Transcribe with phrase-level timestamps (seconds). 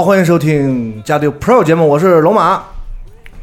[0.00, 2.62] 好，欢迎收听加丢 Pro 节目，我是龙马。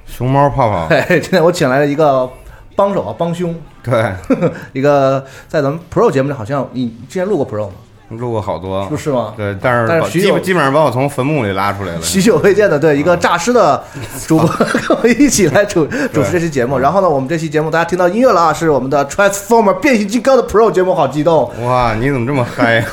[0.08, 2.28] 熊猫泡泡， 嘿，今天我请来了一个
[2.76, 4.12] 帮手啊，帮凶，对，
[4.74, 7.74] 一个在咱们 Pro 节目里，好像你之前录过 Pro 吗？
[8.10, 9.36] 录过好多不，是吗？
[9.38, 12.02] 对，但是但是基本基本上把我从坟墓里拉出来了。
[12.02, 13.84] 许久未见的，对一个诈尸的
[14.26, 16.80] 主播，跟我一起来主主持这期节目。
[16.80, 21.52] 然后呢，我们这期节目大家听到音乐了啊，是我们的 Transformer 变形金刚的 Pro 节目，好激动！
[21.64, 22.84] 哇，你怎么这么嗨？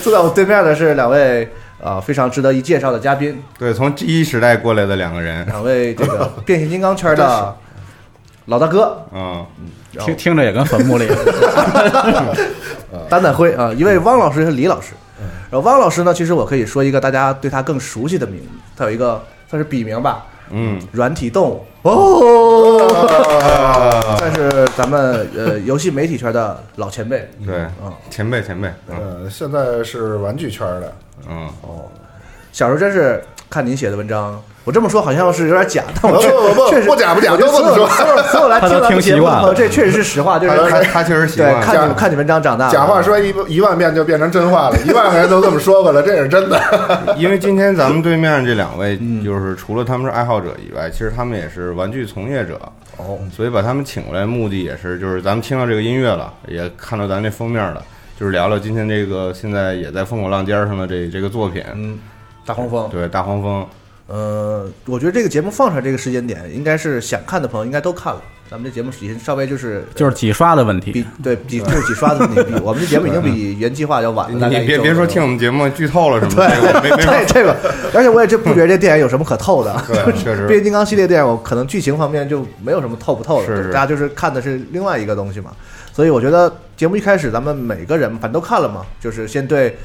[0.00, 7.56] 坐在我对面的是两位呃非常值得一介绍的嘉宾，对，从 G 一时代过来的两个人，两位这个 变形金刚圈的
[8.46, 9.46] 老大哥，嗯，
[9.92, 11.06] 然后听听着也跟坟墓里。
[13.08, 14.94] 丹丹辉啊，一位汪老师和李老师。
[15.50, 22.86] 然后汪老师呢，其实我可以说一个大家对他更熟悉的名字，他有一个算是笔名吧，嗯，软体动物哦，
[24.20, 27.28] 但是咱们呃游戏媒体圈的老前辈。
[27.44, 28.96] 对嗯，前辈前辈，嗯。
[29.24, 30.92] 呃，现在是玩具圈的，
[31.28, 31.88] 嗯，哦。
[32.52, 46.60] 小时候真是看您写的文章，我这么说好像是有点假，但我确不不不确实不假不假我觉得都这么说所有所有来听咱们听习惯了节目的朋友，这确实是实话，就是他他确实习对惯看你看你文章长大的，假话说一一万遍就变成真话了，一万个人都这么说过了，这是真的。
[47.16, 52.60] 因为今天咱们对面这两位，嗯就是除了他们是爱好者以外，其实他们也是玩具从业者。
[52.98, 57.80] 哦，所以把他们请过来，目的也是就是咱们听到这个音乐了，也看到咱这封面了，
[58.18, 61.96] 就是聊聊今天这个现在也在风口浪尖上的这这个作品，嗯，
[62.44, 63.64] 大黄蜂，对大黄蜂，
[64.08, 68.20] 呃，我觉得这个节目放出来这个时间点，应该是想看的朋友应该都看了。
[68.50, 71.04] 咱们这节目已经稍微就是就是几刷的问题比。
[71.22, 74.48] 对比就是几刷的问题，比 我们这节目已经比原计划要晚了。
[74.48, 77.54] 你别别说听我们节目剧透了什么对对这个，
[77.92, 79.78] 而且我也真不觉得这电影有什么可透的。
[79.86, 85.50] 对 确实变形金刚系列电影，我可能剧情方面就没有什么透不透的，是是大家就是看的是另外一个东西嘛。
[85.92, 89.76] 所以我觉得节目一开始咱们每个人反正都看了嘛，就是先对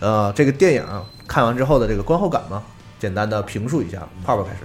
[0.00, 0.82] 呃这个电影
[1.28, 2.62] 看完之后的这个观后感嘛，
[2.98, 4.06] 简单的评述一下。
[4.24, 4.60] 泡泡开始，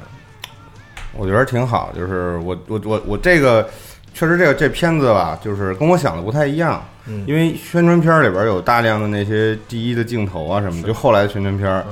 [1.14, 3.70] 我觉得挺好，就是我我我我这个
[4.14, 11.84] 确实这个这片子吧，就是跟我想的不太一样，嗯因为宣传片里边有大量的那些第一的镜头啊什么，就后来的宣传片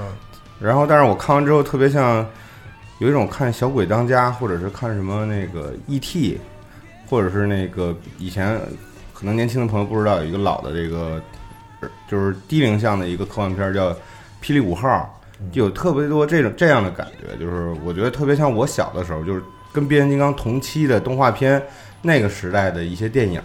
[0.59, 2.25] 然后但是我看完之后特别像
[2.99, 6.37] 有一种看《小鬼当家》或者是看什么那个 E.T.，
[7.07, 8.59] 或者是那个以前
[9.13, 11.21] 可能年轻的朋友不知道有一个老的这个
[11.79, 13.91] 呃就是低龄向的一个科幻片儿叫
[14.43, 14.87] 《霹雳五号》。
[15.51, 19.41] 就有特别多这种这样的感觉，就是我觉得特别像我小的时候，就是
[19.71, 21.61] 跟变形金刚同期的动画片
[22.01, 23.41] 那个时代的一些电影，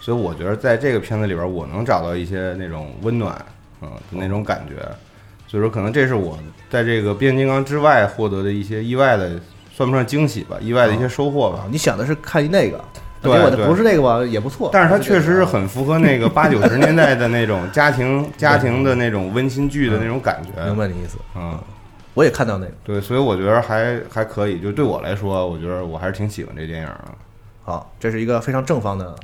[0.00, 3.44] 所以我觉得在这个片子里边，我能找到一些那种温暖，
[3.82, 4.74] 嗯那种感觉。
[5.46, 9.32] 所以说，可能这是我在这个变形金刚之外获得的一些意外的，
[9.72, 12.84] 算不上惊喜吧，意外的一些收获吧。，你想的是看那个，
[13.22, 14.70] 结果的对不是那个吧，也不错。
[14.72, 20.64] 但是它确实是啊很符合那个八九十年代的那种家庭 家庭的那种温馨剧的那种感觉。
[20.64, 21.58] 明白你意思，嗯，
[22.14, 22.72] 我也看到那个。
[22.82, 24.58] 对，所以我觉得还还可以。
[24.58, 27.04] 就对我来说，我觉得我还是挺喜欢这电影的。
[27.62, 29.14] 好，这是一个非常正方的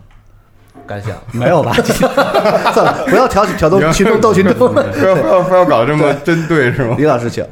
[0.87, 1.17] 感想。
[1.33, 1.73] 没有吧？
[2.75, 4.55] 算了，不要挑起挑动群众斗群众。
[4.55, 6.95] 不要不要不要搞这么针对是吗？
[6.99, 7.45] 李老师请。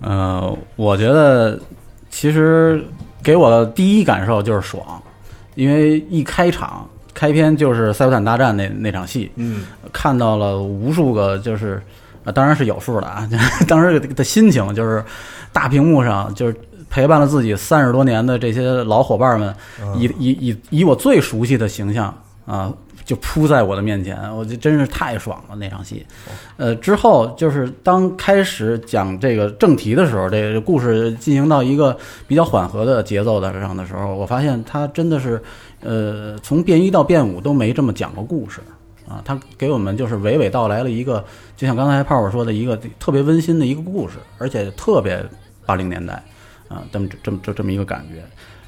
[0.00, 1.58] 呃，我觉得
[2.10, 2.84] 其实
[3.22, 5.00] 给我的第一感受就是爽，
[5.58, 11.82] 因为一开场开篇就是塞伯坦大战那那场戏，嗯，看到了无数个就是，
[12.24, 13.28] 呃，当然是有数的啊，
[13.66, 15.04] 当时的心情就是
[15.52, 16.54] 大屏幕上就是。
[16.90, 19.54] 陪伴了自己三十多年的这些老伙伴们，
[19.94, 22.06] 以以以以我最熟悉的形象
[22.46, 22.72] 啊，
[23.08, 26.04] 就扑在我的面前，我就真是太爽了那场戏。
[26.58, 31.96] 呃，之后就是当开始讲这个正题的时候，这个故事进行到一个
[32.26, 35.42] 比较缓和的节奏的上的时候，我发现他真的是，
[35.80, 38.60] 呃，从变一到变五都没这么讲过故事
[39.08, 41.24] 啊，他给我们就是娓娓道来了一个，
[41.56, 45.24] 就像刚才泡泡说的一个特别温馨的一个故事，而且特别
[45.64, 46.22] 八零年代
[46.68, 48.22] 啊，这么这么这这么一个感觉。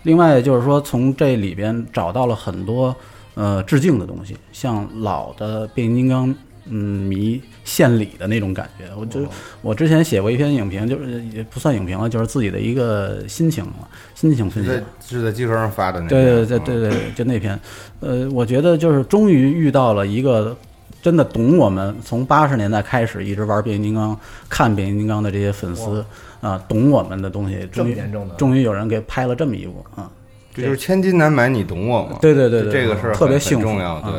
[0.04, 2.96] 另外就是说，从这里边找到了很多
[3.34, 6.34] 呃致敬的东西，像老的变形金刚。
[6.72, 9.26] 嗯，迷献礼的那种感觉，我就
[9.60, 14.70] 我之前写过一篇影评，就是也不算影评了，就是自己的一个心情了，心情分析。
[14.70, 17.58] 在是在集合上发的那个，对对对嗯对对，就那篇，
[18.00, 20.56] 呃，我觉得就是终于遇到了一个
[21.02, 24.16] 真的懂我们从八十年代开始一直玩变形金刚、
[24.48, 26.04] 看变形金刚的这些粉丝
[26.40, 27.98] 啊，懂我们的东西，终于
[28.36, 30.08] 终于有人给拍了这么一部啊，
[30.54, 32.18] 这就是千金难买你懂我吗？
[32.20, 34.12] 对对对对，这个是很特别幸福，重要，对。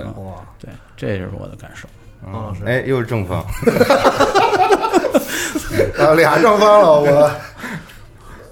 [0.60, 1.88] 对，这就是我的感受。
[2.26, 2.54] 嗯。
[2.66, 3.40] 哎，又是正方，
[5.98, 7.32] 啊，俩正方了，我，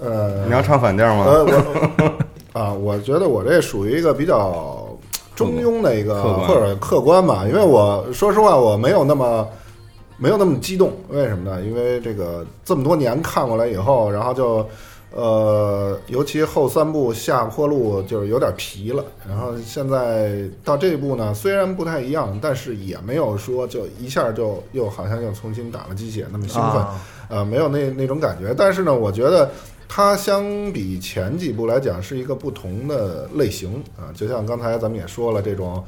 [0.00, 1.24] 呃，你要唱反调吗？
[1.26, 4.88] 呃，我啊，我觉得我这属于一个比较
[5.36, 9.48] 中庸的一个或者客观吧，因为我说实话，我没有那么
[10.18, 11.62] 没有那么激动，为什么呢？
[11.62, 14.68] 因为这个这么多年看过来以后，然后就
[15.12, 26.80] 呃，尤其后三部下坡路就是有点皮了，然后现在到这一步呢，虽然不太一样，但是也没有说就一下就又好像又重新打了鸡血那么兴奋。
[26.80, 28.52] 啊呃，没有那那种感觉。
[28.52, 29.48] 但是呢，我觉得
[29.88, 30.42] 它相
[30.72, 35.80] 比前几部来讲是一个不同的类型啊，就像刚才咱们也说了，这种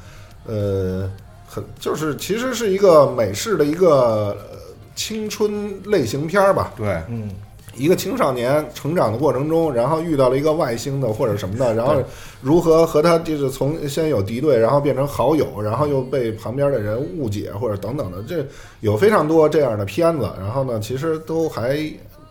[0.46, 1.10] 呃，
[1.48, 4.58] 很就是其实是一个美式的一个呃
[4.94, 7.28] 青春类型片儿吧，对，嗯，
[7.74, 11.94] 一个青少年成长的过程中，然后遇到了一个外星的或者什么的，然后
[12.40, 18.44] 如何和他就是从先有敌对，然后变成好友，然后又被旁边的人误解或者等等的，这
[18.80, 20.28] 有非常多这样的片子。
[20.38, 21.76] 然后呢，其实都还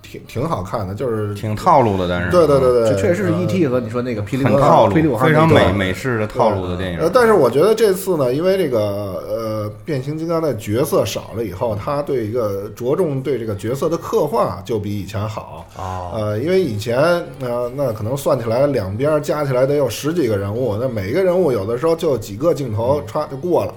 [0.01, 3.67] 挺挺好看的，就是挺套路的，但是对对对对，这确实是呃 E.T.
[3.67, 7.09] 和你说那个霹雳很套路霹雳火，号非常美美式的套路的电影呃，。
[7.11, 9.50] 但是我觉得这次呢，因为这个呃
[9.85, 15.65] 变形金刚的角色少了以后，他对一个着重对这个角色的刻画就比以前好。
[15.75, 16.97] 啊，呃，因为以前
[17.39, 23.73] 呃那可能算起来两边加起来得有十几个人物，那每一个人物有的时候就几个镜头歘就过了。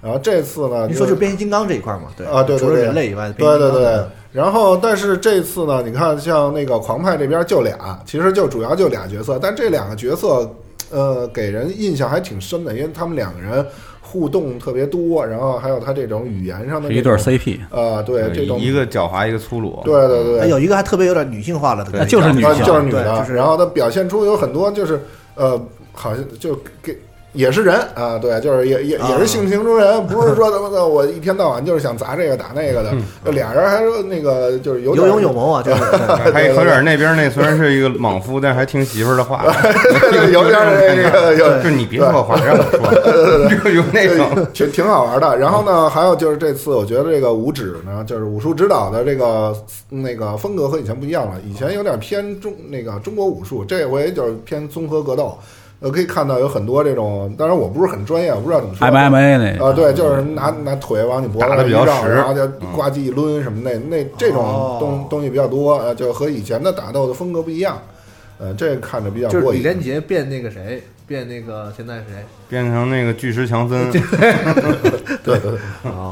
[0.00, 4.04] 然后这次呢，你说就变形金刚这一块嘛，对啊，对对除了，人类以外的对对对。
[4.30, 10.48] 然后，但是这次呢，你看像那个狂派这边就俩，其实就主要就俩角色，但这两个角色，
[10.90, 13.66] 呃，给人印象还挺深的，因为他们两个人
[14.10, 19.82] 互动特别多，然后还有他这种语言上的一对儿 CP，啊，对这种一个狡猾，一个粗鲁。
[19.84, 24.98] 对对对，哎有一个还特别有点女性化了的感觉，啊就是女性对就是女的，就是然后他表现出有很多就是
[25.34, 25.60] 呃，
[25.92, 26.96] 好像就给。
[27.32, 32.90] 也是人啊，对，就是也也也是性情中人，不是说他妈的我一天到晚就是想砸这个打那个的。
[33.24, 35.80] 就俩人还说那个就是有有勇有谋啊， 就是
[36.24, 39.44] 对还有何远那边那虽然是一个莽夫，但还听媳妇儿的话，
[40.32, 44.46] 有点儿那个有就你别说话，让我说，就有那种。
[44.54, 45.36] 挺挺好玩的。
[45.36, 49.54] 然后呢，还有就是这次我觉得这个武指呢，就是武术指导的这个
[49.90, 51.34] 那个风格和以前不一样了。
[51.46, 55.38] 以前有点偏中那个中国武术，这回就是偏综合格斗。
[55.80, 58.86] 呃，可以看到有很多这种，当然我不是很专业，我不知道怎么说。
[58.88, 67.80] MMA 那啊，对，就是拿拿腿往你脖子上然后就呱唧一抡什么那，那这种哦东东西比较多，呃，就和以前的打斗的风格不一样。
[68.40, 69.60] 呃，这个看着比较就是过瘾。
[69.60, 72.24] 李连杰变那个谁，变那个现在谁？
[72.48, 74.00] 变成那个巨石强森， 对
[75.24, 75.58] 对对。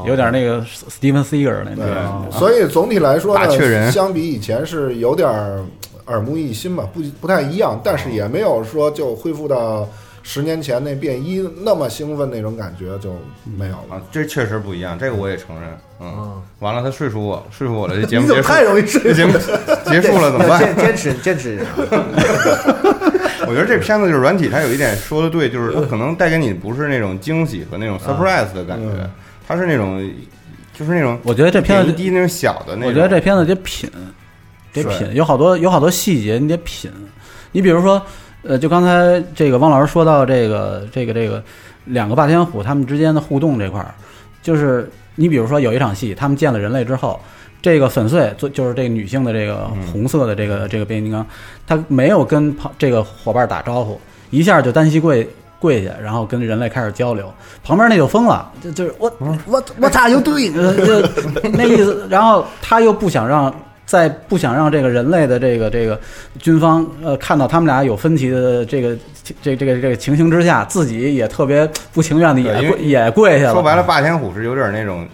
[0.05, 2.27] 有点那个 Steven Seager 那对种。
[2.31, 5.61] 所以总体来说呢，相比以前是有点儿
[6.07, 9.87] 耳目一新吧，不不太一样，但是也没有说就恢复到
[10.23, 13.15] 十年前那变衣那么兴奋那种感觉就
[13.57, 13.95] 没有了。
[13.95, 15.69] 啊，这确实不一样，这个我也承认。
[15.99, 19.33] 嗯嗯，完了，他说服我，说服我了，这节目你怎么结束，太容易睡这节目
[19.85, 20.59] 结束了怎么办？
[20.59, 21.59] 坚坚持坚持，
[23.47, 29.09] 我觉得这片子就是软体，它有一点说的对，就是它可能带给你不是那种惊喜和那种 surprise 的感觉嗯，
[29.47, 30.07] 它是那种
[30.77, 32.89] 就是那种我觉得这片子点一那种小的那种。
[32.89, 33.89] 我觉得这片子得品，
[34.81, 36.91] 得品，有好多有好多细节你得品。
[37.51, 38.01] 你比如说，
[38.43, 41.43] 呃，就刚才这个汪老师说到这个这个这个
[41.85, 43.93] 两个霸天虎他们之间的互动这块儿，
[44.41, 47.19] 就是你比如说有一场戏，他们见了人类之后，
[47.61, 51.25] 这个粉碎就就是这个女性的这个红色的这个这个变形金刚，
[51.65, 55.27] 他没有跟旁这个伙伴打招呼，一下就单膝跪。
[55.59, 57.33] 跪下，然后跟人类开始交流。
[57.63, 60.55] 旁边那就疯了，就就是我我我 you doing？
[60.55, 61.01] 呃就
[61.49, 62.05] 那意思。
[62.11, 63.51] 然后他又不想让
[63.87, 65.99] 在不想让这个人类的这个这个
[66.39, 68.95] 军方呃看到他们俩有分歧的这个
[69.41, 73.53] 这这个这个情形之下，自己也特别不情愿的也跪也跪下了。
[73.53, 75.07] 说白了，霸天虎是有点那种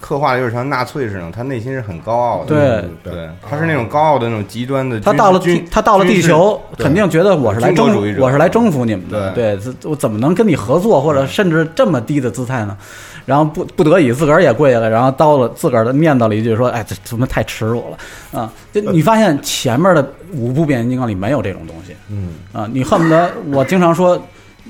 [0.00, 2.46] 刻画的，有点像纳粹似的，他内心是很高傲的。
[2.46, 5.00] 对嗯对，他是那种高傲的那种极端的。
[5.00, 9.32] 他到了他到了地，球，肯定觉得我是来征军国主义者我是来征服你们的。
[9.32, 12.76] 对，这我怎么能跟你合作，或者甚至这么低的姿态呢？
[13.24, 24.20] 然后不不得已自个儿也跪下来，然后叨了自个儿的念叨了一句说：“哎，这怎么太耻辱了啊！”就你发现前面的五部变形金刚里没有这种东西，嗯啊，你恨不得我经常说，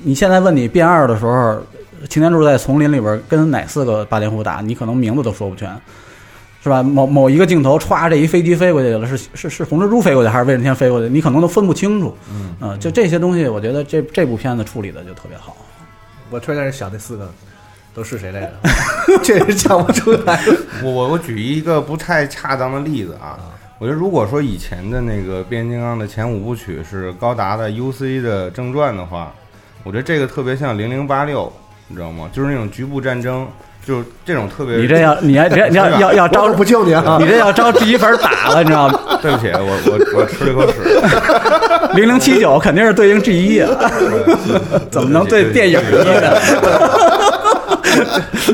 [0.03, 1.59] 你现在问你变二的时候，
[2.09, 5.69] 擎天柱在丛林里边跟哪四个霸天虎打，你可能名字都说不全。
[6.61, 6.81] 是吧？
[6.81, 11.09] 某某一个镜头，歘，这一飞机飞过去了，是是是红蜘蛛飞过去，还是威震天飞过去？
[11.09, 12.15] 你可能都分不清楚。
[12.31, 15.57] 嗯啊，就这些东西，我觉得这这部片子处理的就特别好。
[16.29, 17.29] 我突然间想那四个
[17.93, 18.51] 都是谁来着？
[19.23, 20.39] 确实讲不出来。
[20.81, 23.37] 我我我举一个不太恰当的例子啊，
[23.79, 29.31] 我觉得如果说以前的那个变形金刚的前五部曲是高达的 UC 的正传的话，
[29.83, 31.51] 我觉得这个特别像零零八六，
[31.87, 32.29] 你知道吗？
[32.33, 33.47] 就是那种局部战争，
[33.85, 34.77] 就是这种特别。
[34.77, 37.17] 你这要 你要你要你要要要招不救你啊！
[37.19, 39.19] 你这要招第一粉打了，你知道吗？
[39.21, 40.79] 对不起，我我我吃了一口屎。
[41.93, 43.91] 零零七九肯定是对应 G 一啊，
[44.89, 47.12] 怎么能对电影一呢？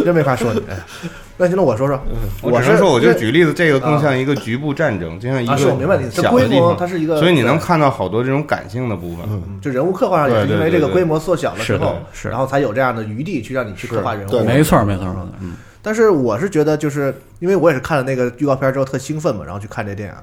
[0.09, 0.59] 真没法说你。
[0.67, 0.75] 哎
[1.41, 1.97] 那行，那我说说，
[2.41, 9.25] 我只能说，我就举例子，这个更像一个局部战争，就像一个啊是我明白你这小规模的地方，它是一个所以你能看到好多这种感性的部分。
[9.29, 14.31] 嗯就人物刻画上也是因为这个规模缩小了之后，是然后才有这样的余地去让你去刻画人物。
[14.31, 15.05] 对没错没错，
[15.39, 20.15] 嗯，但是我是觉得，就是因为我也是看了那个预告片之后特兴奋嘛，然后去看这电影，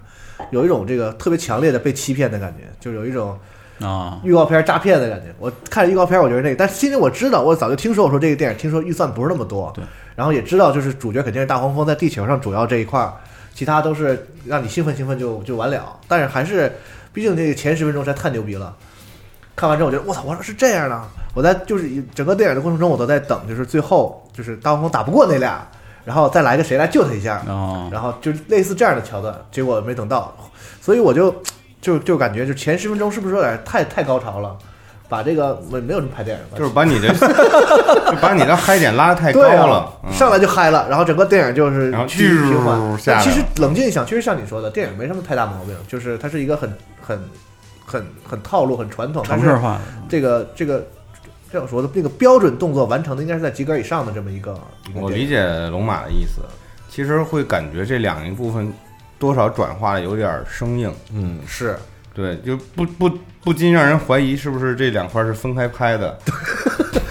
[0.51, 3.39] 有一种这个特别强烈的被欺骗的感觉，就有一种
[3.81, 5.27] 啊，预告片诈骗的感觉。
[5.39, 13.13] 我看预告片，我觉得那个，但是心里我知道，我早就听说，我说这个电影听说预算不是那么多，对，然后也知道就是主角肯定是大黄蜂在地球上主要这一块儿，
[13.55, 15.99] 其他都是让你兴奋兴奋就就完了。
[16.09, 16.73] 但是还是，
[17.13, 18.75] 毕竟这个前十分钟实在太牛逼了。
[19.55, 21.03] 看完之后，我觉得我操，我说是这样的。
[21.35, 25.67] 我在就是整个电影的过程中，我都在等，就是最后就是大黄蜂打不过那俩，
[26.05, 30.35] 然后再来个谁来救他一下，哦，然后就类似这样的桥段，结果没等到，
[30.81, 31.35] 所以我就
[31.87, 34.57] 就就感觉就前十分钟是不是有点太太高潮了？
[35.09, 42.99] 把这个没没有什么拍电影，就是把你的，就把你的嗨点拉得太高对啊了，嗯上来就嗨了，然后整个电影就是然后继续循环咻。
[42.99, 47.17] 下来其实冷静一想，确实像你说的，电影没什么太大毛病，就是它是一个很很
[47.85, 50.85] 很很套路、很传统，但是城市化的，这个这个
[51.53, 54.59] 这样说的那个标准动作完成的应该是在及格以上的这么一个
[54.91, 56.41] 一个我电影理解龙马的意思，
[56.91, 58.73] 其实会感觉这两一部分
[59.19, 61.77] 多少转化的有点生硬，嗯，是。
[62.15, 63.11] 对，就不不
[63.45, 66.19] 不禁让人怀疑是不是这两块是分开拍的，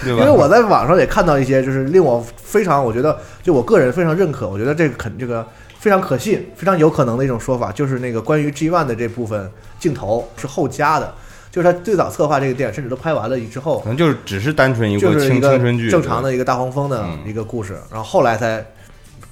[0.02, 0.10] 对。
[0.18, 0.20] 吧？
[0.20, 5.46] 因为我在网上也看到一些，就是令我非常，我觉得就我个人非常认可，我觉得这个肯这个
[5.78, 9.48] 非常可信、非常有可能的一种说法，就是那个关于 G One 的这部分
[9.78, 11.14] 镜头是后加的，
[11.52, 17.20] 就是他最早策划这个电影，甚至都拍完了之后可，能就是只是单纯一个青春剧，正常的一个大黄蜂的嗯。
[17.24, 18.66] 一个故事，然后后来才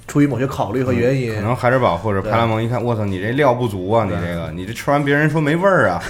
[0.07, 4.05] 出于某些考虑和原因可，能海之宝或者派拉蒙一看，我操，你这料不足啊！
[4.05, 6.01] 你这个，你这吃完别人说没味儿啊，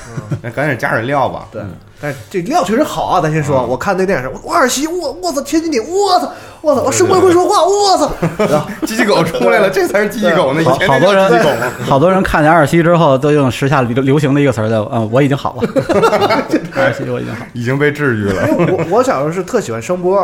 [0.42, 1.48] 那赶紧加点料吧。
[1.52, 1.62] 对，
[2.02, 3.22] 但是这料确实好啊！
[3.22, 6.30] 咱先说，嗯我看那电影时，我我二喜，我我操，千斤顶，我操，
[6.62, 10.62] 我操，我声波会说话，我操， 机器狗出来了，这才是机器狗呢。
[10.62, 11.72] 以前好多人？
[11.86, 15.64] 好多人看见二西之后，都用时下流流行的一个词儿叫“嗯，我已经好了
[16.76, 17.48] ”，二西我已经好了。
[17.54, 18.48] 已经被治愈了。
[18.52, 20.22] 因为我我小时候是特喜欢声波，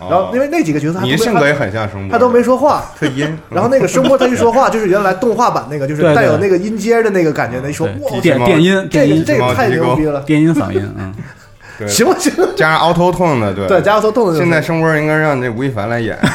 [0.00, 3.26] 然后因为那几个角色你的性格也很像声波，他都没说话，特阴。
[3.50, 9.24] 然后那个声波他一说话，就是原来动画版那个，就是带有那个音阶的那个感觉，那一说哇，电电音这个电音。
[9.24, 11.14] 这个太牛逼了，电音嗓音，嗯，
[11.88, 12.32] 行不行？
[12.56, 13.66] 加上 auto tone 的，对。
[13.66, 16.18] 对，加 auto tone 的现在声波应该让那吴亦凡来演。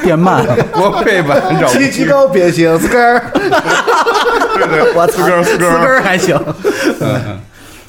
[0.00, 6.38] 变慢，国配版找极极高变形四根儿，对对，四根儿四四根儿，根儿还行。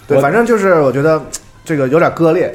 [0.08, 1.22] 对，反正就是我觉得
[1.64, 2.54] 这个有点割裂。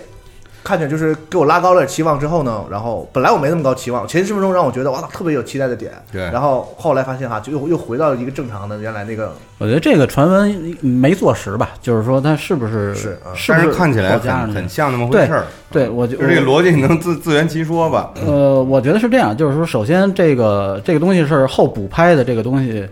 [0.64, 15.44] 看见就是给我拉高了期望之后呢，然后本来我没那么高期望，前十分钟让我觉得哇特别有期待的点，对然后后来发现哈，就又又回到了一个正常的原来那个我觉得这个传闻没坐实吧，就是说它是不是是啊是不但是看起来很很像那么回事儿。
[15.70, 18.12] 对，我觉得这个逻辑，能自自圆其说吧？
[18.24, 22.88] 呃，我觉得是这样，就是说，首先这个这个东西是后补拍的这个东西，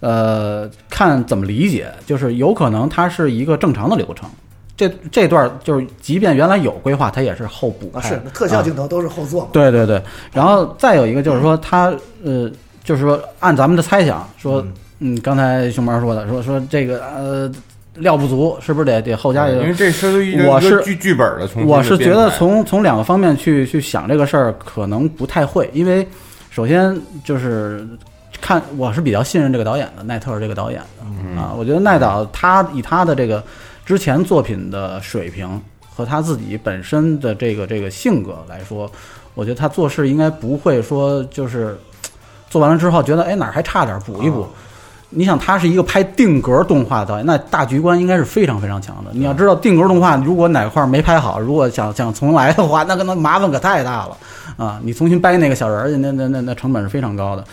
[0.00, 4.28] 呃，看怎么理解，就是有可能它是一个正常的流程。
[4.76, 10.02] 这这段就是，即便原来有规划，它也是后补啊是特效啊镜头都是后做嘛，对对对，
[10.32, 11.92] 然后再有一个就是说，它
[12.22, 12.50] 呃，
[12.84, 14.64] 就是说按咱们的猜想说，
[14.98, 17.50] 嗯，刚才熊猫说的，说说这个呃
[17.94, 19.62] 料不足，是不是得得后加一个？
[19.62, 26.06] 因为这涉及一个我是剧剧本的从我是觉得从从两个方面去去想这个事儿，可能不太会，因为
[26.50, 27.86] 首先就是
[28.42, 33.42] 看我是比较信任这个导演的奈特尔这个导演的啊，我觉得奈导他以他的这个
[33.86, 35.48] 之前作品的水平
[35.94, 38.90] 和他自己本身的这个这个性格来说，
[39.34, 41.78] 我觉得他做事应该不会说就是
[42.50, 44.46] 做完了之后觉得哎哪儿还差点儿补一补。
[45.08, 49.12] 你想，他是一个拍定格动画的导演，那大局观应该是非常非常强的。
[49.12, 54.16] 你要知道，定格动画如果哪块儿没拍好，如果想想重来的话，那可能麻烦可太大了
[54.56, 54.80] 啊！
[54.82, 57.44] 你重新掰那个小人儿去，那那那那成本是非常高的。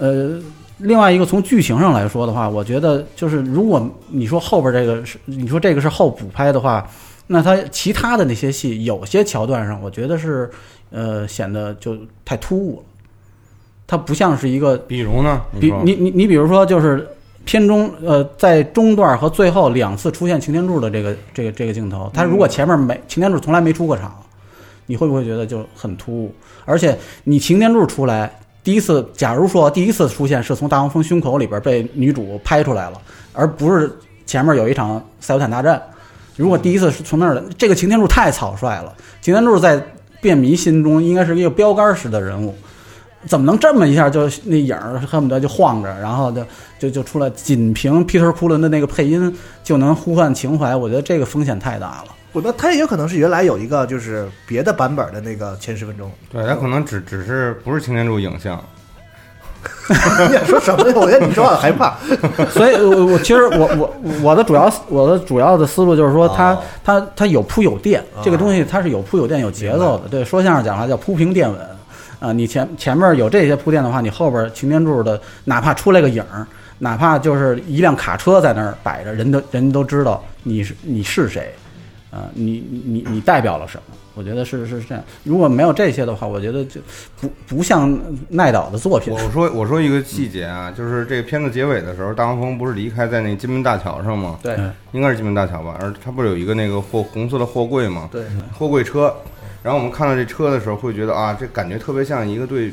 [0.00, 0.36] 呃，
[0.80, 6.86] 另外一个从剧情上来说的话，我觉得就是如果你说后边这个是你说这个是后补拍的话，
[7.26, 10.50] 那他其他的那些戏有些桥段上，我觉得是
[10.90, 12.82] 呃显得就太突兀了。
[13.86, 15.40] 它不像是一个比如呢？
[15.60, 17.06] 比你你你比如说，就是
[17.44, 24.14] 片中呃，在中段和最后两次出现擎天柱的这个这个这个镜头，它如果前面没擎天柱从来没出过场，
[24.86, 26.32] 你会不会觉得就很突兀？
[26.64, 33.00] 而且你擎天柱出来第一次，假如说第一次出现是从大黄蜂胸口里边被女主拍出来了，
[33.32, 33.90] 而不是
[34.26, 35.80] 前面有一场赛博坦大战，
[36.36, 38.94] 如果第一次是从那儿，这个擎天柱太草率了。
[39.22, 39.82] 擎天柱在
[40.20, 42.54] 便迷心中应该是一个标杆式的人物。
[43.26, 46.42] 怎么能这么一下就那影儿恨不得就晃着，然后就
[46.78, 50.74] 就就出来，仅凭 Peter 库伦的那个配音就能呼唤情怀？
[50.74, 52.14] 我觉得这个风险太大了。
[52.32, 56.10] 我，那他也有可能是原来有一个就是别的版本的那个前十分钟。
[56.32, 58.58] 对他可能只只是不是擎天柱影像，
[59.90, 60.94] 你想说什么呀？
[60.96, 61.98] 我觉得你说话害怕。
[62.50, 70.08] 所以我，我其实我我我的主要我的主要的思路就是说它，哦它它有铺有垫，啊这个东西它是有铺有垫有节奏的。
[70.08, 71.60] 对，说相声讲话叫铺平垫稳
[72.20, 76.46] 啊，你前前面有这些铺垫的话，你后边擎天柱的哪怕出来个影儿，
[76.78, 81.52] 哪怕就是一辆卡车在那儿摆着，人都人都知道你是你是谁，
[82.10, 83.96] 啊，你你你代表了什么？
[84.14, 85.02] 我觉得是是这样。
[85.24, 86.80] 如果没有这些的话，我觉得就
[87.20, 87.98] 不不像
[88.28, 89.12] 奈导的作品。
[89.12, 94.38] 我说我说一个细节啊，就是这个片子结尾的时候，大黄蜂不是离开在那金门大桥上吗？
[94.42, 95.76] 对嗯应该是金门大桥吧？
[95.80, 98.08] 而它不是有一个那个货红色的货柜吗？
[98.10, 98.24] 对，
[98.58, 99.14] 货柜车。
[99.62, 102.72] 然后我们看到这车的时候，会觉得啊，这感觉特别像一个对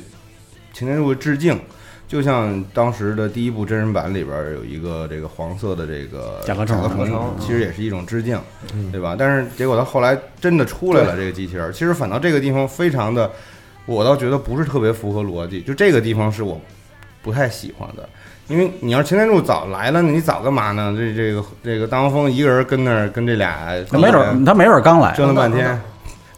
[0.72, 1.60] 擎天柱的致敬，
[2.08, 8.40] 就像当时的第一部真人版里边有一个这个黄色的这个甲壳虫甲壳虫，其实也是一种致敬，
[8.92, 9.16] 对吧？
[9.20, 13.30] 但是结果他后来真的出来了这个机器人，其实反倒这个地方非常的，
[13.86, 16.60] 我倒觉得不是特别符合逻辑，就这个地方是我
[17.22, 18.08] 不太喜欢的。
[18.48, 20.96] 因为你要擎天柱早来了，你早干嘛呢？
[20.98, 25.78] 这这个这个大黄蜂一个人跟那儿跟这俩，他没准儿他没准儿刚来，折腾半天，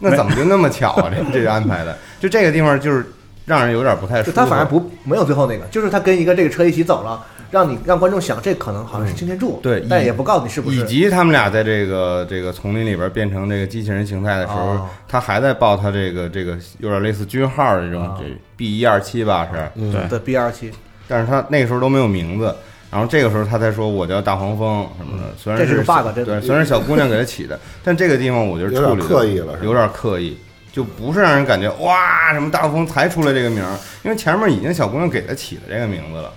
[0.00, 1.08] 那怎么就那么巧啊？
[1.32, 3.06] 这这安排的，就这个地方就是
[3.50, 4.36] 让人有点不太舒服。
[4.36, 10.76] 他反而不没有最后那个，就是他跟一个这个车一起走了，让你让观众想这可能好像是擎天柱，对但也不告诉你是不是。
[10.76, 18.24] 以及他们俩在这个这个丛林里边变成这个机器人形态的时候，哦他还在报他这个这个有点类似军号的这种、哦这
[18.56, 20.70] B 一二七吧是，嗯对的 B 二七，
[21.08, 22.54] 但是他那个时候都没有名字。
[22.92, 30.36] 然后这个时候他才说我叫大黄蜂什么的，虽然这是个 bug，真的对，虽然小姑娘给他起的，但这个地方我觉得有点处理得刻意了有点刻意，
[30.72, 36.32] 就不是让人感觉哇什么大黄蜂才出来这个名儿，因为前面已经小姑娘给他起了这个名字了。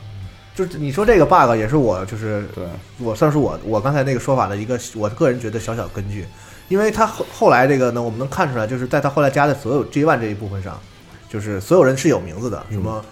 [0.55, 2.63] 就是你说这个 bug 也是我就是对，
[2.99, 6.25] 我算是我我刚才那个说法的一个我个人觉得小小根据，
[6.67, 10.79] 因为他后后来这个呢，我们能看出来，就是在他后来加的所有 G one 这一部分上，
[11.27, 13.03] 就是所有人是有名字的，什么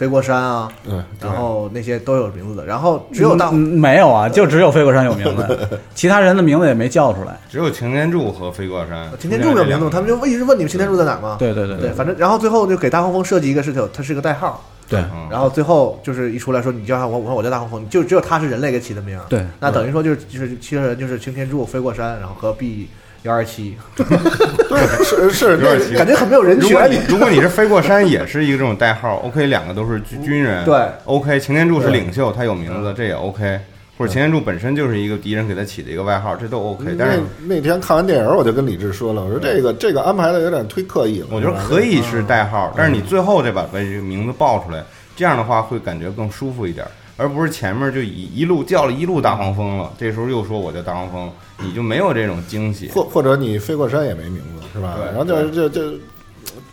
[0.00, 7.38] 飞过山啊，对，然后那些都有名字的，然后只有大嗯没有啊，就只有飞过山有名字， 其他人的名字也没叫出来。
[7.50, 11.36] 只有擎天柱和飞过山，擎天柱有名字，他们就一直问你们擎天柱在哪儿吗？
[11.38, 15.00] 对对对对，反正然后最后就给大黄蜂设计一个是有它是个代号，对。
[15.12, 15.28] 嗯。
[15.30, 22.88] 然后最后就是一出来说你叫他我我说我叫大黄蜂，就只有他是人类给起的名，对，那等于说就是就是其他人就是擎天柱飞过山，然后和 B
[23.22, 26.90] 幺二七， 对，是是 有点那感觉很没有人如果权。
[26.90, 33.60] 你如果你是飞过山，也是一个这种代号，OK，两个都是军军 人，对，OK，擎天柱是领袖，他有名字，这也 OK，
[33.98, 41.26] 或者擎天柱本身就是一个敌人给他起的一个外号，这都 OK，但是那那天看完电影，我就跟李志说了，我说这个这个安排的有点忒刻意了。
[41.30, 44.82] 我觉得可以是代号，但是你最后再把把这个名字报出来，
[45.14, 46.86] 这样的话会感觉更舒服一点，
[47.20, 52.88] 而不是前面就一一路叫了一路大黄蜂了，这时候又说我叫大黄蜂，你就没有这种惊喜。
[52.88, 54.94] 或或者你飞过山也没名字是吧？
[54.96, 55.98] 对然后就就就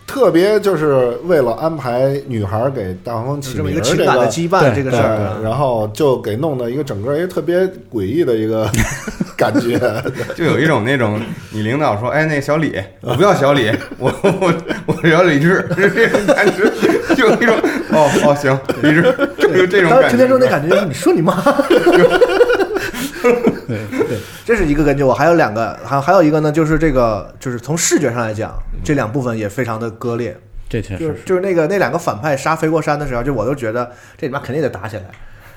[0.08, 4.72] 特别就是为了安排女孩给大黄蜂有这么一起名儿这个情感的。
[4.72, 7.60] 羁绊，这个事儿，，啊然后就给弄的一个整个一个特别
[7.94, 8.68] 诡异的一个
[9.38, 9.78] 感觉，
[10.34, 14.54] 就有一种那种你领导说，哎，那小李，我不要小李， 我我
[14.86, 16.72] 我是小李志，是 这种感觉，
[17.14, 17.56] 就有一种
[17.92, 20.18] 哦哦行，李志，就有这种感觉。
[20.18, 21.36] 天说那感觉你说你妈，
[23.22, 25.04] 对对，这是一个根据。
[25.04, 28.54] 我还有两个，还还有一个呢，就是这个就是从视觉上来讲，
[28.84, 30.38] 这两部分也非常的割裂。
[30.70, 35.04] 这确实就是就是那个那两个反派杀飞过山的时候，就我都觉得这里面肯定得打起来。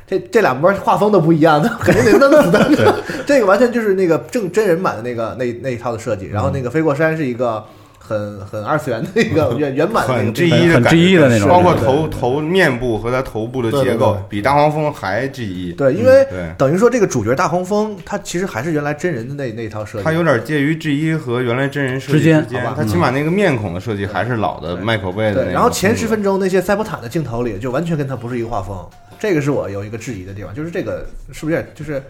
[0.06, 2.94] 这这两波画风都不一样那， 肯定得弄死他。
[3.26, 6.26] 这个完全就是那个正真人版的那个那那一套的设计。
[6.26, 7.64] 然后那个飞过山是一个
[8.10, 15.72] 很很二次元的一个原原版的那很 G 一的感觉 G1 的那种包括头头面部和他头部的结构比大黄蜂还 G 一。
[15.74, 20.04] 对，因为对等于说这个主角大黄蜂，他其实还是原来真人的那那一套设计。
[20.04, 28.76] 它有点介于 G 一和原来真人设计之间好吧它起码那个面孔的设计还是老的迈克贝的那对，种然后前十分钟那些塞伯坦的镜头里，就完全跟他不是一个画风，
[29.20, 32.02] 这个是我有一个质疑的地方，就是这个是不是就是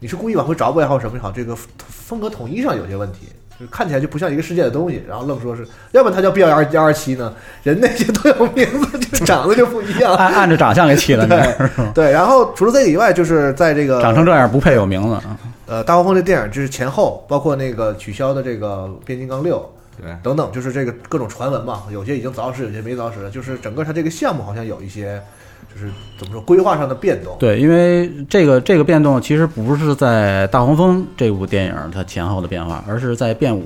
[0.00, 1.56] 你是故意往回找补也好，什么也好，这个
[1.88, 3.28] 风格统一上有些问题，
[3.60, 7.30] 就是看起来就不像一个世界的东西，然后愣说是，要不然他叫 B 幺二幺二七呢，
[7.62, 10.14] 人那些都有名字，就长得就不一样。
[10.14, 15.36] 按按着长相给起的名儿，对，然后除了这个以外，就是在这个长成这样不配有名字啊。
[15.66, 19.70] 呃大黄蜂这电影，就是前后包括那个取消的这个变形金刚六，
[20.00, 25.22] 对等等，就是这个各种传闻嘛，有些已经凿实，有些没凿实，就是整个它这个项目好像有一些，
[25.72, 27.36] 就是怎么说规划上的变动。
[27.38, 33.64] 对，因为这个这个变动其实不是在《大黄蜂》这部电影它前后的变化，而是在《变五》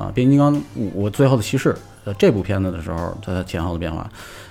[0.00, 1.72] 啊，《变形金刚五：最后的骑士》
[2.04, 4.10] 呃这部片子的时候它前后的变化。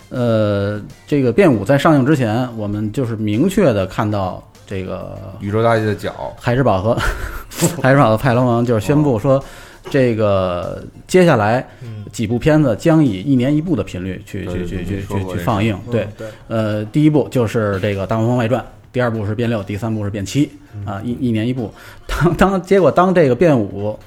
[0.09, 6.93] 呃，这个《变五》在上映之前，我们就是明确的看到这个宇宙大帝的脚，海之宝和
[7.81, 9.41] 海之宝的派龙王就是宣布说，
[9.89, 11.67] 这个接下来
[12.11, 15.77] 几部片子将以一年一部的频率去去去去去去放映。
[15.89, 16.07] 对，
[16.47, 18.61] 呃，第一部就是这个《大黄蜂外传》，
[18.93, 20.51] 第二部是变六，第三部是变七
[20.85, 21.73] 啊，一一年一部。
[22.07, 23.97] 当当结果当这个变五，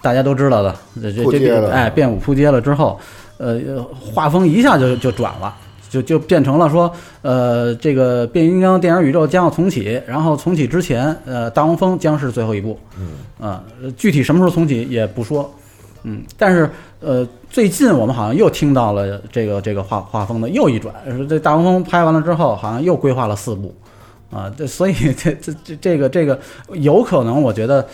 [0.00, 3.00] 大家都知道的，这这这哎变五扑街了之后，
[3.38, 3.60] 呃，
[3.92, 5.54] 画风一下就就转了。
[5.94, 6.90] 就就变成了说，
[7.22, 13.08] 呃，这个变形金刚电影宇宙将要重启，然后重启之前，呃，大黄蜂将是最后一部，嗯。
[13.40, 15.52] 啊、呃具体什么时候重启也不说，
[16.02, 23.74] 嗯，但是呃，最近我们好像又听到了这个这个画画风的又一转，说这大黄蜂拍完了之后，好像又规划了四部，
[24.30, 26.38] 啊，这所以这这这这个这个
[26.72, 27.86] 有可能，我觉得，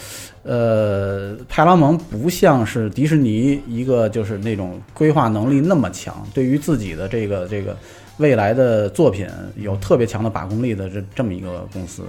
[0.42, 7.76] 呃，派拉蒙不像是迪士尼一个就是那种规划能力那么强，对于自己的这个这个
[8.16, 9.26] 未来的作品
[9.56, 12.04] 有特别强的把控力的这这么一个公司，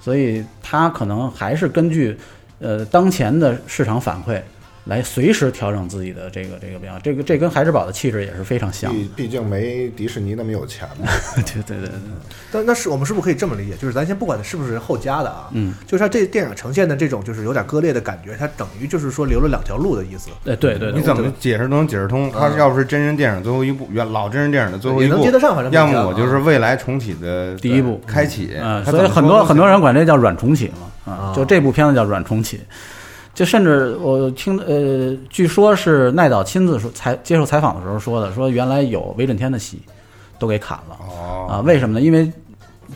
[0.00, 2.16] 所以它可能还是根据
[2.60, 4.40] 呃当前的市场反馈。
[4.84, 8.98] 来随时调整自己的这个这个变化，这个这跟孩之宝的气质也是非常像的。
[8.98, 11.08] 毕毕竟没迪士尼那么有钱嘛。
[11.36, 11.90] 对对对对，
[12.50, 13.76] 但那是我们是不是可以这么理解？
[13.76, 20.30] 就是咱先不管它是不是后加的啊，嗯，就是它这电影呈现的这种就是有点割裂的感觉，它等于就是说留了两条路的意思。
[20.46, 22.30] 哎对对对，你怎么解释都能解释通。
[22.32, 32.60] 它要不是真人电影最后一部，原老真人电影的最后一部也能接，得上，反正要么我就是未来重启的第一部开启啊，它所以很多很多人管这叫软重启嘛，啊啊，就这部片子叫软重启，
[33.34, 39.80] 就甚至我听呃，据说是奈导亲自说采接受采访的时候说的，说原来有威震天的戏
[40.38, 40.96] 都给砍了。
[41.00, 41.46] 哦。
[41.48, 42.04] 啊，为什么呢？
[42.04, 42.30] 因为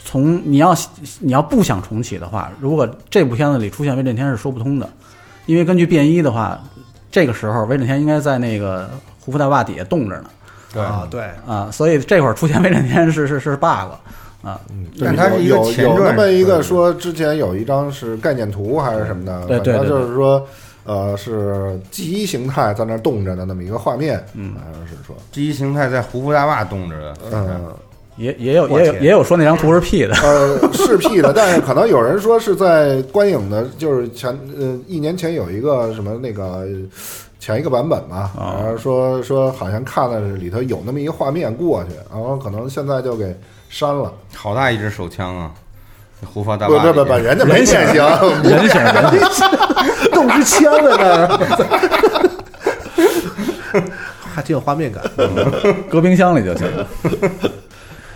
[0.05, 0.77] 从你要
[1.21, 4.87] 你要不想重启的话，如果这部片子里出现威震天是说不通的，
[5.47, 6.61] 因为根据变一的话，
[7.11, 10.31] 这个时候威震天应该在那个胡夫大坝底下冻着呢。
[10.71, 10.83] 对。
[10.83, 13.91] 啊，对，啊，所以这会儿出现威震天是是是 bug
[14.47, 20.47] 啊，嗯但它是一个有前传有那么一个说，之前有一张是概念图还是什么的，对对对反正就是说，
[20.85, 27.75] 呃，是记忆形态在那儿动着的那么一个画面，嗯，好像是说，记忆形态在胡夫大坝动着的，嗯，
[28.17, 36.65] 也也有也有也有说那张图是 P 的，呃， 是 P 的，但是可能有人说是在观影的，就是前呃一年前有一个什么那个
[37.41, 43.37] 前一个版本嘛，啊然后说说好像看了里头有那么一个画面过去，然后可能现在就给
[43.69, 44.13] 删了。
[44.35, 45.51] 好大一支手枪啊！
[46.25, 47.77] 胡发大坝里不不不不，人家没变形，
[48.43, 49.51] 人显人显
[50.13, 51.29] 动支枪在那儿，
[54.35, 55.05] 还挺有画面感。
[55.91, 56.87] 搁冰箱里就行了。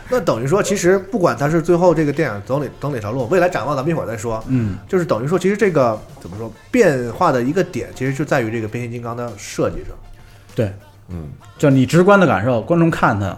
[0.09, 4.43] 那等于说，其实不管它是最后这个电影走哪走哪条路，未来展望咱们一会儿再说。
[4.49, 9.95] 嗯，就是等于说，其实这个怎么说变化的一个点，其实就在于这个变形金刚的设计上。
[10.55, 10.73] 对，
[11.11, 13.37] 嗯，就你直观的感受，观众看它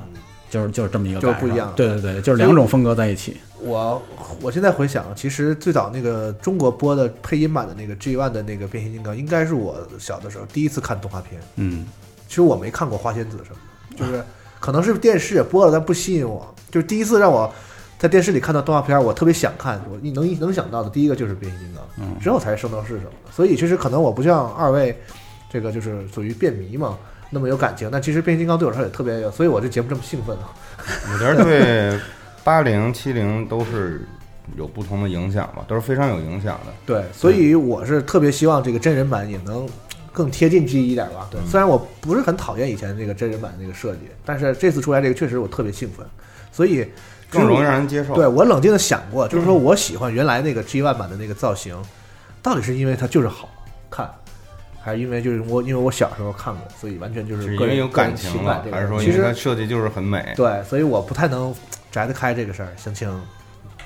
[0.53, 3.39] 就是就是这么一个就是不一样对对对，就是两种风格在一起。
[3.59, 4.03] 我
[4.43, 11.41] 我现在回想，其实最早那个中国播的配音版的那个 G One 的那个变形金刚，应该是我小的时候第一次看动画片。
[11.57, 11.87] 嗯，
[12.29, 13.57] 其实我没看过花仙子什么
[13.93, 14.23] 的，就是
[14.61, 16.55] 可能是电视也播了，但不吸引我。
[16.71, 17.51] 就是第一次让我
[17.99, 23.33] 在电视里看到动画片，我特别想看，我能能想到的第一个就是变形金刚，嗯之后才是圣斗士什么的。
[23.33, 24.95] 所以其实可能我不像二位，
[25.51, 26.99] 这个就是属于变迷嘛，
[27.33, 27.89] 那么有感情。
[27.91, 30.55] 但其实变形金刚对我来说也特别有，所以我这节目这么兴奋啊。
[31.13, 31.99] 我觉得对
[32.45, 34.07] 八零七零都是
[34.57, 36.73] 有不同的影响吧，都是非常有影响的。
[36.87, 39.69] 对，所以我是特别希望这个真人版也能
[40.13, 41.29] 更贴近 G 一点吧。
[41.31, 46.05] 对，虽然我不是很讨厌以前那个真人版那个设计，但是这次出来这个确实我特别兴奋，
[46.51, 46.87] 所以
[47.31, 48.15] 更容易让人接受。
[48.15, 51.81] 对我冷静的想过，就是说我喜欢原来那个 G One 版的那个造型，
[52.43, 53.49] 到底是因为它就是好
[53.89, 54.11] 看，
[54.83, 60.33] 还是因为就是我因为我小时候看过，所以完全就是个人有感情了还是说其因为它设计就是很美？
[60.37, 61.55] 对，所以我不太能
[61.91, 63.09] 摘得开这个事儿，想请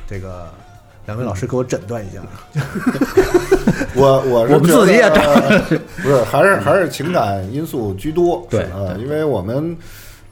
[0.09, 0.49] 这个
[1.05, 2.23] 两位老师给我诊断一下。
[3.95, 5.09] 我我是我们自己也
[6.03, 8.47] 不是，还是还是情感因素居多。
[8.49, 9.77] 对啊，因为我们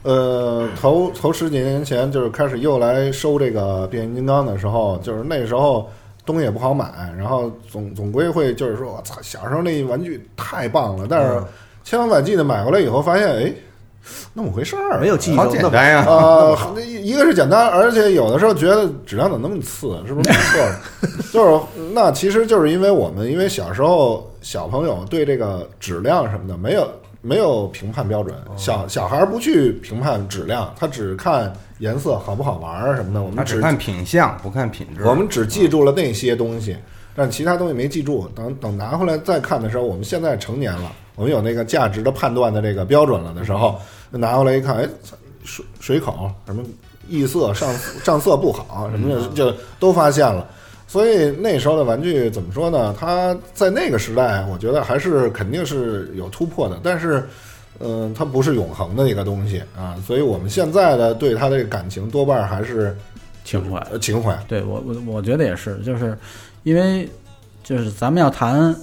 [0.03, 5.89] 呃头头十几年前就是开始又来收这个变形金刚的时候，就是那时候
[6.25, 11.45] 东西也不好买，然后总总归会就是说，我操，小时候那玩具太棒了，但是嗯
[11.83, 13.53] 千方百计的买回来以后，发现哎，
[14.33, 16.03] 那么回事儿，没有记忆好简单呀！
[16.07, 20.79] 呃， 那一个是简单，而且有的时候觉得质量怎么那么次，是不是买错了？
[21.31, 21.61] 就是
[21.93, 26.87] 那其实就是因为我们因为小时候小朋友对这个质量什么的没有
[27.21, 33.21] 没有评判标准，小小孩儿不去评判质量，他只看颜色好不好玩儿什么的。
[33.21, 35.03] 我们只只看品相，不看品质。
[35.05, 36.77] 我们只记住了那些东西，
[37.15, 38.27] 但其他东西没记住。
[38.35, 44.87] 等等拿回来再看的时候，我们现在成年了，我们有那个价值的判断的这个标准了的时候，拿回来一看，哎，
[45.43, 46.63] 水水口什么
[47.07, 50.47] 异色上上色不好什么的，就都发现了。
[50.87, 52.95] 所以那时候的玩具怎么说呢？
[52.97, 57.27] 它在那个时代，我觉得还是肯定是有突破的，但是。
[57.79, 62.95] 嗯，它不是永恒的一个东西啊，所以我们现在的对它的这个感情多半还是
[63.43, 63.77] 情怀。
[63.91, 64.33] 呃情怀。
[64.47, 66.17] 对我我我觉得也是，就是
[66.63, 67.07] 因为
[67.63, 68.73] 就是咱们要谈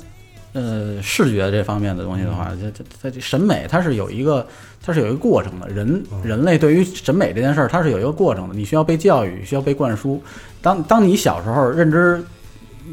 [0.52, 4.46] 呃视觉这方面的东西的话，这这在这审美它是有一个
[4.85, 5.68] 它是有一个过程的。
[5.70, 10.22] 人人类对于审美这件事儿，它是有一个过程的，你需要被教育，需要被灌输。
[10.61, 12.22] 当当你小时候认知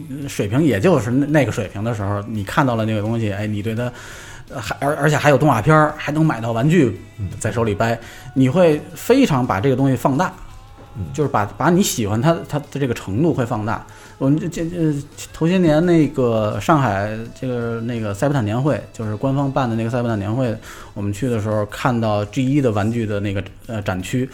[0.09, 3.91] 呃水平也就是那那个水平的时候，你看到了那个东西，哎，你对它。
[4.49, 6.99] 呃还而而且还有动画片儿，还能买到玩具，
[7.39, 7.97] 在手里掰，
[8.33, 10.33] 你会非常把这个东西放大，
[11.13, 13.85] 就是把把你喜欢它它的这个程度会放大。
[14.17, 14.93] 我们这这呃
[15.31, 20.53] 头些年那个上海这个那个塞伯坦年会，就是官方办的那个塞伯坦年会，
[20.93, 24.29] 我们去的时候看到 G 一的玩具的那个呃展区，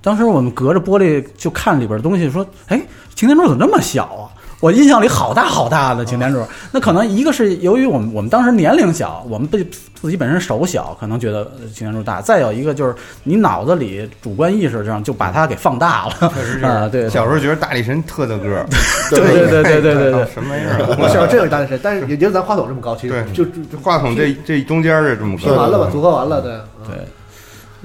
[0.00, 2.80] 当时我们隔着玻璃就看里边的东西，说，哎，
[3.16, 4.30] 擎天柱怎么这么小啊？
[4.64, 9.62] 我印象里好大好大的擎天柱，那可能一个是由于我们我们当时年龄小，我们被
[10.00, 16.64] 自己本身手小，可能觉得呃擎天柱大；再有一个就是你脑子里主观意识上就把它给放大了，确实是。
[16.64, 18.66] 啊，对，小时候觉得大力神特的个儿，
[19.10, 20.96] 对对对对对对对，什么玩意儿？
[20.98, 23.44] 我小时候真有大力神，但是也就咱话筒这么高，其实就
[23.82, 26.88] 话筒这这中间儿这这么高，拼完了吧，组合完了，对嗯。
[26.88, 26.96] 对，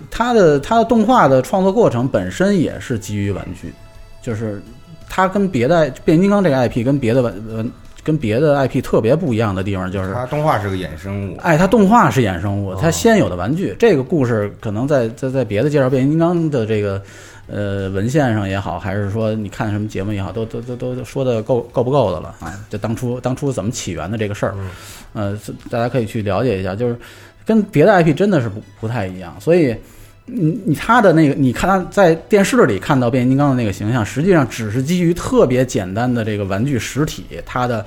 [0.10, 3.74] 它的它的动画的创作过程本身也是基于玩具，
[4.22, 4.64] 就是
[5.10, 7.72] 它跟别的变形金刚这个 IP 跟别的文文
[8.04, 10.14] 跟别的 IP 特别不一样的地方就是。
[10.14, 13.76] 它动画是个衍生物，哎，它动画是衍生物，它先有的玩具。
[13.78, 17.02] 这个故事可能在在在别的介绍变形金刚的这个
[17.48, 22.54] 呃文献上也好，还是说你看什么节目也好，都都都都都说的够够不够的了啊？
[22.70, 24.56] 就当初当初怎么起源的这个事儿，
[25.14, 26.96] 呃，是大家可以去了解一下，就是
[27.46, 29.76] 跟别的 IP 真的是不不太一样，所以。
[30.34, 37.86] 你你他的那个，你看他在电视里看到变形金刚的那个形象，实际上只是基于特别简单的这个玩具实体，它的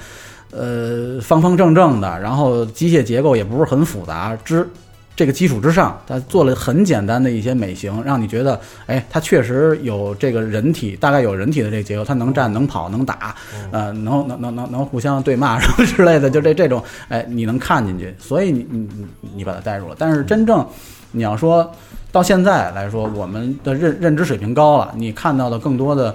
[0.51, 4.69] 呃方方正正的，然后机械结构也不是很复杂之
[5.15, 13.37] 这个基础之上，它做了很简单的一些美型，让你觉得，哎，它确实有这个人体，大概有人体的这个结构，它能站、能跑、能打，
[13.71, 19.95] 呃，能能能能能互相对骂什么之类的，就这这种，哎，你能看进去，所以你你你你把它带入了。
[19.99, 20.67] 但是真正
[21.11, 21.71] 你要说
[22.13, 26.15] 到现在来说，我们的认认知水平高了，你看到的更多的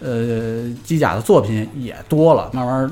[0.00, 2.88] 呃机甲的作品也多了，慢慢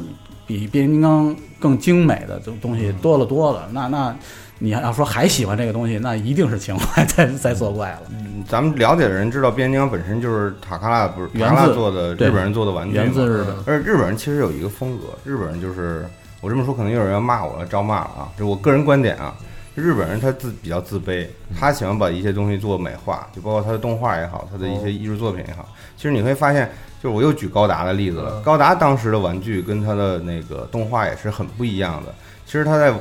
[0.47, 3.69] 比变形金刚更精美的东东西多了多了。
[3.73, 4.17] 那那
[4.59, 8.03] 你要说还喜欢这个东西，那一定是情怀在 在作怪了。
[8.11, 16.07] 嗯咱们了解的人知道，变形金刚本身就是塔卡拉不是源自塔卡拉做的对日本人做的玩具嘛，源自日本，而日本人其实有一个风格，日本人就是
[16.41, 19.35] 我这么说，可能有人要骂我了，招骂了啊，这我个人观点啊。
[19.83, 21.27] 日本人他自比较自卑，
[21.59, 25.69] 他喜欢把一些东西做美化，就包括他的动画也好，他的一些艺术作品也好。
[25.97, 26.67] 其实你会发现，
[27.03, 32.15] 就是我又举高达的例子了，高达当时的玩具跟他的那个动画也是很不一样的。
[32.47, 32.93] 其实他在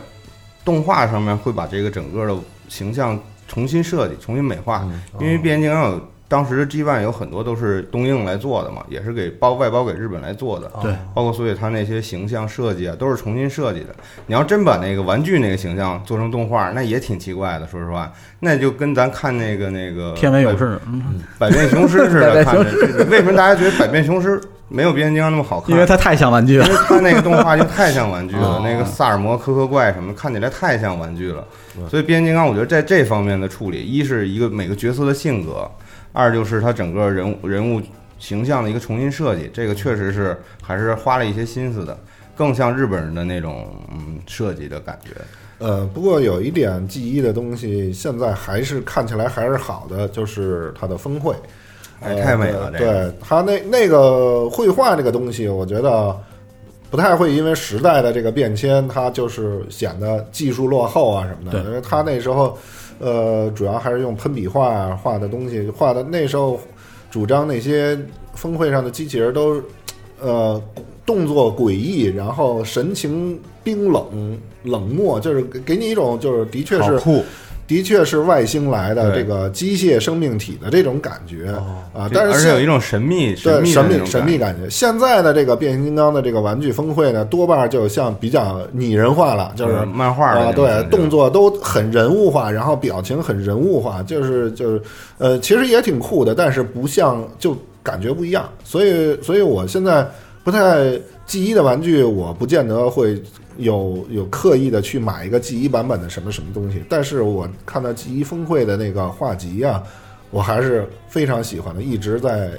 [0.65, 2.35] 动画上面会把这个整个的
[2.67, 4.85] 形象重新设计、重新美化，
[5.19, 10.71] 因为变形金刚有当时的 G One 有很多都是东映来做的嘛，也是给包外包给日本来做的。
[10.81, 13.95] 对包括所以它那些形象设计啊，都是重新设计的。
[14.25, 17.67] 你要真把那个玩具那个形象做成动画，那也挺奇怪的。
[17.67, 23.05] 说实话，那就跟咱看那个那个天文勇士，嗯，百变雄狮似的 看的。
[23.09, 26.71] 为什么大家觉得百变雄狮没有变形金刚那么好看，因为它太像玩具了因。
[26.71, 31.45] 为它那个动画就太像玩具了哦，那个萨尔摩、科科怪什么，看起来太像玩具了。
[31.87, 35.69] 所以变形金刚，我觉得在这方面的处理，一是一个每个角色的性格，
[36.15, 37.81] 二就是它整个人物人物
[38.17, 41.95] 形象的一个重新设计，这个确实是还是花了一些心思的，
[42.35, 45.11] 更像日本人的那种嗯设计的感觉。
[45.57, 51.35] 呃，不过有一点记忆的东西，现在还是看起来还是好的，就是它的峰会，
[52.01, 53.09] 哎，呃太美了，这个。
[53.09, 56.17] 对它那那个绘画这个东西，我觉得
[56.89, 61.61] 不太会因为时代的这个变迁，它就是显得技术落后啊什么的。
[61.63, 62.57] 因为它那时候，
[62.99, 66.59] 呃，主要还是用喷笔画画的东西，画的那时候
[67.11, 67.97] 主张那些
[68.33, 69.61] 峰会上的机器人都，
[70.19, 70.61] 呃，
[71.05, 77.23] 动作诡异，然后神情冰冷冷漠，就是给你一种就是的确是酷，
[77.67, 81.51] 的确是外星来的这个机械生命体的这种感觉、
[81.93, 84.69] 啊，但是而且有一种神秘对神秘神秘感感觉。
[84.69, 94.81] 现在的这个变形金刚的这个玩具峰会呢，多半就像比较拟人化了，就是嗯漫画啊，对动作都很人物化，然后表情很人物化，就是就是
[95.17, 98.47] 呃，其实也挺酷的，但是不像就感觉不一样。
[98.63, 100.07] 所以，所以我现在
[100.43, 100.91] 不太
[101.25, 103.19] 记忆的玩具，我不见得会
[103.57, 109.81] 有有刻意的去买一个 G 一版本的什么什么东西，但是我看到 G 一峰会的那个画集啊，
[110.31, 112.51] 我还是非常喜欢的，一直在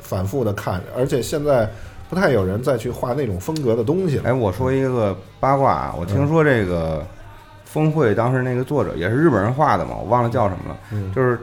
[0.00, 1.68] 反复的看，而且现在
[2.08, 4.24] 不太有人再去画那种风格的东西了。
[4.24, 7.06] 哎，我说一个八卦啊，我听说这个
[7.64, 11.38] 峰会当时那个作者也是日本人画的嘛，我忘了叫什么了，嗯就是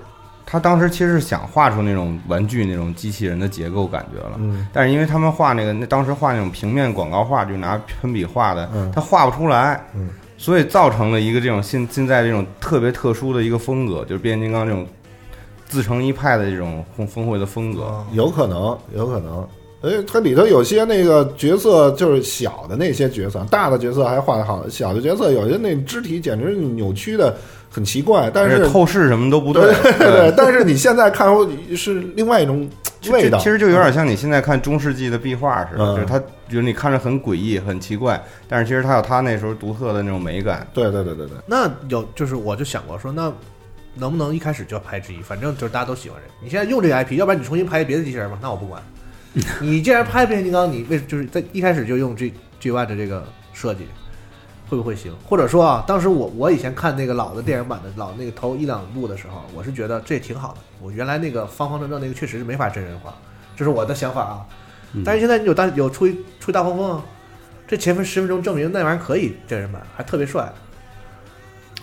[0.50, 4.66] 他当时其实是想画出那种玩具那种机器人的结构感觉了，嗯。
[4.72, 8.90] 但是因为他们画那个那当时画那种平面广告画，就拿喷笔画的，嗯。
[8.96, 10.10] 他画不出来，嗯。
[10.38, 14.88] 所以造成了一个这种现现在这种特别特殊的一个风格，就是变形金刚这种
[15.68, 18.02] 自成一派的这种峰峰会的风格。
[18.14, 19.46] 有可能，有可能。
[19.80, 27.38] 而且它里头有些那个角色就是小的那些角色，大的角色还画的好，小的角色有些那肢体简直扭曲的
[27.70, 31.28] 很奇怪，但是透视什么都不对对， 对对，但是你现在看
[31.76, 32.68] 是另外一种
[33.12, 33.38] 味道。
[33.38, 40.66] 其实就有点像你现在看中世纪的壁画似的，嗯就是它，就是你看着很诡异、很奇怪，但是其实它有它那时候独特的那种美感。
[40.74, 43.32] 对对对对对，那有就是我就想过说，那
[43.96, 45.22] 能不能一开始就要拍之一？
[45.22, 46.34] 反正就是大家都喜欢这个。
[46.44, 48.82] 你现在用这个 IP，要不然你重新拍别的机器人吧，那我不管。
[49.62, 53.86] 你既然拍变形金刚，你为就是在一开始就用 G G One 的这个设计，
[54.70, 55.14] 会不会行？
[55.26, 60.58] 或者说啊，当时我我以前看那个老的电影版的老那个头一两部的时候，我是觉得这也挺好的。
[60.82, 63.14] 我原来那个方方正正那个确实是没法真人化，
[63.56, 64.46] 这是我的想法啊。
[65.06, 67.04] 但是现在你有大有出一出一大黄蜂啊，
[67.68, 70.52] 这前分十分钟证明那玩意儿可以真人版，还特别帅。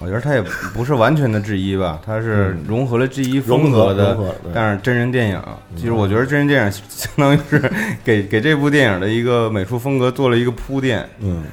[0.00, 0.42] 我觉得它也
[0.74, 4.18] 不是完全的 G 一吧， 它是融合了 G 一风格的
[4.52, 5.40] 但是真人电影。
[5.76, 11.08] 其实我觉得真人电影相当于是给给这部电影的一个美术风格做了一个铺垫。
[11.20, 11.44] 嗯，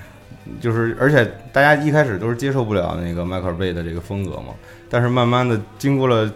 [0.60, 4.54] 就是而且大家一开始都是接受不了那个迈克尔贝的这个风格嘛，
[4.90, 6.32] 但是慢慢的经过了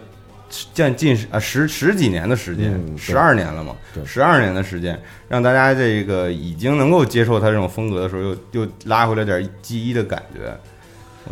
[0.72, 4.98] 将近十啊十十几年的时间十二年了嘛对，十二年的时间，
[5.28, 10.56] 让大家这个已经能够接受他这种风格的时候，又又拉回来点记忆的感觉。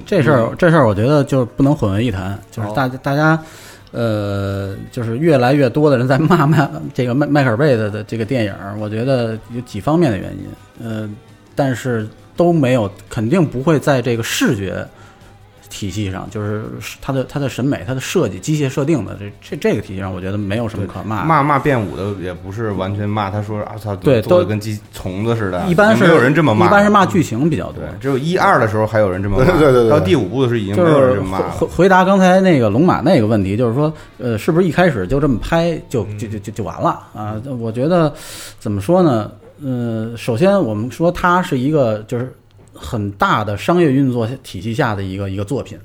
[0.04, 3.40] 这事儿这事儿，我觉得就是不能混为一谈，就是哦大家大家，
[3.92, 11.08] 呃，就是越来越多的人在骂迈这个迈迈克尔贝的的这个电影，我觉得有几方面的原因，呃，
[11.54, 14.86] 但是都没有，肯定不会在这个视觉
[15.70, 16.62] 体系上，就是
[17.02, 21.24] 它的它的审美、它的设计、机械设定的这这这个体系上，我觉得没有什么可骂。
[21.24, 31.66] 骂骂变武的也不是完全骂，他说啊操，对都做的跟鸡虫子似的，一般是没有人这么骂，一般是骂剧情比较多。，只有一二的时候还有人这么骂， 对对对对到第五部的时候已经没有人这么骂了回。
[31.66, 37.34] 回答刚才那个龙马那个问题，就是说，呃，是不是一开始就这么拍就就就就就完了啊？
[37.58, 38.14] 我觉得
[38.60, 39.28] 怎么说呢？
[39.62, 42.34] 呃，首先我们说它是一个就是
[42.72, 45.78] 很大的商业运作体系下的一个一个作品，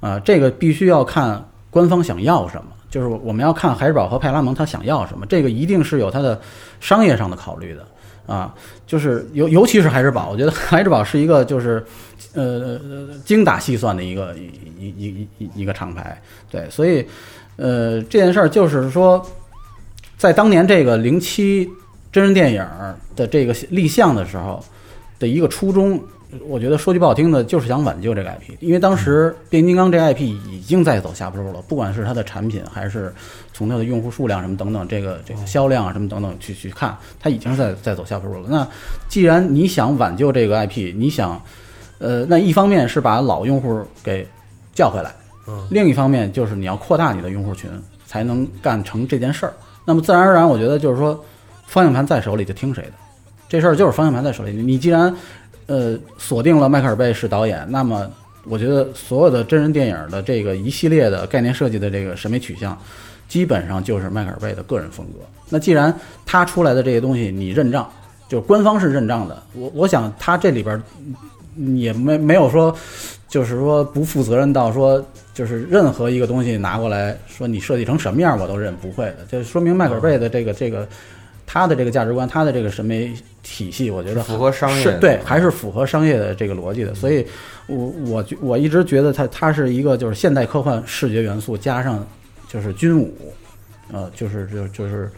[0.00, 2.64] 啊，这个必须要看官方想要什么。
[2.90, 6.38] 就是我们要看海之宝和派拉蒙他想要什么，这个一定是有它的
[6.78, 7.86] 商业上的考虑的
[8.26, 8.54] 啊。
[8.86, 11.82] 就是尤尤其是海之宝，我觉得海之宝是一个就是
[12.34, 12.78] 呃
[13.24, 17.06] 精打细算的一个一一一一一个厂牌，对，所以
[17.56, 19.26] 呃这件事儿就是说，
[20.18, 21.66] 在当年这个零七
[22.12, 22.64] 真人电影
[23.16, 24.62] 的这个立项的时候
[25.18, 25.98] 的一个初衷，
[26.46, 33.12] 我觉得说句不好听的，就是想挽救这个 IP，因为当时变形金刚这个 IP 已经在走下坡路了，不管是它的产品还是
[33.54, 38.48] 从它的用户数量什么等等，这个这个销量啊什么等等去去看，它已经是在在走下坡路了。
[38.50, 38.66] 那
[39.08, 41.42] 既然你想挽救这个 IP，你想，
[41.98, 44.26] 呃，那一方面是把老用户给
[44.74, 45.14] 叫回来，
[45.48, 47.70] 嗯，另一方面就是你要扩大你的用户群，
[48.06, 49.52] 才能干成这件事儿。
[49.84, 51.24] 那么自然而然，我觉得就是说，
[51.66, 52.92] 方向盘在手里就听谁的，
[53.48, 54.52] 这事儿就是方向盘在手里。
[54.52, 55.14] 你既然
[55.66, 58.10] 呃锁定了迈克尔贝是导演，那么
[58.44, 62.76] 我觉得所有的真人电影的这个一系列的概念设计的这个审美取向，
[63.28, 65.20] 基本上就是迈克尔贝的个人风格。
[65.48, 65.94] 那既然
[66.26, 67.90] 他出来的这些东西你认账，
[68.28, 70.82] 就是官方是认账的，我我想他这里边
[71.76, 72.74] 也没没有说，
[73.28, 75.04] 就是说不负责任到说。
[75.34, 79.20] 就是任何一个东西拿过来说你设计成什么样我都认，不会的。
[79.30, 80.86] 这说明迈克尔贝的这个这个
[81.52, 86.94] 他的这个价值观，他的这个审美体系，我觉得符合商业是对，还是符合商业的这个逻辑的。
[86.94, 87.26] 所以
[87.66, 92.06] 我我觉我一直觉得它它是一个就是现代科幻视觉元素加上
[92.48, 93.14] 就是军武，
[93.92, 95.10] 呃，就是就就是。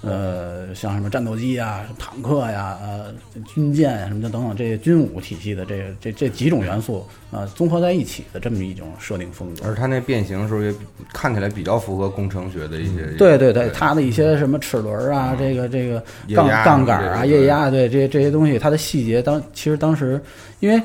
[0.00, 3.12] 呃，像什么战斗机啊、坦克呀、呃
[3.52, 9.66] 军舰呀什么的等等这些军武体系的这个这这几种元素啊、呃综合在一起的这么一种设定风格。
[9.66, 10.72] 而它那变形时候也
[11.12, 13.06] 看起来比较符合工程学的一些。
[13.18, 16.00] 对对对，它的一些什么齿轮啊，这个这个
[16.32, 20.20] 杠杠杆啊、液压，对这这些东西，它的细节当其实当时，
[20.60, 20.80] 因为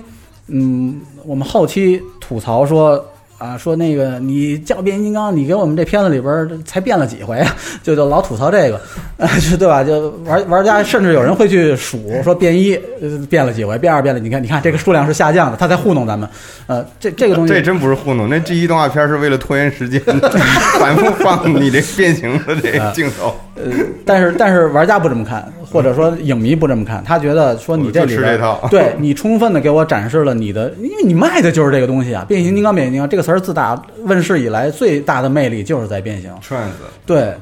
[0.47, 3.07] 嗯，我们后期吐槽说。
[3.43, 7.53] 啊，说那个你叫变形金刚，你给我们这片子里边儿才变了几回啊？
[7.83, 8.77] 就就老吐槽这个，
[9.17, 9.83] 啊， 就对吧？
[9.83, 16.29] 就玩玩家甚至有人会去数，说变一呃变了几回，变二变了，你看你看这个数量是下降的，他在糊弄咱们。
[16.67, 19.99] 呃，这这个东西这真不是糊弄，那 G 一动画片是为了拖延时间，
[20.79, 23.35] 反复放你这变形的这个镜头。
[23.55, 23.63] 呃，
[24.05, 36.71] 但是但是玩家不这么看，或者说影迷不这么看，他觉得说你这里吃边这套对你充分的给我展示了你的，因为你卖的就是这个东西啊，变形金刚，变形金刚这个词儿自打问世以来最大的魅力就是在变形，Trans，
[37.05, 37.33] 对，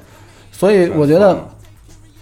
[0.51, 1.37] 所以我觉得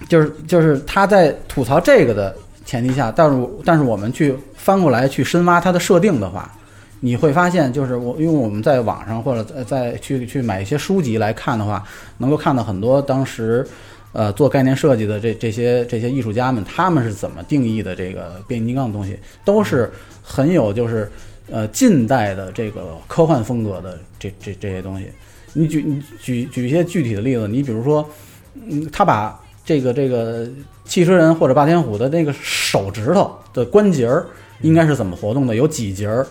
[0.07, 6.51] 就是就是他在吐槽这个的前提下，但是但是我们去翻过来去深挖它的设定的话，
[6.99, 11.83] 你会发现，就是我因为我们在网上或者在在去去买一些书籍来看的话，
[12.17, 13.65] 能够看到很多当时
[14.11, 19.91] 呃做概念设计的这这些这些艺术家们，他们是怎么定义的这个变形金刚的东西，都是
[20.21, 21.11] 很有就是
[21.51, 25.07] 呃近代的这个科幻风格的这这这些东西。
[25.53, 28.07] 你举举举一些具体的例子，你比如说，
[28.53, 30.47] 嗯，他把这个这个
[30.85, 34.25] 汽车人或者霸天虎的那个手指头的关节儿
[34.61, 36.25] 应该是怎么活动的，有几节儿，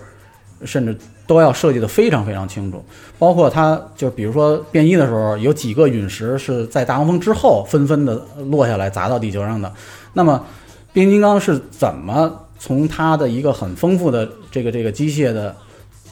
[0.64, 0.96] 甚至
[1.26, 2.84] 都要设计的非常非常清楚。
[3.18, 9.72] 包括它就比如说变一的时候，有几个陨石是在大黄蜂之后纷纷的落下来砸到地球上的。
[10.12, 10.44] 那么
[10.92, 15.54] 变形金刚是怎么从它的一个很丰富的这个这个机械的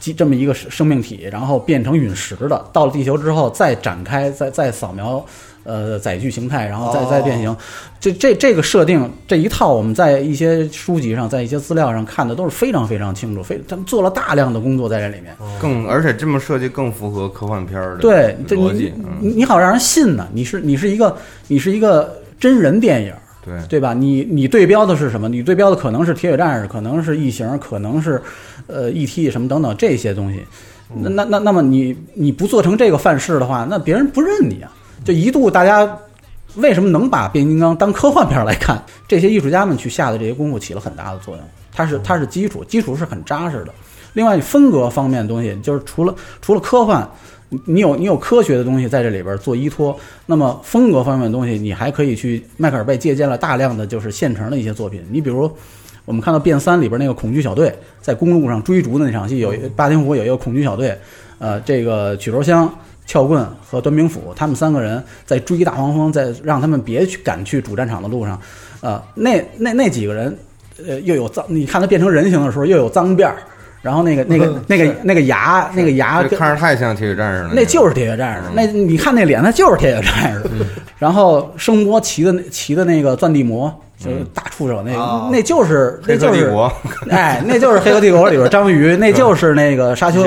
[0.01, 5.24] 机这么一个生生命体，然后变成陨石的，到了地球之后再展开，再再扫描。
[5.68, 7.57] 呃，载具形态，然后再再变形，
[7.99, 15.34] 这这这个设定这一套，我们在一些书籍上，在一些资料上看的都是非常非常清楚，非他们做了大量的工作在这里面。
[15.61, 19.03] 更而且这么设计更符合科幻片儿的对，这逻辑你。
[19.05, 21.16] 嗯，你你好让人信呢，你是你是一个
[21.49, 23.12] 你是一个真人电影，
[23.47, 23.94] 对，对吧？
[23.94, 25.28] 你你对标的是什么？
[25.28, 28.20] 你对标的可能是铁血战士，可能是异形，可能是
[28.66, 29.30] 呃 E.T.
[29.30, 30.44] 什么等等这些东西。
[30.92, 34.70] 那那那那么你你不做成这个范式的话，那别人不认你啊。
[35.05, 35.88] 就一度大家
[36.57, 38.82] 为什么能把变形金刚当科幻片来看？
[39.07, 41.44] 这些艺术家们去下的这些功夫起了很大的作用。
[41.72, 43.72] 它是它是基础，基础是很扎实的。
[44.14, 47.07] 另外风格方面的东西，就是除了除了科幻，
[47.49, 55.01] 你你有你有科学的东西在这里边做依托，那么风格方面的东西，你还可以去迈克尔贝借鉴了大量的就是现成的一些作品。
[55.11, 55.51] 你比如
[56.05, 60.97] 我们看到《变三》里边那个恐惧小队在公路上追逐的那场戏，有一霸天虎有一个恐惧小队，
[61.38, 62.72] 呃，这个曲轴箱、
[63.07, 68.40] 撬棍和端兵斧他们三个人在追大黄蜂，在让他们别去赶去主战场的路上，
[68.80, 70.38] 呃，那那那几个人，
[70.86, 73.36] 呃，又有脏，你看他变成人形的时候又有脏辫儿，
[73.87, 77.51] 然后那个那个那个那个牙那个牙看着太像铁血战士了。
[77.55, 80.43] 那就是铁血战士，那你看那脸，那就是铁血战士。
[80.99, 84.92] 然后声波骑的骑的那个钻地魔，就是大触手那
[85.32, 86.72] 那就是那黑就是客帝国，
[87.11, 90.22] 哎，那就是《黑客帝国》里边章鱼， 那就是那个沙丘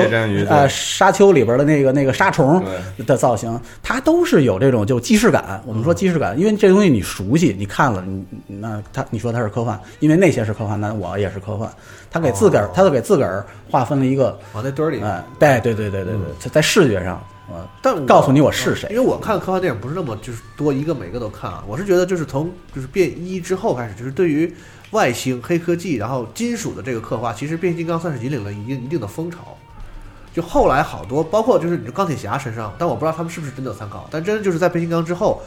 [0.48, 2.62] 呃沙丘里边的那个那个沙虫
[3.06, 5.62] 的造型，它都是有这种就既视感。
[5.64, 8.24] 我们说既视感，因为这东西你熟悉，你看了，你
[8.58, 11.70] 那它你说它是科幻，因为那些是科幻，那我也是科幻。
[12.12, 15.00] 他给自个儿，他都给自个儿划分了一个，往那堆儿里。
[15.00, 24.54] 哎，对对对对对对，在在视觉上，呃，但我告诉你我是谁因为我看科幻电影不是那么就是多一个每个都看啊，我是觉得就是从就是变一之后开始，就是对于
[24.92, 29.56] 外星黑科技，然后金属的这个刻画，其实变形金刚算是引领了一定一定的风潮。
[30.32, 35.42] 就后来好多，包括就是你说钢铁侠身上，但我不知道他们是不是真的有参考，但真的就是在变形金刚之后，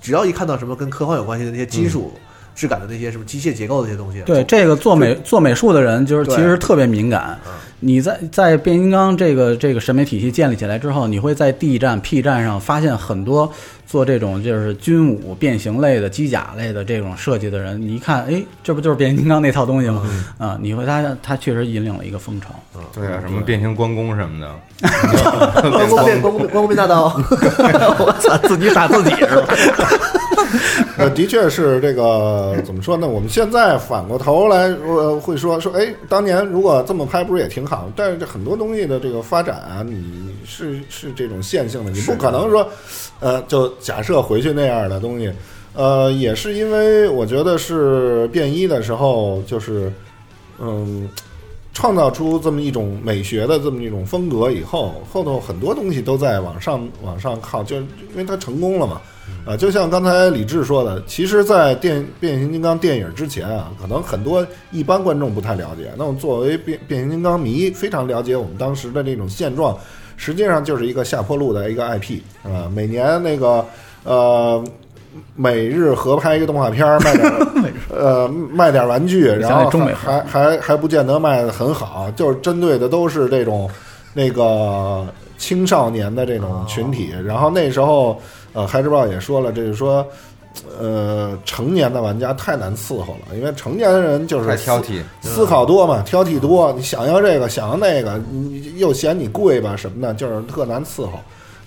[0.00, 2.12] 只要一看到什么跟科幻有关系的那些金属
[2.58, 4.20] 质感的那些什么机械结构的这些东西。
[4.22, 7.38] 对这个做美做美术的人，就是其实特别敏感。
[7.78, 13.52] 你在在变形金刚这个这个审美体系建立起来之后，你会在 D 站、P 站上发现很多
[13.88, 20.06] 做这种就是军武变形类的、机甲类的这种设计的人，你一看，哎，这不就是变形金刚那套东西吗？
[20.36, 22.48] 啊，你会发现它确实引领了一个风潮。
[22.94, 27.06] 对啊，什么变形关公什么的，关公变关公 关公变大刀，
[27.98, 29.54] 我操，自己打自己是吧？
[30.98, 33.06] 呃，的确是这个怎么说呢？
[33.06, 37.90] 我们现在反过头来，呃，会说说，哎，当年如果这么拍，不是也挺好？
[37.96, 42.68] 但是这很多东西的这个发展啊，你是是这种线性的，你不可能说，
[43.20, 45.32] 呃，就假设回去那样的东西。
[45.74, 49.92] 呃，也是因为我觉得是变一的时候，就是
[50.58, 51.08] 嗯，
[51.72, 59.00] 创造出这么一种美学的这么一种风格以后，后头很多东西都在往上往上靠，就是因为它成功了嘛。
[59.46, 65.92] 啊，就像刚才李志说的，其实，在电变形金刚电影之前啊，可能很多一般观众不太了解。
[65.96, 69.78] 那我作为变变形金刚迷，非常了解我们当时的这种现状，
[70.18, 72.70] 实际上就是一个下坡路的一个 IP，是吧？
[72.74, 73.64] 每年那个
[74.04, 74.62] 呃。
[75.34, 77.46] 每日合拍一个动画片儿，卖点儿
[77.90, 83.68] 呃卖点儿玩具，然后还还还还不见得卖的很好，就是针对的都是这种
[84.12, 85.04] 那个
[85.36, 87.12] 青少年的这种群体。
[87.24, 88.20] 然后那时候
[88.52, 90.06] 呃，孩之报也说了，这是说
[90.78, 95.00] 呃成年的玩家太难伺候了，因为成年人就是太挑剔。
[95.20, 101.12] 思考多嘛，挑剔多，你想要这个，想要那个，你又嫌你贵吧什么的，就是特难伺候。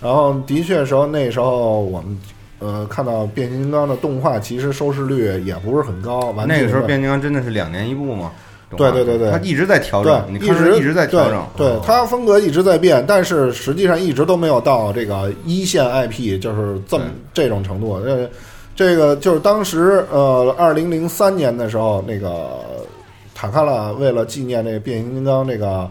[0.01, 2.19] 然后的确时候那时候我们
[2.59, 6.19] 呃看到变形金刚的动画，其实收视率也不是很高。
[6.31, 8.31] 完那个时候变变形金刚真的是两年一部嘛，
[8.77, 17.99] 对对对对他一直在调整，，你看一直一直在调整，对，对它风格一直在变，但是实际上一直都没有到这个一线 IP，就是这么这种程度。
[18.03, 18.29] 这
[18.81, 22.49] 这个就是当时呃，二零零三年的时候，那个
[23.35, 25.87] 塔卡拉为了纪念这个变形金刚这个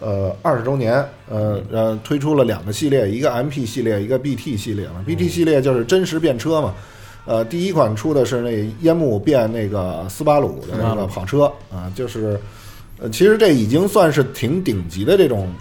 [0.00, 5.04] 呃二十周年，呃呃推出了两个系列，一个 MP 系列，一个 BT 系列嘛。
[5.06, 6.74] BT 系列就是真实变车嘛。
[7.26, 12.40] 呃，第一款出的是那烟幕变那个斯巴鲁的那个跑车啊，就是
[12.98, 15.52] 呃，其实这已经算是挺顶级的这种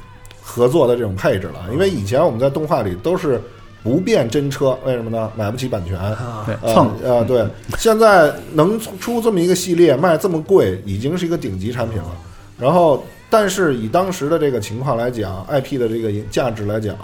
[0.42, 3.42] 合作的这种配置了，因为以前我们在动画里都是
[3.84, 5.32] 不变真车，为什么呢？
[5.36, 5.98] 买不起版权。
[6.46, 12.12] 对，呃蹭呃，对，现在能出出这么一个系列卖这么贵，已经是一个顶级产品了。
[12.58, 16.96] 然后，但是以当时的这个情况来讲，IP 的这个价值来讲，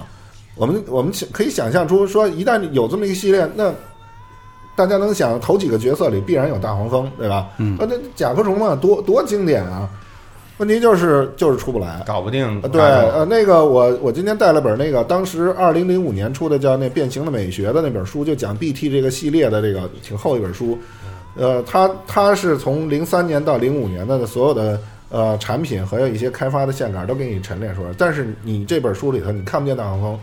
[0.55, 3.73] 我们我们可以想象出，说一旦有这么一个系列，那
[4.75, 7.47] 大家能想头几个角色里必然有大黄蜂，对吧？
[7.57, 9.89] 嗯呃那甲壳虫嘛，多多经典啊！
[10.57, 12.01] 问题就是就是出不来。
[12.05, 12.69] 搞不定呃，。
[12.69, 20.77] 对，呃，那个我我今天带了本那个当时二零零五年出的叫那《变形的美学》的那本书，就讲 BT 这个系列的这个挺厚一本书。
[21.35, 24.79] 呃，它它是从零三年到零五年的所有的
[25.09, 30.19] 呃产品和一些开发的线杆都给你陈列出来，但是你这本书里头你看不见大黄蜂，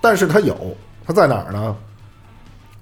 [0.00, 0.56] 但是它有，
[1.06, 1.76] 它在哪儿呢？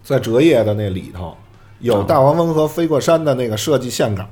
[0.05, 1.37] 在折页的那里头
[1.81, 4.25] 有大黄蜂和飞过山的那个设计线稿，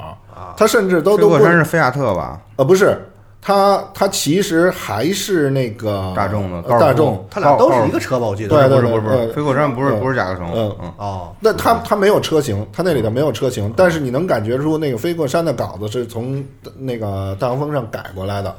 [0.57, 2.41] 它甚至都飞都不过山是菲亚特吧？
[2.57, 2.99] 呃，不是，
[3.43, 7.27] 它它其实还是那个大众的呃高尔夫大众。
[7.31, 8.27] 它俩都是一个车吧？
[8.27, 8.49] 我记得。
[8.49, 16.43] 对对不是不是不是，呃飞过山不是嗯不是甲壳虫，嗯嗯，哦，那它它没有车型，它那里头没有车型，但是你能感觉出那个飞过山的稿子是从
[16.79, 18.55] 那个大黄蜂上改过来的。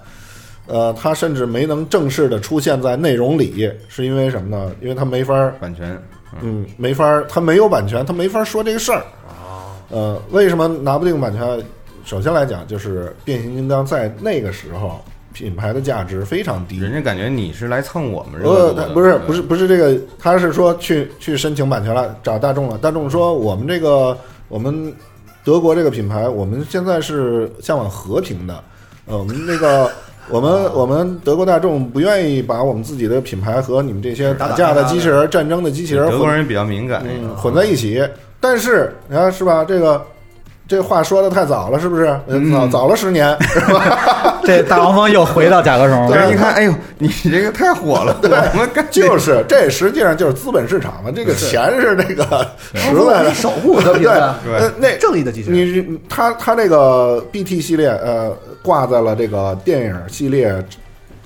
[0.68, 4.72] 呃，它甚至没能正式的出现在内容里，是因为什么呢？
[4.82, 6.02] 因为它没法儿版权。
[6.42, 9.04] 嗯，没法儿，他没有版权，他没法说这个事儿。
[9.90, 11.64] 呃，为什么拿不定版权？
[12.04, 15.00] 首先来讲，就是变形金刚在那个时候
[15.34, 16.80] 品牌的价值非常低。
[16.80, 22.78] 人家感觉你是来蹭我们热呃，度的，他不是不是不是这个，他是说去去申请版权了，找大众了。
[22.78, 24.18] 大众说我们这个
[24.48, 24.94] 我们
[25.44, 28.64] 德国这个品牌，我们现在是向往和平的。
[29.06, 29.92] 呃，我们那个
[30.30, 38.04] 我们我们德国大众不愿意把我们自己的品牌和你们这些打架的机器人、战争的机器人混德国人比较敏感，嗯混在一起。
[38.40, 39.64] 但是你看是吧？
[39.64, 40.04] 这个
[40.68, 42.05] 这话说的太早了，是不是？
[42.28, 44.39] 呃早早了十年，是吧？
[44.43, 46.18] 这大黄蜂又回到甲壳虫了。
[46.18, 52.26] 人一看，哎呦，你这个太火了，我们干就是这实际上就是资本市场嘛，这个钱是这个
[52.74, 55.86] 实在的守护的对呃那正义的机器人。
[55.89, 60.55] 你他他这个 BT 系列呃挂在了这个电影系列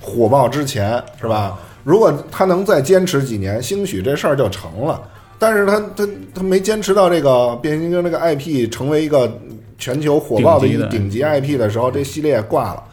[0.01, 1.57] 火爆之前是吧？
[1.83, 4.99] 如果他能再坚持几年，兴许这事儿就成了。
[5.39, 9.31] 但是他他他没坚持到这个变形金刚这个 IP 成为一个
[9.77, 12.83] 全球火爆的一个顶级 IP 的时候，这系列挂了。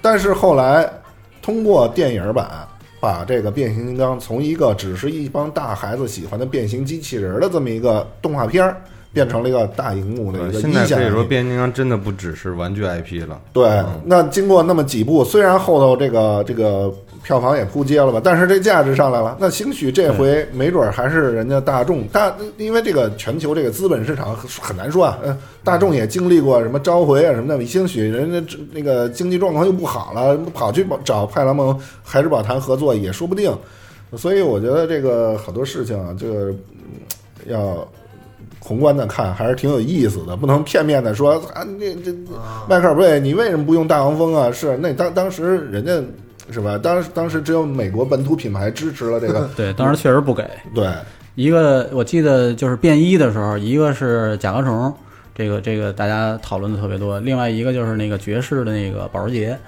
[0.00, 0.88] 但是后来
[1.42, 2.48] 通过电影版，
[3.00, 8.80] 把这个变形金刚从一个只是一帮大孩子喜欢的变形机器人的这么一个动画片儿，
[9.12, 13.40] 变成了一个大荧幕的一个现在可以说变形金刚真的不只是玩具 IP 了。
[13.52, 16.92] 对，那经过那么几部，虽然后头这个这个
[17.26, 19.36] 票房也扑街了吧，但是这价值上来了。
[19.40, 25.18] 那兴许这回没准儿还是人家大众大，因为这个全球这个资本市场很很难说啊。
[25.24, 33.52] 嗯，大众也经历过什么召回啊什么的，兴许人家那个经济状况又不好了，跑去找派拉蒙、海之宝谈合作也说不定。
[34.16, 37.00] 所以我觉得这个好多事情啊，这个嗯
[37.48, 37.86] 要。
[38.58, 42.12] 宏观的看还是挺有意思的，不能片面的说啊，那这
[42.68, 44.50] 迈克尔贝，你为什么不用大黄蜂啊？
[44.50, 46.02] 是那当当时人家
[46.50, 46.78] 是吧？
[46.78, 50.44] 当时当时只有美国本土品牌支持了这个， 对，当时确实不给。
[50.74, 50.88] 对
[51.34, 54.94] 一个我记得就是变一的时候，一个是甲壳虫，
[55.34, 59.58] 这个这个大家讨论的特别多；另外一个就是那个爵士的那个保时捷，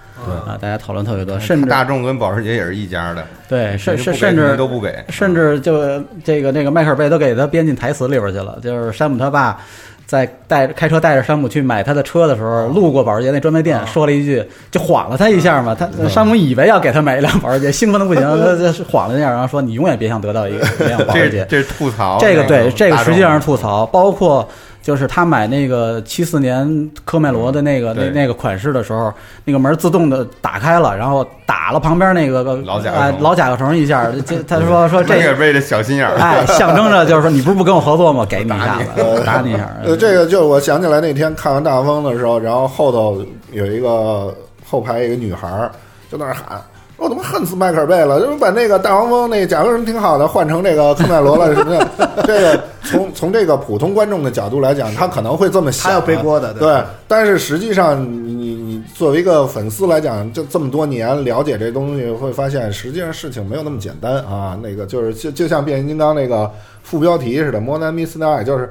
[0.47, 9.61] 啊，大家讨论特别多，甚至大众跟保时捷也是一家的，对，甚甚甚至都不给，甚至就这个那个迈克尔贝都给他编进台词里边去了，就是山姆他爸
[10.09, 15.75] 在带开车带着山姆去买他的车的时候，路过保时捷那专卖店，说了一句，就晃了他一下嘛。
[15.75, 21.47] 他山姆以为要给他买一辆保时捷，兴奋的不行，他他是晃了一下，然后说你永远别想得到一个一辆保时捷。
[21.51, 22.17] 这这是吐槽。
[22.19, 24.49] 这个对，这个实际上是吐槽，包括
[24.83, 29.12] 就是他买那个七四年科迈罗的那个那那个款式的时候，
[29.45, 38.24] 那个门自动的打开了，然后打了旁边那个老甲壳老甲壳虫一下，这他说 说这个为了小心眼儿，哎， 象征着就是说你不是不跟我合作吗？
[38.29, 39.68] 给你一下子， 打你一下。
[39.85, 43.22] 呃，这个就是我想起来那天看完大风的时候，然后后头
[43.53, 44.35] 有一个
[44.66, 45.70] 后排一个女孩儿
[46.11, 46.59] 就在那儿喊。
[46.99, 48.21] 我他妈恨死迈克尔贝了！
[48.21, 51.89] 就是把那个大黄蜂那甲壳虫挺好的，换成这个科迈罗了什么的。
[52.27, 64.59] 这个从从这个普通观众的角度来讲，他可能会这么想啊，他要背锅的，对，但是实际上你你你作为一个粉丝来讲，这这么多年了解这东西，会发现实际上事情没有那么简单啊。
[64.61, 66.51] 那个就是就就像变形金刚那个
[66.83, 68.69] 副标题似的，“More than meets the eye”，就是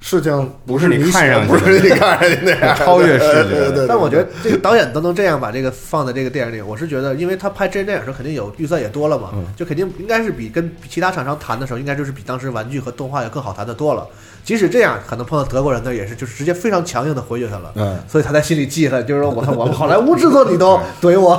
[0.00, 3.44] 事情不是你你看上去不是你看上去那样， 超越视觉。
[3.44, 3.86] 对对对。
[3.86, 14.06] 但我觉得这个导演都能这样把这个放在这个电影里，我是觉得，因为他拍真人电影的时候肯定有预算也多了嘛，就肯定应该是比跟其他厂商谈的时候，应该就是比当时玩具和动画要更好谈的多了。
[14.42, 21.38] 即使这样，可能碰到德国人呢，也是就是直接非常强硬的回绝他了，嗯，所以他在心里记恨，就是说我，我们好莱坞制作你都 怼我，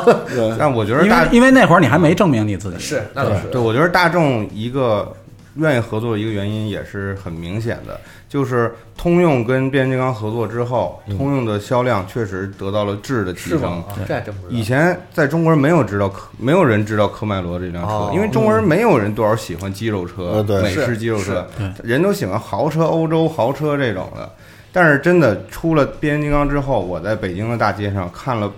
[0.60, 5.12] 但我觉得因大为因为那会儿你还没证明你自己，是那倒是，对，我觉得大众一个
[5.56, 8.00] 愿意合作的一个原因也是很明显的，
[8.30, 13.84] 就是通用跟变形金刚合作之后，通用的销量确实得到了质的提升。
[14.08, 14.60] 这还真不知道。
[14.60, 18.12] 以前在中国人没有知道科，没有人知道科迈罗这辆车，哦。
[18.14, 21.46] 因为中国人没有人多少喜欢肌肉车、美式肌肉车，
[21.84, 24.32] 人都喜欢豪车、欧洲豪车这种的。
[24.72, 28.50] 但是真的出了变形金刚之后，我在北京的大街上看了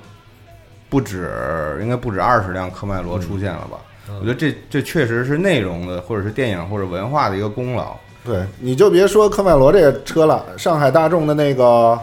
[0.90, 3.80] 不止，应该不止二十辆科迈罗出现了吧？
[4.20, 7.96] 我觉得这这确实是内容的，或者是电影或者文化的一个功劳。
[8.26, 12.00] 对，你就别说科迈罗这个车了，上海大众的那个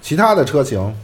[0.00, 0.94] 其他的车型，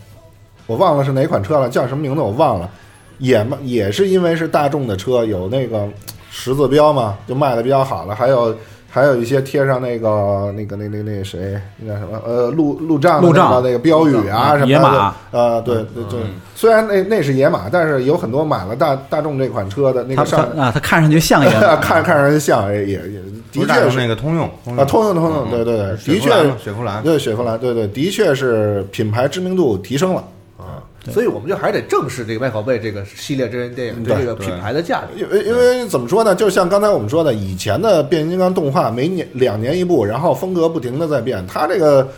[0.66, 2.70] 我忘了是哪款车了，叫什么名字我忘了，
[3.18, 5.88] 也嘛也是因为是大众的车，有那个
[6.30, 8.56] 十字标嘛，就卖的比较好了，还有。
[8.96, 12.18] 还有一些贴上那个、那个、那、那、那谁，那叫什么？
[12.24, 14.68] 呃，路路障路障那个那个标语啊什么的。
[14.68, 16.20] 野马呃，对对对，
[16.54, 22.98] 虽然那那是野马，但是有很多买了大大众这款车的那个上啊，它看上去像一个 看看上去像，也也
[23.52, 24.46] 的确是那个通用，
[24.78, 30.24] 啊，通用通用，对对对，的确雪佛兰，对雪佛兰，对对，的确是品牌知名度提升了。
[31.12, 35.22] 所以我们就还是得正视这个麦考贝这个系列真人电影对对这个品牌的价值。
[35.22, 36.34] 因为因为怎么说呢？
[36.34, 42.08] 就像刚才我们说的，以前的变形金刚动画每年两年一部，然后风格不停的在变，它这个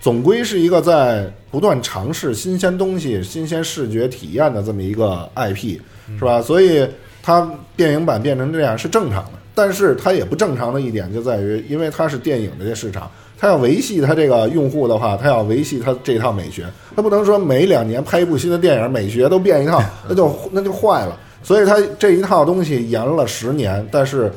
[0.00, 5.78] 总归是一个在不断尝试新鲜东西、新鲜视觉体验的这么一个 IP，
[6.18, 6.42] 是吧？
[6.42, 6.86] 所以
[7.22, 9.32] 它电影版变成这样是正常的。
[9.54, 16.66] 但是它也不正常的一点就在于，因为它是电影的这市场，它要维系他这个用户的话，他要维系他这套美学，
[16.96, 21.16] 他不能说每两年拍一部新的电影，美学都变一套， 那就那就坏了。
[21.40, 24.30] 所以他这一套东西延了十年，但是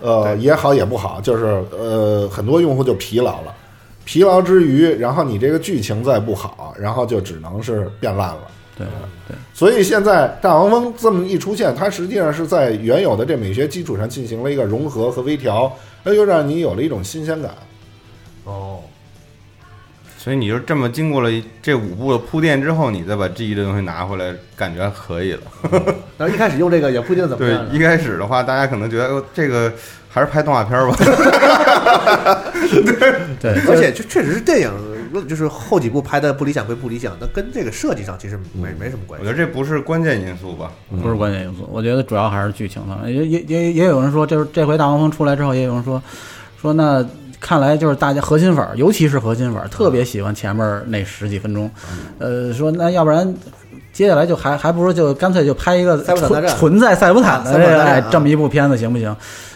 [0.00, 3.54] 呃也好也不好，就是呃很多用户就疲劳了，
[4.06, 8.40] 疲劳之余，然后你这个剧情再不好，然后就只能是变烂了。
[8.78, 8.86] 对
[9.28, 15.70] 对，所以现在大黄蜂这么一出现，它实际上是在原有的这美学基础上进行了一个融合和微调，
[16.02, 17.50] 那就让你有了一种新鲜感。
[18.46, 18.80] 哦，
[20.16, 21.30] 所以你就这么经过了
[21.60, 25.40] 这五步的铺垫之后，你再把 G 这东西拿回来，感觉还可以了。
[26.16, 27.74] 然后一开始用这个也不一定怎么样对样，。
[27.74, 29.72] 一开始的话，大家可能觉得哦这个
[30.08, 30.96] 还是拍动画片儿吧。
[33.40, 34.70] 对，对而且就确实是电影，
[35.28, 39.36] 就是后几部拍的不理想归不理想，那跟这个设计上其实没没什么关系我觉。
[39.36, 40.70] 得这不是关键因素吧？
[41.02, 43.00] 不是关键因素，我觉得主要还是剧情上。
[43.10, 46.02] 也也也也有人说，就是这回大黄蜂出来之后，也有人说
[46.60, 47.04] 说那
[47.40, 51.70] 看来就是大家核心粉儿，尤其是核心粉儿，特别喜欢前面那十几分钟。
[52.18, 53.34] 嗯呃，说那要不然
[53.92, 59.14] 接下来就还还不如就干脆就拍一个纯纯在塞伯坦的这么一部片子行不行？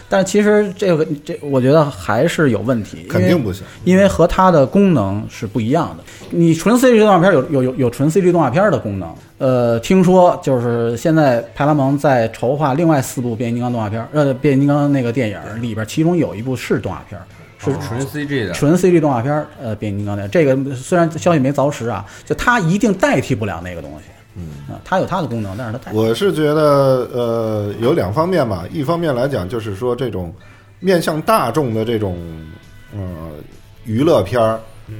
[0.09, 3.65] 但其实这个这我觉得还是有问题，肯定不行。
[3.85, 6.03] 因为和它的功能是不一样的。
[6.31, 17.17] 你纯 CG 动画片有有有有纯 CG 动画片的功能，呃，听说就是现在派拉蒙在筹划另外四部变形金刚动画片，呃，变形金刚那个电影里边，其中有一部是动画片，
[17.63, 24.05] 是纯 CG 的，纯 CG 动画片，呃，变形金刚的这个虽然消息没凿实啊，就它一定代替不了那个东西。
[24.35, 28.63] 嗯啊，它有它的功能，但是它代替我是觉得，呃，有两方面吧。
[28.71, 30.33] 一方面来讲，就是说这种
[30.79, 32.17] 面向大众的这种
[32.95, 33.01] 呃
[33.83, 34.59] 娱乐片儿，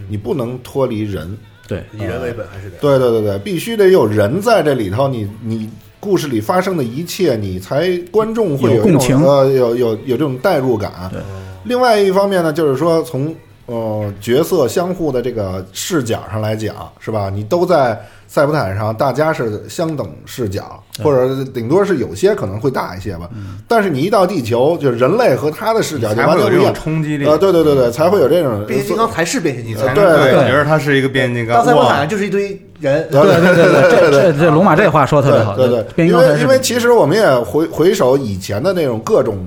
[0.09, 1.37] 你不能脱离人。
[1.67, 2.77] 对以人为本还是得。
[2.79, 5.69] 对对对对，必须得有人在这里头，你你
[6.01, 10.91] 故事里发生的一切，你才观众会有共情呃，有有有这种代入感。
[11.09, 11.21] 对
[11.63, 13.33] 另外一方面呢，就是说从
[13.65, 17.29] 呃角色相互的这个视角上来讲，是吧？
[17.33, 23.29] 你都在赛博坦上，大家是相等视角，或者顶多是有些可能会大一些吧。
[23.67, 26.73] 但是你一到地球，就是人类和他的视角就才会有这种完全不一样。
[26.73, 27.25] 冲击力。
[27.25, 30.43] 呃，对对对对，才会有这种变形金刚才是变形金刚，对能对，对。
[30.43, 31.57] 你觉得它是一个变形金刚。
[31.57, 39.37] 到赛博坦就是一堆人，对对对对对，这这这龙马这话说的特别好，对对因为因为其实我们也回回首以前的那种各种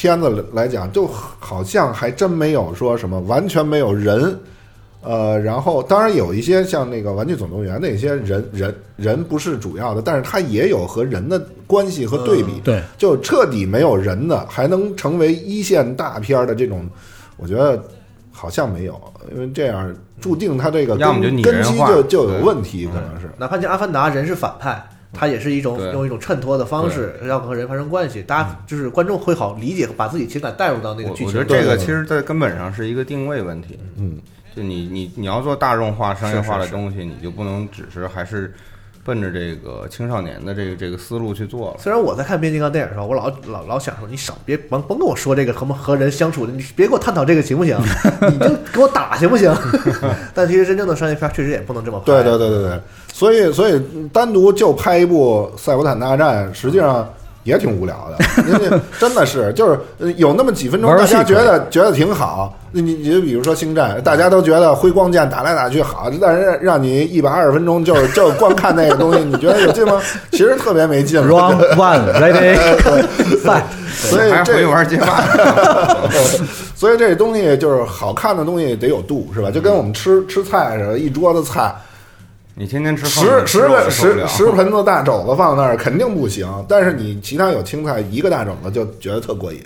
[0.00, 4.38] 片子来讲，就好像还真没有说什么完全没有人。
[5.02, 16.88] 呃，然后当然有一些像那个《玩具总动员》那些人人人不是主要的，但是它也有和人的关系和对比，对就彻底没有人的，还能成为一线大片儿的这种，
[17.36, 17.82] 我觉得
[18.30, 19.00] 好像没有，
[19.34, 23.28] 因为这样注定它这个根根基就就有问题，可能是。
[23.36, 24.80] 哪怕像《阿凡达》，人是反派，
[25.12, 31.28] 他也是一种用一种衬托的方式让和人发生关系，大家就是观众会好理解，把自己情感带入到那个剧情里。
[31.28, 33.78] 我我觉得这个其实在根本上是一个定位问题。
[33.96, 34.18] 嗯，
[34.54, 38.52] 就你你你要做大众化、商业化的东西，你就不能只是还是
[39.08, 41.78] 奔着这个青少年的这个这个思路去做了。
[41.80, 47.74] 虽然我在看变形金刚电影的时候，我老老老想说，你少别甭甭跟我说这个和和人相处的，你别给我探讨这个行不行？
[48.30, 49.50] 你就给我打行不行？
[50.34, 52.04] 但其实真正的商业片确实也不能这么拍。
[52.04, 52.80] 对对对对对，
[53.10, 53.82] 所以所以
[54.12, 57.10] 单独就拍一部《赛博坦大战》，实际上
[57.48, 58.42] 也挺无聊的。
[58.42, 62.54] 人家真的是 就是呃有那么几分钟，大家觉得觉得挺好。
[62.70, 69.98] 你你你就比如说《星战》，大家都觉得挥光剑打来打去好，但是让让你一百二十分钟就是就光看那个东西，你觉得有劲吗？
[70.30, 71.18] 其实特别没劲。
[71.18, 72.54] Round One Ready
[73.42, 75.24] Fight，所以这还回玩街霸，
[76.76, 79.50] 所以这东西就是好看的东西得有度，是吧？
[79.50, 81.74] 就跟我们吃吃菜似的，一桌子菜，
[82.58, 89.62] 你天天吃十十个个十十盆子大肘子放那儿肯定不行，但是你其他有青菜一个大肘子就觉得特过瘾？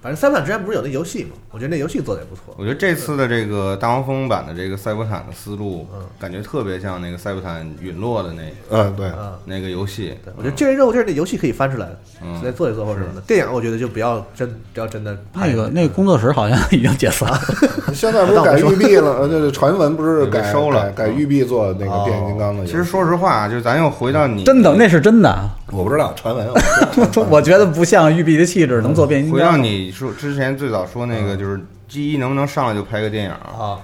[0.00, 1.30] 反正塞博坦之前不是有那游戏吗？
[1.50, 2.54] 我觉得那游戏做的也不错。
[2.56, 5.86] 我觉得这次的这个大黄蜂版的这个塞博坦的思路，
[6.20, 10.14] 感觉特别像那个塞博坦陨落的那嗯，对，啊，那个游戏。
[10.24, 13.20] 对，我觉得这任务就是那游戏可以翻出来的，嗯再做一做或者什么的。
[13.22, 17.40] 电影我觉得就不要真不要真的拍那个那个工作室好像 已经解散了。
[17.92, 19.18] 现在不是改 育碧了？
[19.18, 22.64] 呃，这传闻不是改收了改改育碧做那个变形金刚的？
[22.64, 25.50] 其实说实话，就咱又回到你真的，那是真的。
[25.70, 26.48] 我不知道传闻，
[27.28, 29.62] 我觉得不像育碧的气质能做变形回到金刚。
[29.62, 33.30] 你说之前最早说那个，就是 G 一能不能上来就拍个电影？
[33.30, 33.78] 啊，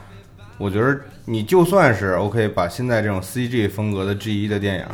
[0.58, 4.84] 我觉得你就算是 OK，把现在这种 CG 风格的 G 一的电影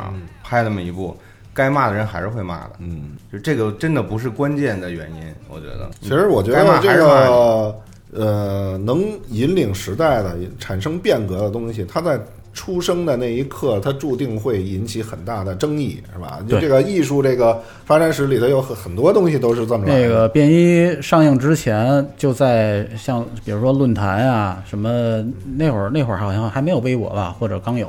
[0.43, 1.15] 拍那么一部，
[1.53, 2.71] 该骂的人还是会骂的。
[2.79, 5.89] 嗯，就这个真的不是关键的原因，我觉得。
[6.01, 7.75] 其实我觉得这个
[8.13, 12.19] 呃，能引领时代的、产生变革的东西，它在
[12.53, 16.39] 出生的那一刻，它注定会引起很大的争议，是吧？
[16.47, 20.01] 就这个艺术这个发展史里头有很很多东西都是这么来的。
[20.01, 25.23] 那个便衣上映之前，就在像比如说论坛啊，什么
[25.55, 27.87] 那会儿那会儿好像还没有微博吧，或者刚有，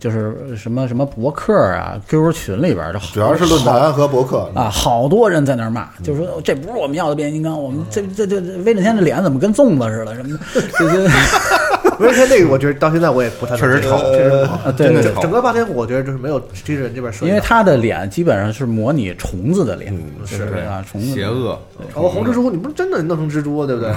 [0.00, 10.40] 就是什么什么博客啊、QQ 群里边儿就好主要是论坛和博客啊，好多人在那儿骂，就说这不是我们要的变形金刚，我们这这这威震天的脸怎么跟粽子似的什么的，
[10.78, 11.08] 这这
[11.98, 14.54] 威震天那个，我觉得到现在我也不太确实丑确实不好。
[14.64, 19.92] 啊对对真的丑整个霸天虎，我觉得就是没有机器人这边设计，因为他的脸基本上是模拟虫子的脸，
[20.24, 21.58] 是对啊，虫子邪恶，
[21.94, 23.92] 哦，红蜘蛛，你不是真的弄成蜘蛛，对不对？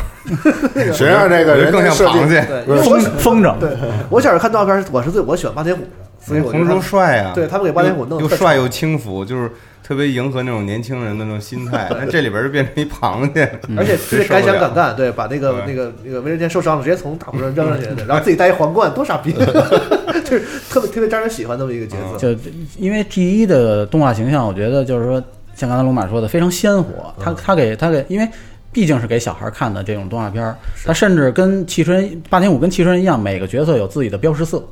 [0.94, 2.42] 实际上这个人更像螃蟹。
[2.84, 3.70] 风风筝，对，
[4.10, 5.90] 我小时候看动画片，我是最我喜欢霸天虎的，
[6.26, 9.52] 所以我觉得红猪帅啊，对他们给霸天虎弄又帅又轻浮，就是
[9.92, 11.86] 特别迎合那种年轻人的那种心态。
[11.92, 13.42] 但这里边就变成一螃蟹，
[13.76, 19.34] 而且特别敢想敢干，对，把那个那个那个卫生间受伤了，直接从大火上扔上去，然后自己戴一皇冠，多傻逼，
[20.24, 22.18] 就是特别特别招人喜欢这么一个角色。
[22.18, 22.40] 就
[22.78, 25.22] 因为 G 一的动画形象，我觉得就是说，
[25.56, 27.14] 像刚才龙马说的，非常鲜活。
[27.20, 28.26] 他他给他给，因为
[28.72, 34.64] 毕竟是给小孩看的这种动画片儿，它甚至跟汽车人霸天虎跟汽车人一样，每个角色有自己的标识色。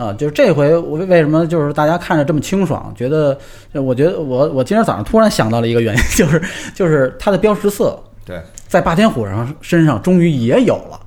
[0.00, 3.36] 啊，就是这回我为为什么就是大家看着这么清爽，觉得，
[3.74, 6.42] 我觉得我我今天早上突然想到了一个原因， 就是
[6.74, 10.98] 就是它的标识色对，在霸天虎上身上终于也有了。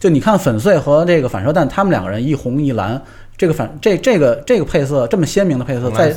[0.00, 3.00] 就你看粉碎和这个反射弹，他们两个人一红一蓝，
[3.40, 6.14] 这个反这这个这个配色这么鲜明的配色，在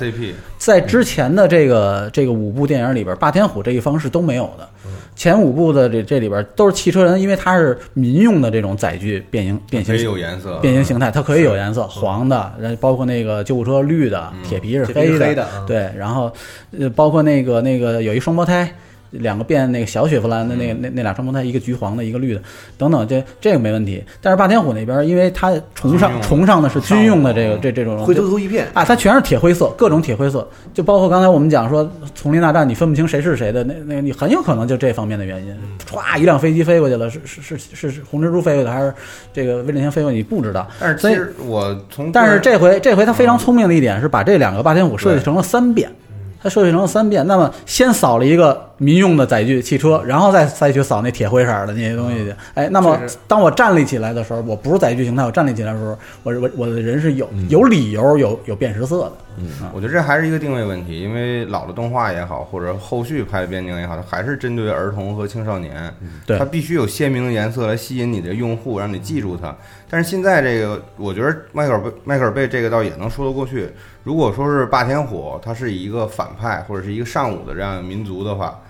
[0.57, 4.67] 在之前的这个这个五部电影里边，霸天虎这一方是都没有的。
[5.15, 16.29] 前五部的这这里边都是汽车人，因为它是民用的这种载具变形变形可以有颜色，变形形态，它可以有颜色，黄的，然后包括那个救护车绿的，铁皮是黑的嗯对，然后
[16.77, 18.69] 呃，包括那个那个有一双胞胎。
[19.13, 22.41] 两个变那个小雪佛兰的那个那那俩双胞胎，一个橘黄的，一个绿的，
[22.77, 24.03] 等等，这这个没问题。
[24.21, 35.55] 但是霸天虎那边，因为它崇尚崇尚的是军用的这个这这种灰秃秃一片，啊，它全是铁灰色，各种铁灰色，就包括刚才我们讲说丛林大战，你分不清谁是谁的，那那个你很有可能就这方面的原因。
[35.85, 38.93] 歘，一辆飞机飞过去了，是是是是是红蜘蛛飞过去还是
[39.31, 40.67] 这个威震天飞过去，你不知道。
[40.79, 45.91] 但是其实我从但是这回这回他非常聪明的一点是把这两个霸天虎设计成了三变，
[46.41, 47.25] 他设计成了三变。
[47.27, 52.35] 那么先扫了一个民用的载具汽车，然后再再去扫那铁灰色的那些东西去。
[52.53, 59.13] 哎，那么当我站立起来的时候，我不是载具形态，我站立起来的时候，我我我的人是有有理由有有辨识色的。
[59.35, 65.91] 嗯我觉得这还是一个定位问题，因为老的动画也好，或者后续拍的变形也好，它还是针对儿童和青少年，
[66.23, 69.55] 对它必须有鲜明的颜色来吸引你的用户，让你记住它。
[69.89, 73.71] 但是现在这个，我觉得迈克尔贝迈克尔贝这个倒也能说得过去。
[74.03, 78.61] 如果说是霸天虎，它是一个反派或者是一个尚武的这样的民族的话，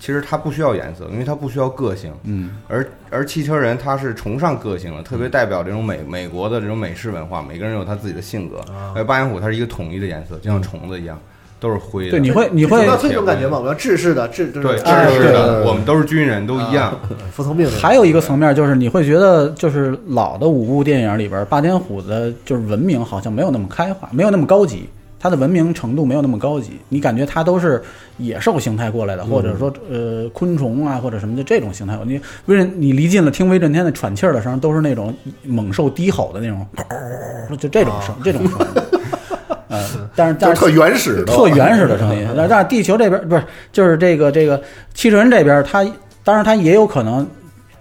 [0.00, 2.10] 其实它不需要颜色，因为它不需要个性。
[2.24, 8.60] 嗯，而而汽车人他是崇尚个性的，特别代表这种美美国的这种美式文化，每个人有他自己的性格。
[8.96, 11.18] 而霸天虎它是一个统一的颜色，就像虫子一样，
[11.60, 12.12] 都是灰的。
[12.12, 13.58] 对，你会你会到这种感觉吗？
[13.58, 16.96] 我要制式的制，对，哎制式的，我们都是军人，都一样。
[17.30, 17.78] 服从命令。
[17.78, 24.88] 还有一个层面就是，你会觉得就是老的五部电影里边，霸天虎的就是文明好像没有那么开化，没有那么高级，
[25.20, 26.80] 它的文明程度没有那么高级。
[26.88, 27.80] 你感觉它都是
[28.16, 31.96] 野兽形态过来的，或者说呃昆虫啊或者什么的这种形态。
[32.06, 35.14] 你威震，你离近了听威震天的喘气儿的声，都是那种
[35.44, 36.66] 猛兽低吼的那种，
[37.58, 38.58] 就这种声，这种声。
[39.68, 39.84] 呃，
[40.16, 42.26] 但是但是特原始的，特原始的声音。
[42.36, 44.60] 但但是地球这边不是，就是这个这个
[44.94, 45.84] 汽车人这边，它
[46.24, 47.24] 当然它也有可能，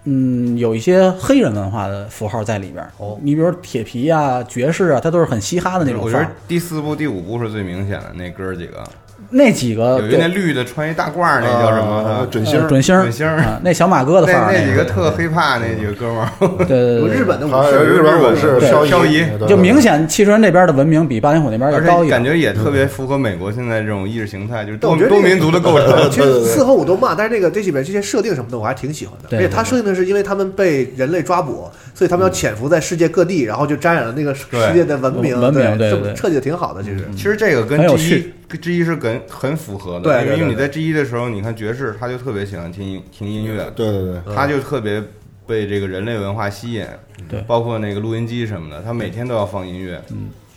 [0.06, 2.84] 嗯，有一些黑人文化的符号在里边。
[2.98, 6.28] 哦你比如说铁皮啊、爵士啊，它都是很嘻哈的那种我觉得。
[6.48, 8.84] 第四部、第五部是最明显的，那哥儿几个，
[9.32, 12.04] 那几个有一个那绿的穿一大褂儿，那叫什么？
[12.04, 12.28] 啊？
[12.32, 16.30] 准呃星准星准星啊，那小马哥的范儿，那那几个个特黑怕那几个哥们儿，
[16.66, 17.10] 对对对。
[17.10, 19.24] 日本的武还有士，日本武士漂漂移。
[19.48, 22.10] 就明显汽车人这边的文明比霸天虎那边要高一点。
[22.10, 26.10] 感觉也特别符合美国现在这种意识形态，就是多但我觉得多民族的构成。
[26.10, 29.30] 其实四和五都骂，但是这个这里边这些设定什么的，我还挺喜欢的。
[29.30, 35.40] 对而且他设定的是，因为他们被人类抓捕，所以他们要潜伏在世界各地，然后就沾染了那个世界的文明。
[35.40, 36.16] 文明对这对对。
[36.16, 37.06] 设计的挺好的，其实。
[37.16, 43.92] 其实这个跟很有 G 趣一 G 一是很很符合的，对因为你在 G 一的时候，你看爵士他就特别喜欢听听音乐，对。
[43.92, 45.04] 对对，他就特别
[45.46, 46.86] 被这个人类文化吸引，
[47.28, 47.42] 对。
[47.48, 50.02] 包括那个录音机什么的，他每天都要放音乐，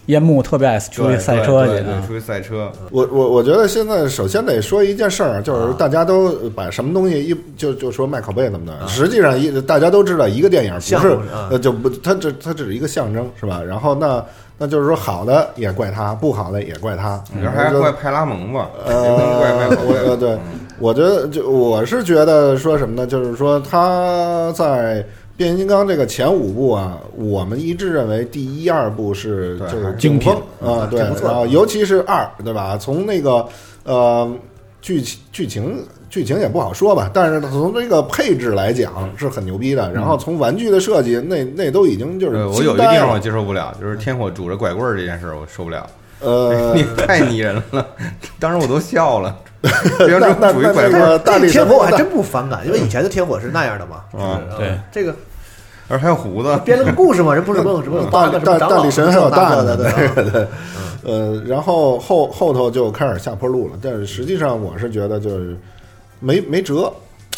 [0.06, 11.18] 烟幕特别爱出去赛车去出去赛车，我我我觉得现在首先得说一件事儿，就是大家都把什么东西一就就说卖拷贝怎么的，实际上一大家都知道一个电影不是
[11.50, 13.62] 呃就不它这它只是一个象征是吧？
[13.62, 14.24] 然后那
[14.58, 17.22] 那就是说好的也怪他，不好的也怪他，
[17.54, 18.94] 还是怪派拉蒙吧，呃，
[19.86, 20.16] 我呃。
[20.16, 20.38] 对，
[20.78, 23.06] 我觉得就我是觉得说什么呢？
[23.06, 25.04] 就是说他在
[25.36, 32.76] 变形金刚这个前五部啊，我们一致认为第一二部是就是精品顶峰啊，对，然后尤其是二，对吧？
[32.78, 33.46] 从那个
[33.84, 34.30] 呃
[34.80, 35.78] 剧情剧情。
[36.12, 39.90] 剧情也不好说吧，但是从这个配置来讲是很牛逼的。
[39.94, 45.88] 然后从玩具的设计，那那都已经就是，我有一地方我接受不了，就是天火拄着拐棍儿这件事儿，我受不了。
[46.20, 47.86] 呃 你，太拟人了，
[48.38, 49.34] 当时我都笑了。
[50.06, 54.04] 别那说那那拄一拐棍大力天火我还真不反感，因为以前的天火是那样的嘛。
[54.12, 55.14] 啊对呃这个
[55.88, 60.46] 而还有胡子，编了个故事嘛，人不是问什么有八个什么长老大大力神还有大的，对啊对对。
[61.04, 65.56] 呃，然后后后头就开始下坡路了，但是实际上我是觉得就是
[66.18, 66.84] 没没辙，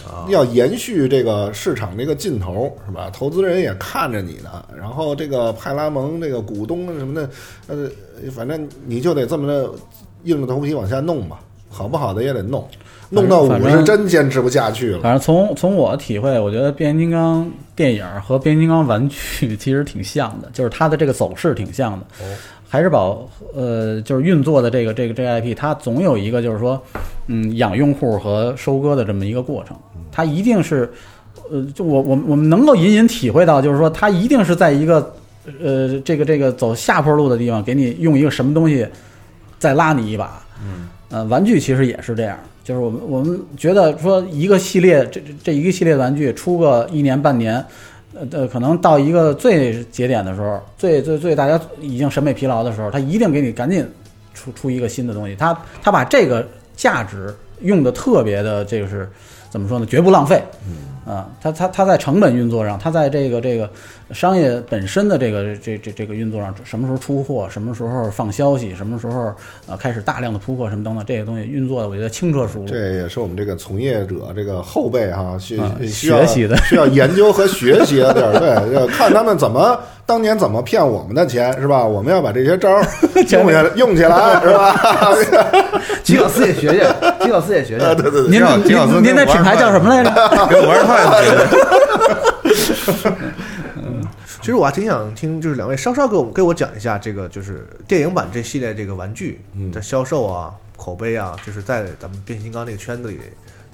[0.06, 3.10] 啊要延续这个市场这个劲头是吧？
[3.12, 7.28] 投资人也看着你呢，然后这个派拉蒙这个股东什么的，
[7.66, 7.88] 呃，
[8.30, 9.74] 反正你就得这么着
[10.24, 11.40] 硬着头皮往下弄吧，
[11.74, 12.64] 好不好的也得弄，
[13.10, 15.00] 弄到五反正是真坚持不下去了。
[15.00, 22.06] 反正从从我体会，我觉得变形金刚电影和变形金刚玩具 其实挺像的，就是它的这个走势挺像的。
[22.68, 26.80] 孩之宝呃就是运作的这个这个这个 IP，它总有一个就是说
[27.26, 29.76] 嗯养用户和收割的这么一个过程，
[30.10, 30.92] 它一定是
[31.50, 35.14] 呃就我我我们能够隐隐体会到，就是说它一定是在一个
[35.62, 38.84] 呃这个这个走下坡路的地方，给你用一个什么东西
[39.58, 40.42] 再拉你一把。
[40.60, 47.64] 嗯，呃，玩具其实也是这样，就是我们我们觉得说一个系列这这这一个系列玩具出个一年半年，
[48.14, 53.86] 呃呃，可能到一个最节点的时候，最最最大家已经审美疲劳的时候，他一定给你赶紧
[54.32, 59.08] 出出一个新的东西，他他把这个价值用的特别的这个是
[59.50, 59.86] 怎么说呢？
[59.86, 60.42] 绝不浪费。
[61.06, 63.68] 啊，它它它在成本运作上，它在这个这个
[64.12, 69.32] 商业本身的这个这这这个运作上，什么时候出货，什么时候放消息，什么时候
[69.66, 72.66] 呃开始大量的铺货，什么等等这些东西运作的，我觉得轻车熟路。
[72.66, 81.84] 这也是我们这个从业者这个后辈哈，需啊需要学习的需要研究和学习的地儿，对，要看他们怎么当年怎么骗我们的钱是吧？
[81.84, 82.82] 我们要把这些招儿
[83.28, 84.74] 用起来用起来是吧？
[86.02, 87.94] 吉老师也学学，吉老师也学学。
[87.94, 90.46] 对对对，您吉老吉老师您您那品牌叫什么来着？
[90.48, 91.44] 跟玩派学的。
[94.40, 99.40] 其实我还挺想听，就是两位稍稍给我给我讲一下这个，就是电影版这系列这个玩具
[99.72, 103.18] 的销售啊、口碑啊，就是在咱们变形金刚这个圈子里，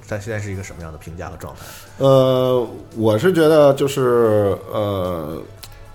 [0.06, 1.60] 在现在是一个什么样的评价和状态？
[1.98, 2.64] 呃，
[2.96, 5.42] 我是觉得就是呃，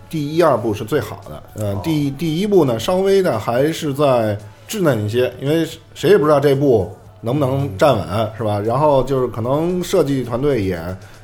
[0.10, 8.60] 第一二部是最好的，呃，第第一部呢稍微的还是在稚嫩一些，因为谁也不知道这部能不能站稳，是吧？
[8.60, 10.78] 然后就是可能设计团队也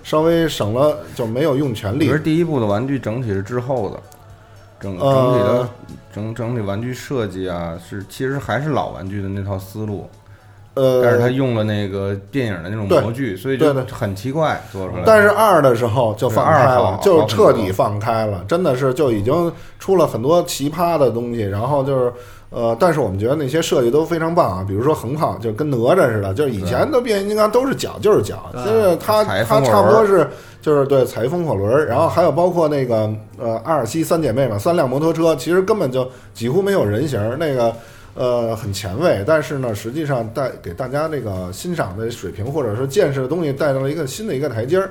[0.03, 2.19] 稍微省了，就没有用全力其实。
[2.19, 4.01] 第一部的玩具整体是滞后的，
[4.79, 5.69] 整整呃体的
[6.13, 10.09] 整整体玩具设计啊，是其实还是老玩具的那套思路，
[10.73, 15.03] 呃，但是他用了那个电影的那种对模具，所以就对对很奇怪做出来。
[15.05, 21.41] 但是二的时候就放开了，就彻底放开了，真的是就已经出了很多奇葩的东西。
[21.41, 22.13] 然后就是
[22.51, 30.25] 呃，但是我们觉得那些设计都非常棒啊，比如说横炮就跟哪吒似的，就是以前的变形金刚都是脚就是脚，就是它它踩风火差不多是
[30.61, 37.75] 就是对踩风火轮，然后还有包括那个呃阿尔西三姐妹嘛，三辆摩托车，其实根本就几乎没有人形儿那个。
[38.13, 44.89] 呃，很前卫，但是呢，实际上带给大家这个欣赏的水平或者说见识的东西带到了一个新的一个台阶儿，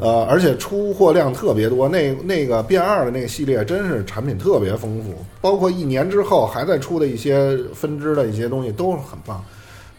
[0.00, 1.88] 呃，而且出货量特别多。
[1.88, 9.42] 那那个变二的那个系列真是产品特别丰富，包括一年之后还在出的一些分支的一些东西都很棒。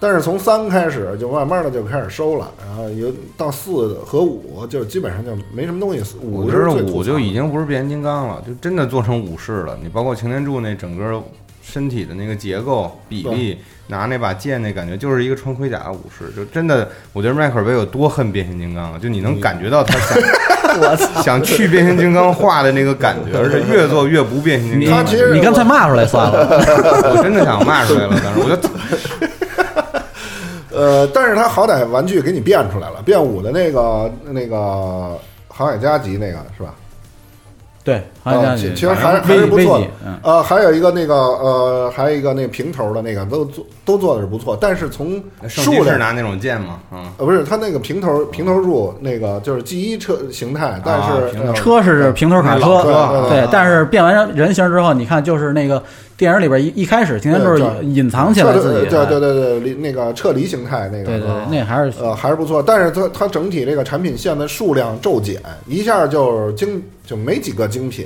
[0.02, 6.02] 但是从三开始就慢慢的就开始收了，然后有到四和五就基本上就没什么东西。
[6.22, 9.78] 五是五就已经不是变形金刚了，就真的做成武士了。
[9.84, 11.22] 你包括擎天柱那整个
[11.72, 19.00] 身体的那个结构比例，拿那把剑那感觉就是一个穿盔甲的武士，就真的，我觉得迈克尔贝有多恨变形金刚了！
[19.00, 20.18] 就你能感觉到他想
[21.24, 25.04] 想去变形金刚化的那个感觉， 而且越做越不变形金刚。
[25.04, 26.48] 他其实你刚才骂出来算了。
[27.16, 28.56] 我真的想骂出来了，但是我就
[30.76, 36.74] 呃，但是他好歹玩具给你变出来了，变五的那个那个航海家级那个是吧？
[37.90, 38.04] 对，
[38.58, 39.86] 其其实还还是不错的
[40.22, 55.82] 呃，还有一个那个呃，还有一个那个平头的那个都做都做的是不错，但是从圣数量拿那种剑嘛，啊，呃不是他那个平头平头柱那个就是 G 一车形态，但是、车是平头卡车，对对对对，但是变完人形之后，你看就是那个
[56.20, 68.06] 电影里边一一开始擎天柱对对隐藏起来自己，对对对对离那个撤离形态那个，对对那还是呃还是不错，但是它它整体这个产品线的数量骤减，一下就精就没几个精品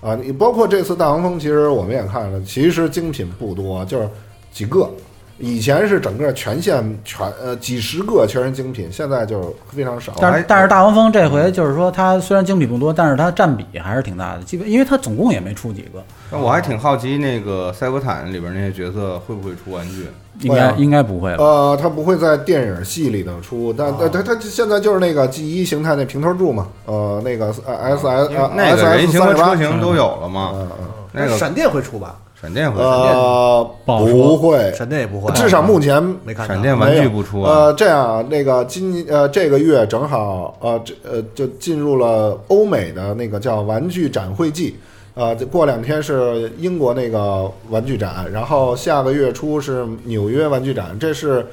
[0.00, 0.18] 啊！
[0.20, 4.08] 你包括这次大黄蜂，其实我们也看了，其实精品不多，就是
[4.52, 4.90] 几个。
[5.38, 10.14] 以前是整个全线全呃几十个全是精品，现在就非常少。
[10.20, 14.42] 但是但是大黄蜂这回就是说，它虽然精品不多，但是它占比还是挺大的。
[14.42, 20.06] 基本因为它总共也没出几个，那我还挺好奇那个赛博坦里边那些角色会不会出玩具？
[20.40, 21.38] 应该应该不会了。
[21.38, 30.52] 呃，它不会在电影系里头出，但但它它现在就是那个 G 一形态那平头柱嘛，呃，那个 S S 呃那个 S 人 S 形和三车，型都有了嘛？
[30.54, 32.16] 嗯嗯，那个闪电会出吧？
[32.46, 37.50] 闪电会，呃，不会，闪电也不会，至少目前没看到闪电玩具不出啊。
[37.50, 44.76] 呃，这样啊，那个今呃这个月正好呃这呃就进入了欧美的那个叫玩具展会季，
[45.14, 51.44] 呃，过两天是英国那个玩具展，然后下个月初是纽约玩具展，这是。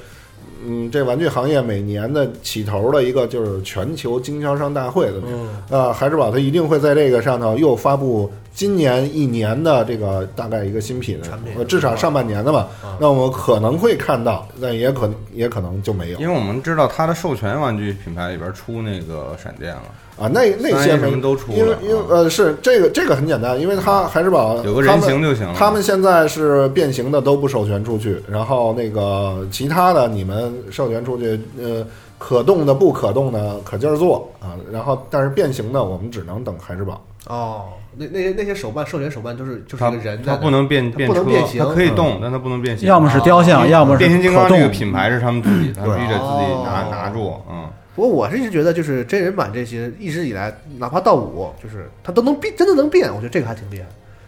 [0.65, 19.81] 嗯，这玩具行业每年的起头的一个就是全球经销商大会的，嗯呃，孩之宝它一定会在这个上头又发布今年一年的这个大概一个新品产品，呃至少上半年的吧啊，那我们可能会看到，但也可也可能就没有因为我们知道它的授权玩具品牌里边出那个闪电了，
[20.19, 20.27] 啊。
[20.27, 25.55] 那那些什么都出了因为因为啊呃是这个这个很简单，因为它孩之宝有个人形就行了。
[25.57, 31.83] 他们现在是变形的都不授权出去，然后那个其他的你们授权出去，呃，
[32.19, 34.53] 可动的、不可动的可劲儿做啊。
[34.71, 37.03] 然后但是变形的我们只能等孩之宝。
[37.27, 42.87] 哦，那那些那些手办授权手办就是就是一个人它不能变它变车，不能变形它可以动嗯，但它不能变形。
[42.87, 44.33] 要么是雕像，要么是变形金。
[44.33, 47.69] 刚这个品牌是他们自己， 他必须得自己拿哦拿住，嗯。
[47.95, 53.85] 不过我是一直觉得，就是真人版这些一直以来，哪怕到五，就是它都能变，真的能变，我觉得这个还挺厉害。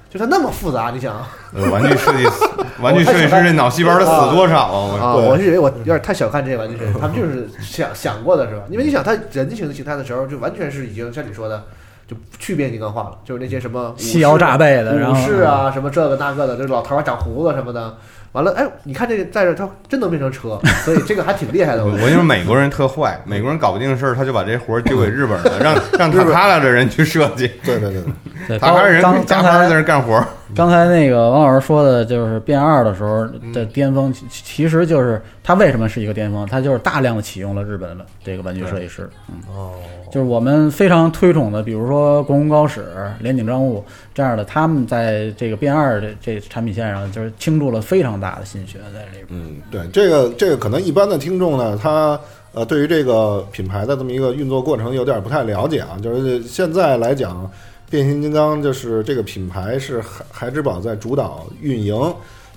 [0.08, 2.26] 就它那么复杂，你想啊，呃玩具设计，
[2.82, 5.14] 玩具设计师这脑细胞得死多少啊！
[5.14, 8.62] 我我是以为我有点太小看这些玩具设计师，他们就是想想过的是吧？
[8.70, 11.66] 因为你想，他人形的形态的时候，就完全是已经像你说的，
[12.08, 17.96] 就去变形金刚化了，就是那些什么武士细腰炸背的然后武士啊，什么这个那个的，这老头儿长胡子什么的。
[18.32, 21.86] 完了，哎，你看这个在这儿，它真能变成车， 所以这个还挺厉害的。
[21.86, 28.14] 我我我跟你说，美国人特坏，美国人搞不定事儿，他就把这活儿丢给日本人了，让让塔卡拉的人去设计，对对对对，
[28.50, 30.28] 对，塔卡拉人刚刚才加班在那干活儿。
[30.54, 36.46] 刚才那个王老师说的，就是变二的时候的巅峰，其其实就是它为什么是一个巅峰？
[36.46, 39.74] 它就是大量的启用了日本的这个玩具设计师，嗯，哦，
[40.12, 42.86] 就是我们非常推崇的，比如说国宫高史、
[43.20, 43.84] 连井彰悟
[44.14, 49.26] 这样的，他们在这个变二这这产品线上，就是倾注了非常大的心血在里边。
[49.30, 52.20] 嗯，对，这个这个可能一般的听众呢，他
[52.54, 55.98] 呃对于这个品牌的这么一个运作过程有点不太了解啊。
[56.02, 57.50] 就是现在来讲，
[57.96, 61.96] 变形金刚就是这个品牌是孩孩之宝在主导运营，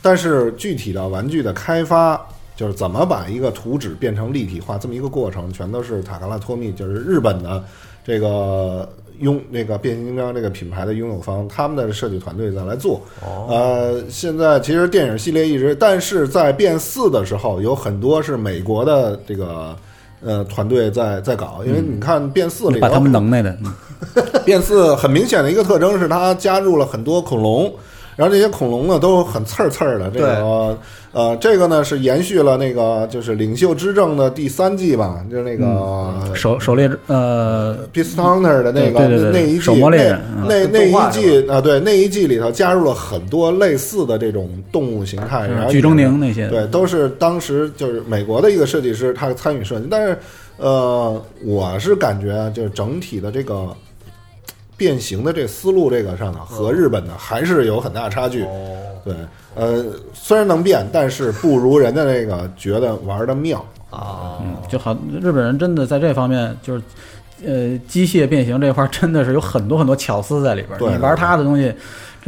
[0.02, 2.20] 但是具体的玩具的开发，
[2.56, 7.62] 就是怎么把一个图纸变成立体化这么一个过程，全都是塔卡拉托密，就是日本的
[8.04, 8.88] 这个
[9.20, 13.00] 拥那个变形金刚这个品牌的拥有方，他们的设计团队在来做。
[13.48, 19.76] 呃，现在其实电影系列一直，但是在变四的时候，有很多是美国的这个
[20.24, 23.72] 呃团队在在搞，因为你看变四里头，把他们能耐的，嗯
[24.44, 27.72] 变四很明显的一个特征是它加入了很多恐龙。
[28.18, 30.76] 然后这些恐龙呢都很刺儿刺儿的，这个
[31.12, 49.86] 呃，这个呢是延续了那个就是领袖之证的第三季吧，就是那个狩狩猎呃 p i s t o n e r 的那个那一季那那那一季啊，对那一季里头加入了很多类似的这种动物形态，然后剧中宁那些，对，都是当时就是美国的一个设计师，他参与设计。
[49.88, 50.18] 但是，
[50.56, 53.68] 呃，我是感觉啊就是整体的这个
[54.78, 58.46] 变形的这思路这个上呢和日本的还是有很大差距。
[59.04, 59.14] 对，
[59.54, 63.62] 呃，虽然能变，但是不如人家那个觉得玩的妙。
[63.90, 66.82] 啊，嗯，就好，日本人真的在这方面就是，
[67.44, 71.72] 呃，机械变形这块儿真的是有很多很多巧思在里边你玩他的东西，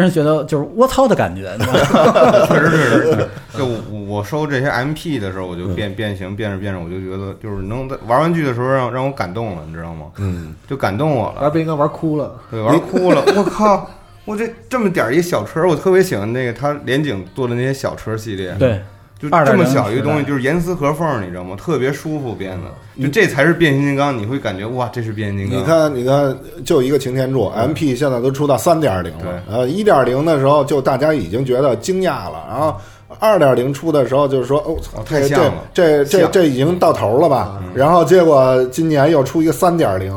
[0.08, 2.46] 觉得就是我操的感觉，你知道吗？
[2.46, 3.28] 确实是，是
[3.58, 10.06] 就我我收这些 MP 的时候，我就变变形变着变着，我就觉得就是能在玩玩具的时候让让我感动了，你知道吗？
[10.18, 12.32] 嗯，就感动我了玩，变形金刚玩哭了。
[12.50, 13.22] 对，玩哭了。
[13.36, 13.90] 我靠，
[14.24, 18.80] 我这这么点儿一小车，我特别喜欢那个他连景做的那些小车系列，对，
[19.20, 21.54] 就这么小一个东西，就是严丝合缝，你知道吗？
[21.54, 25.58] 特别舒服编的，就这才是变形金刚，你会感觉哇，这是变形金刚。
[25.58, 29.42] 你看，你看，就一个擎天柱，MP 现在都出到三点零了。
[29.46, 32.74] 呃，一点零的时候就大家已经觉得惊讶了，然后
[33.18, 37.62] 二点零出的时候就是说，哦，操哦太像了这这这这已经到头了吧？
[37.74, 40.10] 然后结果今年又出一个三点零。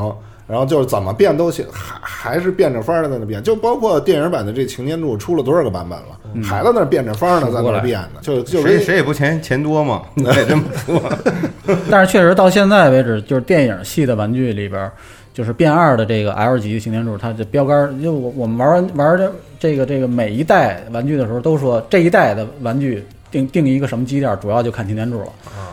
[0.54, 2.00] 然后就是怎么变都行，还
[2.34, 11.02] 还是变着法儿的在那变，就包括电影版的这擎天柱出了多少个版本了，还在那变着法儿的在那变呢，就就跟谁谁也不嫌钱多嘛， 你得这么说。
[11.90, 14.92] 但是确实到现在为止，就是电影系的玩具里边儿，
[15.34, 23.04] 就是变二的这个 L 级擎天柱，它的标杆儿，就我我们玩完玩这这个这个每一代玩具的时候，都说这一代的玩具
[23.34, 25.28] 定定一个什么基调，主要就看擎天柱了。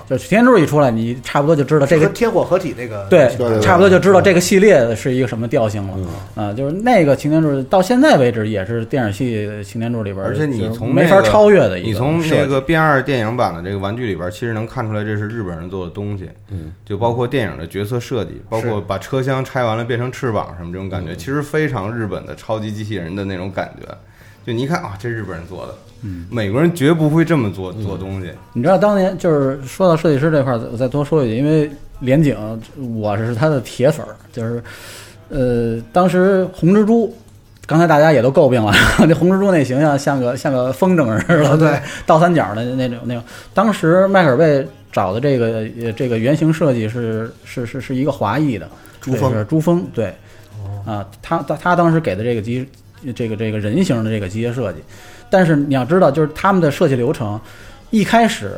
[0.08, 3.28] 就是擎天柱一出来，你差不多就知道这个和天火合体那个对
[3.60, 5.96] 差不多就知道这个系列是一个什么调性了。
[6.34, 16.28] 啊，就是那个擎天柱到现在为止也是电影系擎天柱里边，而且你从没法超越的一个你从那个变二电影版的这个玩具里边，其实能看出来这是日本人做的东西。
[16.48, 23.86] 嗯，就包括电影的角色设计，包括把车厢拆完了变成翅膀什么这种感觉，其实非常日本的超级机器人的那种感觉。
[24.50, 28.30] 就你一看啊，这是日本人做的，嗯，美国人绝不会这么做做东西。
[28.52, 31.70] 你知道当年就是说到设计师这块儿，我再多说一句，因为
[32.00, 32.36] 连景
[33.00, 34.62] 我是他的铁粉儿，就是
[35.28, 37.14] 呃，当时红蜘蛛。
[37.66, 38.72] 刚才大家也都诟病了，
[39.06, 43.22] 那红蜘蛛那形象像个像个风筝似的，对，倒三角的那种那种。
[43.54, 48.68] 当时迈克尔贝找的这个呃这个原型设计是是是是一个华裔的
[49.00, 50.12] 朱峰是朱峰，对，
[50.84, 52.68] 啊，他他他当时给的这个机
[53.14, 54.78] 这个这个人形的这个机械设计。
[55.28, 57.40] 但是你要知道，就是他们的设计流程，
[57.90, 58.52] 一开始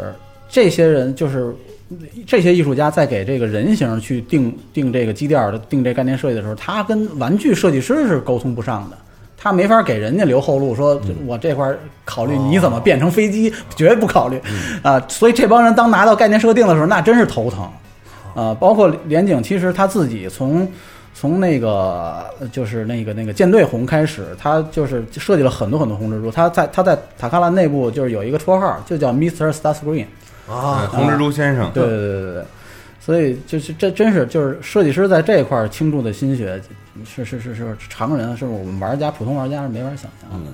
[0.49, 1.55] 这些人就是
[2.27, 8.97] 这些艺术家在给这个人形去定定这个基调的、定这概念设计的时候，他跟玩具设计师是沟通不上的。
[9.37, 14.41] 他没法给人家留后路，说我这块儿考虑你怎么变成飞机，绝对不考虑
[14.83, 17.69] 啊、所以这帮人当拿到概念设定的时候，那真是头疼
[18.37, 20.67] 啊、包括连景，其实他自己从
[21.15, 26.31] 从那个就是那个那个舰队红开始，他就是设计了很多很多红蜘蛛。
[26.31, 29.53] 他在他在塔卡拉内部就是有一个绰号，就叫 Mr.
[29.53, 30.07] Starscream。
[30.49, 32.45] 啊，红蜘蛛先生，对对对对对，
[33.01, 36.61] 所以就是这真是就是设计师在这一块倾注的心血，
[37.07, 40.51] 是是是是常人是我们玩家普通玩家是没法想象的。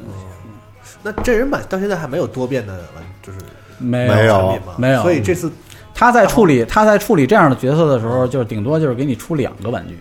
[1.03, 3.39] 那真人版到现在还没有多变的玩，就是
[3.79, 4.59] 没没有？
[4.77, 5.51] 没有所以这次
[5.95, 9.99] 他在处理他在处理这样的角色的时候，就是顶多就是给你出两个玩具，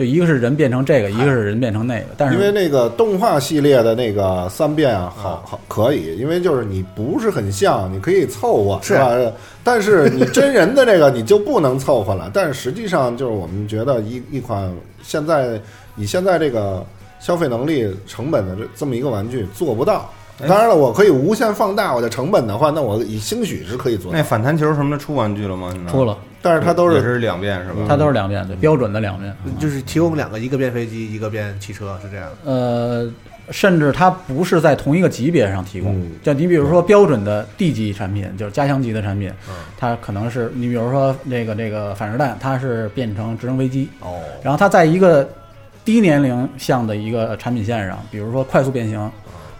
[0.00, 2.06] 就一个是人变成这个，一个是人变成那个。
[2.16, 9.14] 但是因为那个动画系列的那个三变啊，好好可以，因为就是你不是很像，你可以凑合，是吧？
[9.62, 12.30] 但是你真人的这个你就不能凑合了。
[12.32, 15.60] 但是实际上就是我们觉得一一款现在
[15.96, 16.82] 以现在这个
[17.18, 20.10] 消费能力成本的这这么一个玩具做不到。
[20.48, 24.24] 当然了，我可以无限放大我的成本的话，那我以兴许是可以做到那。
[24.24, 25.68] 反弹球什么的出玩具了吗？
[25.70, 27.84] 现在出了，但是它都是也是两遍是吧？
[27.88, 29.34] 它都是两遍，对，标准的两遍。
[29.58, 32.28] 就是提供两个，一个变飞机，一个变汽车，是这样。
[32.44, 33.10] 呃，
[33.50, 35.94] 甚至它不是在同一个级别上提供。
[36.00, 45.28] 嗯就你比如说标准的 D 级产品，就是加强级的产品，嗯它可能是你比如说那个这个反射弹，它是变成直升飞机，哦，然后它在一个
[45.84, 49.10] 低年龄向的一个产品线上，比如说快速变形。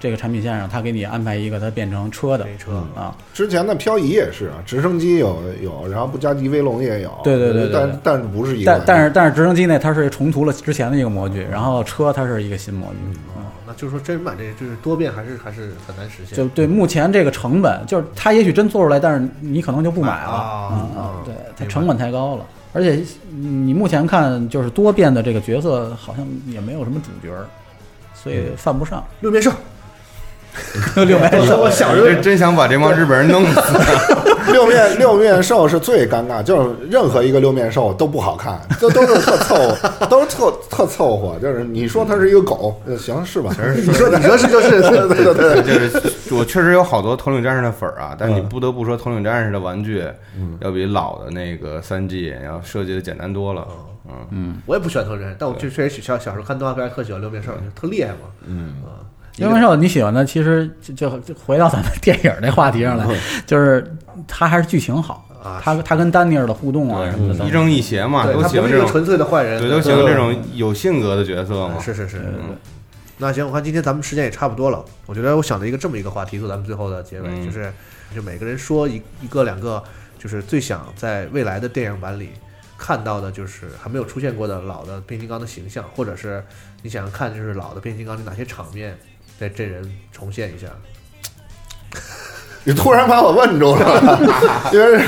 [0.01, 2.47] 这个产品线上，它给你安排一个，它变成车的。
[2.59, 2.83] 车。
[2.97, 7.73] 啊，之前的漂移也是啊，直升机有有，然后布加迪威龙也有，对对对对对。
[7.75, 16.35] 但但是不是一个但但是但是直升机那，它是重涂了之前的一个模具，然后车它是一个新模具，哦，那就是说真人版这就是多变还是还是很难实现。
[16.35, 20.31] 就对目前这个成本，就是它也许真做出来，但是你可能就不买了。
[20.31, 27.45] 啊对，它成本太高了，而且你目前看就是多变的这个角色好像也没有什么主角儿，
[28.15, 29.05] 所以犯不上。
[29.21, 29.53] 六面兽，
[31.07, 33.61] 六面兽我小时候真真想把这帮日本人弄死。
[34.53, 41.39] 六面六面兽是最尴尬，就是任何一个六面兽都不好看，这都是特凑合，都是特特凑合。
[41.39, 43.55] 就是你说它是一个狗，呃行是吧？
[43.77, 50.05] 你说你说是就是，对对对，就是我确实有好多头领战士的粉儿啊，但你不得不说头领战士的玩具
[50.61, 53.67] 要比老的那个三 G 要设计的简单多了。
[54.09, 58.27] 嗯嗯，我也不喜欢特人，但我就确实小小时候看动画片特喜欢六面兽，就特厉害嘛。
[58.47, 58.99] 嗯啊，
[59.41, 63.07] 六面兽你喜欢的，其实就就就回到咱们电影那话题上来，
[63.47, 63.97] 就是
[64.29, 71.81] 他还是剧情好啊，他他跟丹尼尔的互动啊什么的都对，一正一邪嘛，对都欢这种，纯粹的坏人，对，都喜欢这种有性格的角色嘛。
[71.81, 72.57] 是是是，嗯
[73.23, 77.71] 那行，我看今天咱们时间也差不多了，我觉得我想了一个这么一个话题做咱们最后的结尾，嗯就是
[78.15, 79.83] 就每个人说一一个两个，
[80.19, 82.31] 就是最想在未来的电影版里
[82.79, 86.43] 看到的，就是还没有出现过的老的变形金刚的形象，或者是
[86.83, 88.99] 你想要看就是老的变形金刚里哪些场面
[89.41, 90.67] 在真人重现一下。
[92.63, 94.21] 你突然把我问住了，
[94.71, 95.03] 因为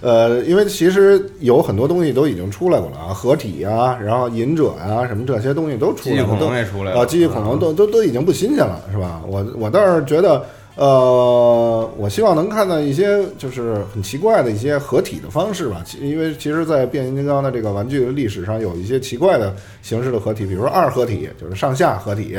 [0.00, 9.20] 呃，因为其实有很多东西都已经出来过了啊，合体啊，然后隐者啊，什么这些东西都出来了，机器恐龙都也出来了啊，机器恐龙都都都已经不新鲜了，是吧？
[9.26, 10.42] 我我倒是觉得，
[10.76, 22.38] 呃，我希望能看到一些就是很奇怪的一些合体的方式吧，其因为其实，在变形金刚的这个玩具历史上，有一些奇怪的形式的合体，比如说二合体，就是上下合体。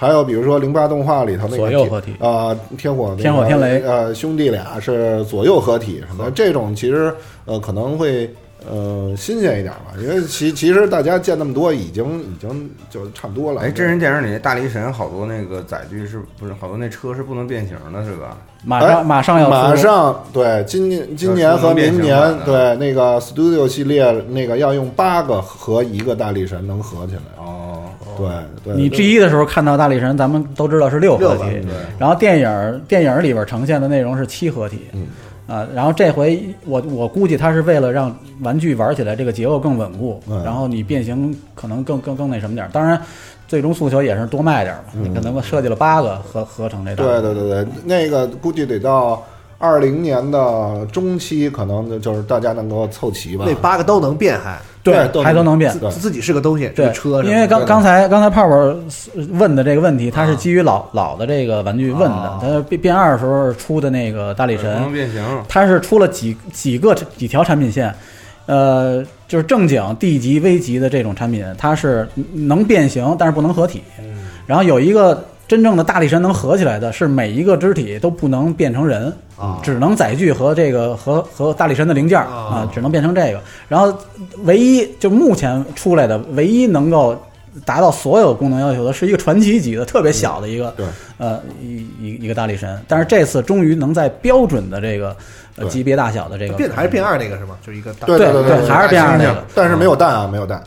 [0.00, 7.12] 还有比如说零八动画里头那个左右合体啊、天火、那个天火天雷呃，兄弟俩是左右合体什么的，这种其实
[7.46, 8.32] 呃可能会
[8.64, 13.62] 呃新鲜一点吧，因为其其实大家见那么多，已经已经就差不多了。
[13.62, 18.38] 哎，真人电影里那大力神好多那个载具是不是好多那车是不能变形的，是吧？
[18.64, 27.22] 马上马上要出马上对今年今年和明年对那个 Studio 系列那个要用八个和一个大力神能合起来。
[27.36, 27.67] 哦，
[28.18, 35.06] 对对，你 G 一的时候看到大力神，咱们都知道是六合体对，然后电影电影里边呈现的内容是七合体，嗯。
[35.48, 40.44] 啊，然后这回我我估计他是为了让玩具玩起来这个结构更稳固，嗯。
[40.44, 42.70] 然后你变形可能更更更那什么点儿。
[42.70, 43.00] 当然，
[43.46, 49.24] 最终诉求也是多卖点儿嘛，你可能设计了八个合合成这大对对对对，那个估计得到
[49.58, 53.44] 二零年的中期，可能就是大家能够凑齐吧。
[53.46, 55.72] 那八个都能变还，对都还都能变。
[55.72, 58.56] 自自己是个东西，是对个车因为刚刚才刚才泡泡
[59.32, 65.24] 问的这个问题，它是基于老老的这个玩具问的啊，它变变二的时候出的那个大力神，变形。
[65.48, 67.92] 它是出了几几个几条产品线，
[68.46, 73.82] 呃，就是正经 D 级、V 级的这种产品，它是能变形，但是不能合体。
[74.46, 83.40] 然后有一个真正的大力神能合起来的，是每一个肢体都不能变成人，啊只能载具和这个和和大力神的零件儿啊啊，只能变成这个。
[83.68, 83.96] 然后
[84.44, 87.16] 唯一就目前出来的唯一能够
[87.64, 90.86] 达到所有功能要求的，是一个传奇级的特别小的一个对
[91.18, 95.16] 呃一一一个大力神，但是这次终于能在标准的这个
[95.56, 97.56] 呃级别大小的这个变还是变二那个是吗？
[97.64, 99.44] 就是一个大对对对对还是变二那个。
[99.54, 100.62] 但是没有蛋啊，没有蛋。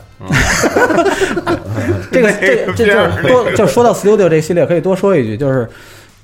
[2.12, 5.68] 这个这这就是多就说到 Studio 这个系列，可以多说一句，就是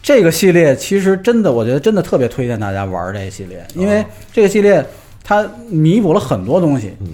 [0.03, 4.85] 这个系列其实真的，我觉得真的特别推荐大家玩这个系列，因为这个系列
[5.23, 7.09] 它弥补了很多东西，嗯，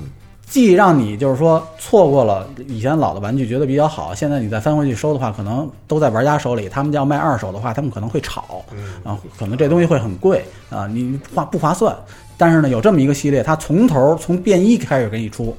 [0.46, 8.64] 既让你就是说错过了以前老的玩具觉得比较好，现在你再翻回去收的话，可能都在玩家手里，他们要卖二手的话，他们可能会炒，
[9.02, 11.96] 啊，可能这东西会很贵啊，你划不划算？
[12.36, 15.56] 但是呢，有这么一个系列，它从头从变一开始给你出。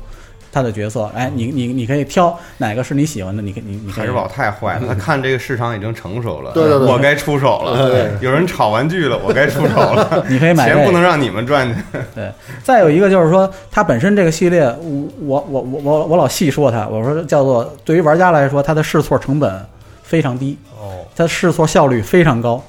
[0.55, 7.91] 他的角色，哎，你你你可以挑哪个是你喜欢的，你可以你你可以海之宝太坏了，他看这个市场已经成熟了，对对对我该出手了。
[7.91, 10.23] 对有人炒玩具了，我该出手了。
[10.31, 11.99] 你可以买这个钱不能让你们赚去。
[12.15, 12.31] 对，
[12.63, 19.65] 再有一个就是说，它本身这个系列，我我我我我我老细说它，我说叫做对于玩家来说，它的试错成本
[20.03, 22.63] 非常低，哦，它试错效率非常高，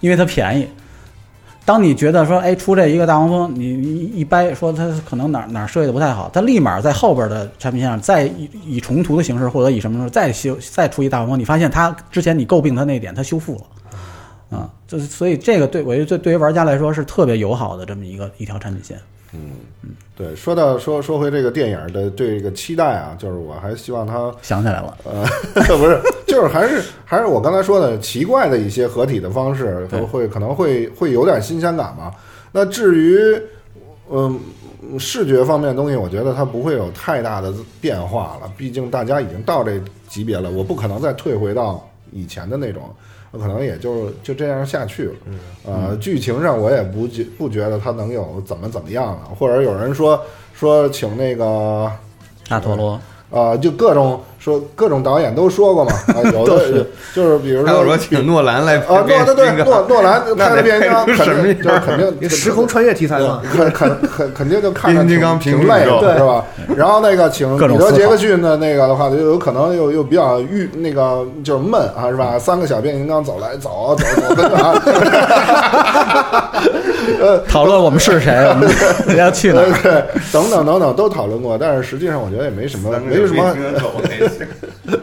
[0.00, 0.66] 因为它便宜。
[1.66, 18.96] 当你觉得说，哎，出这一个大黄蜂，你一掰说它可能哪哪设计的不太好，它立马在后边的产品线上再以以重图的形式或者以什么时候再修再出一大黄蜂，你发现它之前你诟病它那点，它修复了，啊，就是所以这个对我觉得对对于玩家来说是特别友好的这么一个一条产品线。
[20.16, 25.24] 对，说到说说回这个电影的这个期待啊，就是我还希望他想起来了，呃，
[25.76, 32.10] 不是，就是还是还是我刚才说的奇怪的一些合体的方式，对会可能会会有点新鲜感嘛。
[32.50, 33.38] 那至于
[34.10, 34.40] 嗯
[34.98, 42.82] 视觉方面的东西，我觉得它不会有太大的变化了，毕竟大家已经到这级别了，我不可能再退回到以前的那种。
[43.36, 45.14] 我可能也就就这样下去了，
[45.66, 50.18] 呃，剧情上我也不觉不觉得他能有怎么怎么样了，或者有人说
[50.54, 51.92] 说请那个
[52.48, 52.98] 大陀螺。
[53.28, 66.44] 啊，就各种说各种导演都说过嘛， 啊，有的就就是比如还有说说请诺兰来啊，编对对对，诺诺兰 拍的变形金刚拍什么肯定就是肯定 时空穿越题材嘛，肯肯肯肯定就看着变形金刚挺挺累的，是吧？
[66.76, 72.38] 然后那个请彼得杰克逊的那个的话，就有可能又又比较郁那个就是闷啊，是吧？
[72.38, 74.80] 三个小变形金刚走来走走走跟着啊，
[77.20, 78.68] 呃，讨论我们是谁，我们
[79.16, 79.78] 要去哪对儿。
[79.82, 83.54] 对，等等等等都讨论过，但是实际上我觉得也没什么没什么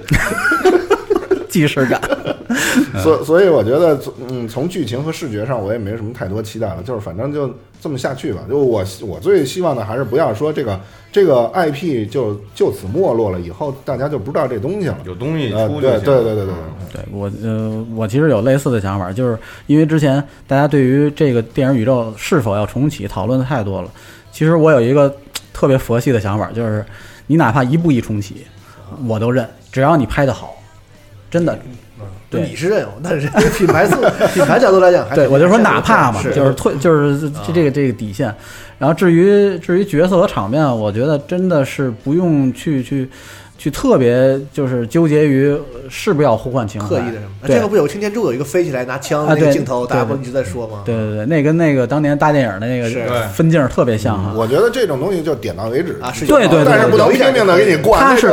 [1.54, 2.02] 既视感。
[3.04, 7.48] 所所以我觉得，嗯，从剧情和视觉上，我也没什么太多期待了，就是反正就
[7.80, 8.42] 这么下去吧。
[8.50, 10.80] 就我我最希望的还是不要说这个
[11.12, 14.98] 这个 IP 就就此没落了，以后大家就不知道这东西了。
[15.06, 15.80] 有东西呃，出。
[15.80, 16.56] 对对对对对，
[16.94, 23.92] 对我呃，我其实有类似的想法，就是因为之前大家对于这个电影宇宙是否要重启讨论的太多了。
[24.32, 25.14] 其实我有一个
[25.54, 26.84] 特别佛系的想法，就是
[27.28, 28.46] 你哪怕一步一重启，
[29.08, 30.56] 我都认，只要你拍的好，
[31.34, 31.58] 真的。
[32.30, 33.28] 对你是认，但是
[33.58, 33.96] 品牌素
[34.34, 38.34] 品牌角度来讲，还对，我就说哪怕嘛，是就是退，就是这这个这个底线。
[38.78, 43.10] 然后至于至于角色和场面，我觉得真的是不用去去
[43.58, 45.58] 去特别就是纠结于
[45.90, 47.32] 是不是要呼唤情怀，刻意的什么。
[47.46, 50.82] 对这个不有擎天柱有一个飞起来拿枪那个啊对镜头，大家不一直在说吗？
[50.84, 54.34] 对对对，那跟那个当年大电影的那个分镜特别像哈。
[54.36, 58.02] 我觉得这种东西就点到为止啊，是对对对但是不能拼命的给你灌。
[58.02, 58.32] 他是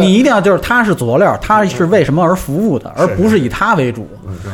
[0.00, 4.08] 你一定要就是他是佐料，他是为什么而服务的，而不是以他为主。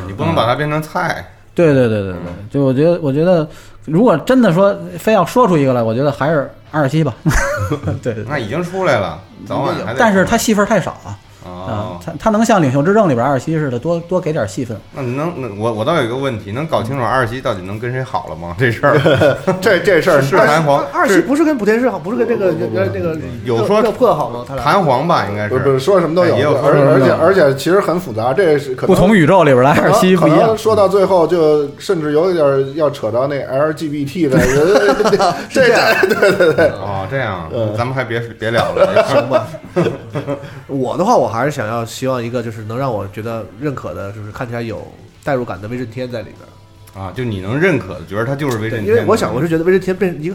[0.07, 1.25] 你不能把它变成菜。
[1.55, 2.19] 对对对对对，
[2.51, 3.47] 就我觉得，我觉得
[3.85, 7.15] 如果真的说非要说出一个来，我觉得还是二十七吧。
[8.03, 9.99] 对那已经出来了，早晚还得。
[9.99, 11.17] 但是他戏份太少啊。
[11.49, 14.77] 啊哦，，他他能像《领袖之证》里边二十七似的，多多给点戏份。
[14.95, 18.55] 那你能那我我倒有一个问题，能搞清楚二十七到底能跟谁好了吗？
[18.59, 18.99] 这事儿
[19.61, 24.45] 这这事儿是弹簧是二七不是跟莆田市好，不是跟这个原来那个有说热破好吗？
[24.47, 30.49] 他俩弹簧吧，应该是不是说什么都有，而而且而且其实很复杂，这是不同宇宙里边的二十七可不一样。
[30.49, 35.05] 能说到最后，就甚至有一点要扯到那 LGBT 的人，
[35.51, 39.05] 这这样对对对，哦，这样嗯，咱们还别别聊了。
[39.07, 39.47] 行吧。
[40.67, 44.87] 我的话，我还是想要希望一个就是能让我觉得认可的，就是看起来有
[45.25, 47.05] 代入感的威震天在里边。
[47.05, 48.89] 啊，就你能认可的，觉得他就是威震天。
[48.89, 50.35] 因为我想，我是觉得威震天变成一个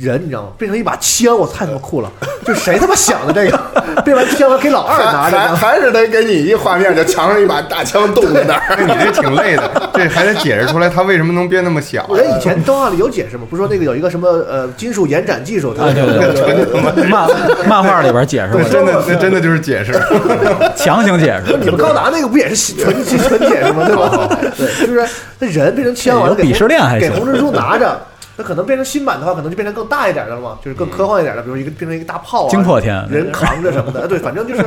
[0.00, 0.48] 人，你知道吗？
[0.56, 2.10] 变成一把枪，我太他妈酷了！
[2.46, 3.60] 就谁他妈想的这个？
[4.02, 5.38] 变完枪了给老二拿着？
[5.38, 8.62] 还还是得给你一画面，就墙上一把大枪冻在那儿。
[8.76, 12.08] 哎，你这挺累的， 这还得解释出来他为什么能变那么小。
[12.14, 13.44] 人以前动画里有解释吗？
[13.50, 15.70] 不是说那个有一个什么呃金属延展技术？
[15.70, 17.28] 啊，对对对对， 漫
[17.66, 19.92] 漫画里边解释真的，那真的就是解释。
[20.76, 21.56] 强行解释。
[21.58, 23.84] 你们高达那个不也是纯纯纯解释吗？
[23.86, 24.38] 对吧？
[24.56, 25.04] 对，就是
[25.38, 28.00] 那人变成枪完了给有鄙视链还给红蜘蛛拿着。
[28.40, 33.06] 那可能变成新版的话，可能就变成更大一点的了嘛，就是更科幻一点的，比如一个变成一个大炮啊，惊破天。
[33.10, 34.64] 人扛着什么的， 对，反正就是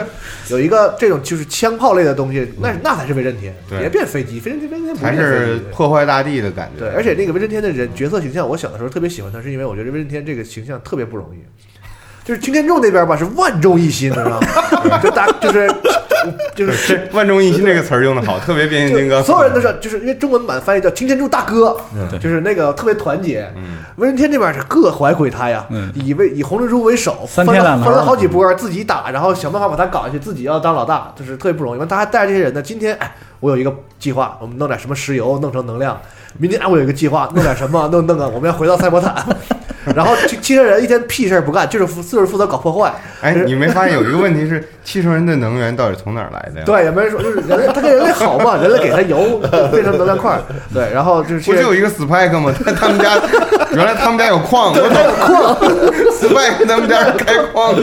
[0.49, 3.79] 有一个这种就是枪炮类的东西，那那才是威震天，对。
[3.79, 6.81] 别变飞机，飞震天飞震天不还是破坏大地的感觉。
[6.81, 11.39] 对，而且那个威震天的人角色形象，我小的时候特别喜欢他，是因为我觉得威震天这个形象特别不容易。
[12.25, 14.99] 就是擎天柱那边吧，是万众一心，你知道吗？
[15.03, 15.69] 就大就是
[16.55, 19.21] 就是这万众一心这个词儿用的好，特别变形金刚。
[19.21, 21.75] 所有人都是，就是因为中文版翻译叫擎天柱大哥，
[22.21, 23.51] 就是那个特别团结。
[23.97, 31.79] 威震天这边是各怀鬼胎呀，嗯以为以红蜘蛛为首，分三天两头了分了好几波，自己打，然后想办法把他搞下去，自己要当老大，就是特别不容易。
[31.79, 32.61] 完，他还带着这些人呢。
[32.61, 35.99] 今天哎，我有一个计划，我们弄点什么石油，弄成能量。
[36.37, 39.15] 明天哎，我有一个计划，弄点什么，弄弄个，我们要回到赛博坦。
[39.93, 42.93] 然后汽汽车人一天屁事儿不干， 就是负就是负责搞破坏。
[43.19, 49.41] 哎，你没发现有一个问题是， 汽车人的能源到底从哪儿来的呀？，对，也没人说，就是人类他跟人类好嘛，人类给他油
[49.73, 50.39] 变成能量块，
[50.73, 52.53] 对，然后就是不就有一个 Spike 吗？
[52.63, 53.19] 他他们家
[53.71, 55.57] 原来他们家有矿，我他有矿
[56.13, 57.81] ，Spike 他们家是开矿的。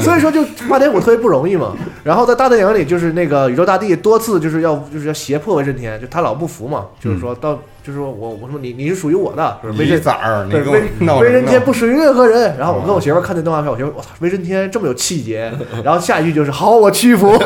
[0.00, 1.72] 所以说就八点五特别不容易嘛。
[2.04, 11.46] 然后在大电影里，就是那个宇宙大帝多次就是要就是要胁迫威震天，就他老不服嘛，就是说到就是说我我说你你是属于我的，就是威你震崽儿，威威震？
[11.46, 12.56] 天不属于任何人。
[12.56, 15.52] 然后我跟我媳妇儿看那动画片，我媳妇我操，威震天这么有气节。
[15.84, 17.36] 然后下一句就是好，我屈服，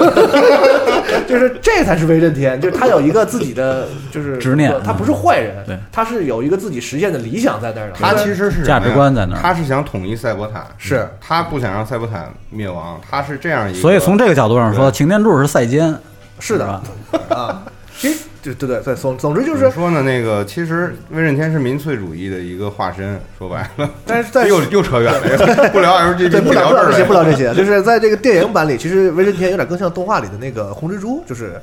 [1.27, 7.95] 就是这才是威震天，就是他有一个自己的就是执念他不是坏人，对他是有一个自己实现的理想在那儿的。
[7.95, 13.81] 他其实是价值观在那儿他是想统一赛博坦，是他不想让赛博坦灭亡，他是这样一个。
[13.81, 15.95] 所以从这个角度上说，擎天柱是赛监，
[16.39, 16.83] 是的吧？
[17.35, 17.63] 啊，
[17.99, 20.03] 其实对对对对，总总之就是说呢？
[20.03, 31.61] 那个其实威震天是民粹主义的一个化身，说白了，但是在又又扯远了，不聊 LGBT，对，不聊聊这不聊这些，不聊这些，就是在这个电影版里，其实威震天有点更像动画里的那个红蜘蛛，就是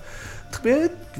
[0.53, 0.75] 特别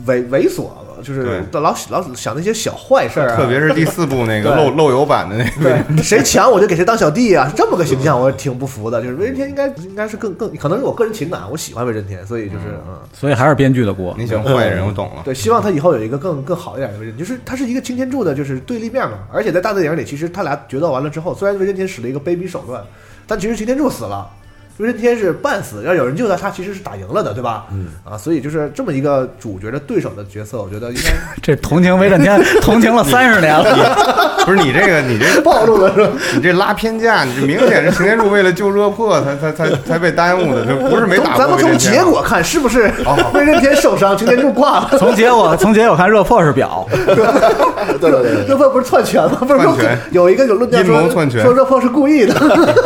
[0.06, 0.70] 猥猥琐，
[1.02, 5.50] 就是对老老想那些小坏事儿啊，特别是第四部那个 漏漏油版的那个。
[5.64, 9.02] 对谁抢我就给谁当小弟啊，是这么个形象，我挺不服的。
[9.02, 13.00] 就是威震天应该应该是更更，可能是我个人情感，我喜欢威震天，所以就是嗯。
[13.12, 14.14] 所以还是编剧的锅。
[14.20, 15.24] 你喜欢坏人，我懂了。
[15.26, 19.18] 对，希望他以后有一个更更好一点的威震，就是他是一个擎天柱的，就是对立面嘛。
[19.34, 22.84] 而且在大电影里，其实他俩决斗完了之后，虽然威震天使了一个卑鄙手段，
[23.26, 24.30] 但其实擎天柱死了，
[24.78, 27.66] 威震天是半死，要有人救他，他其实是打赢了的，对吧？
[27.72, 34.34] 嗯啊，所以就是这么一个主角的对手的角色，我觉得应该 这同情威震天 同情了三十年了。
[34.46, 36.10] 不是你这个，你这暴露了，是吧？
[36.36, 42.92] 你这拉偏架，你这明显是擎天柱为了救热破才才才才被耽误的，这不是没打咱们从结果看，是不是
[43.34, 44.90] 威震天受伤，擎天柱挂了？
[44.98, 49.38] 从结果从结果看，热破是表，对对对对，热破不是篡权吗？
[49.40, 52.34] 不是说篡权有一个有论调阴谋说篡权说热破是故意的，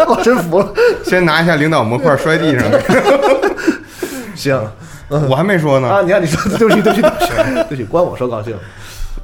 [0.07, 0.67] 我真服了。
[1.03, 2.81] 先拿一下领导模块摔地上了，
[4.35, 4.59] 行
[5.29, 5.87] 我还没说呢。
[5.87, 8.55] 啊，你看你说对不起对不起对不起关我说高兴。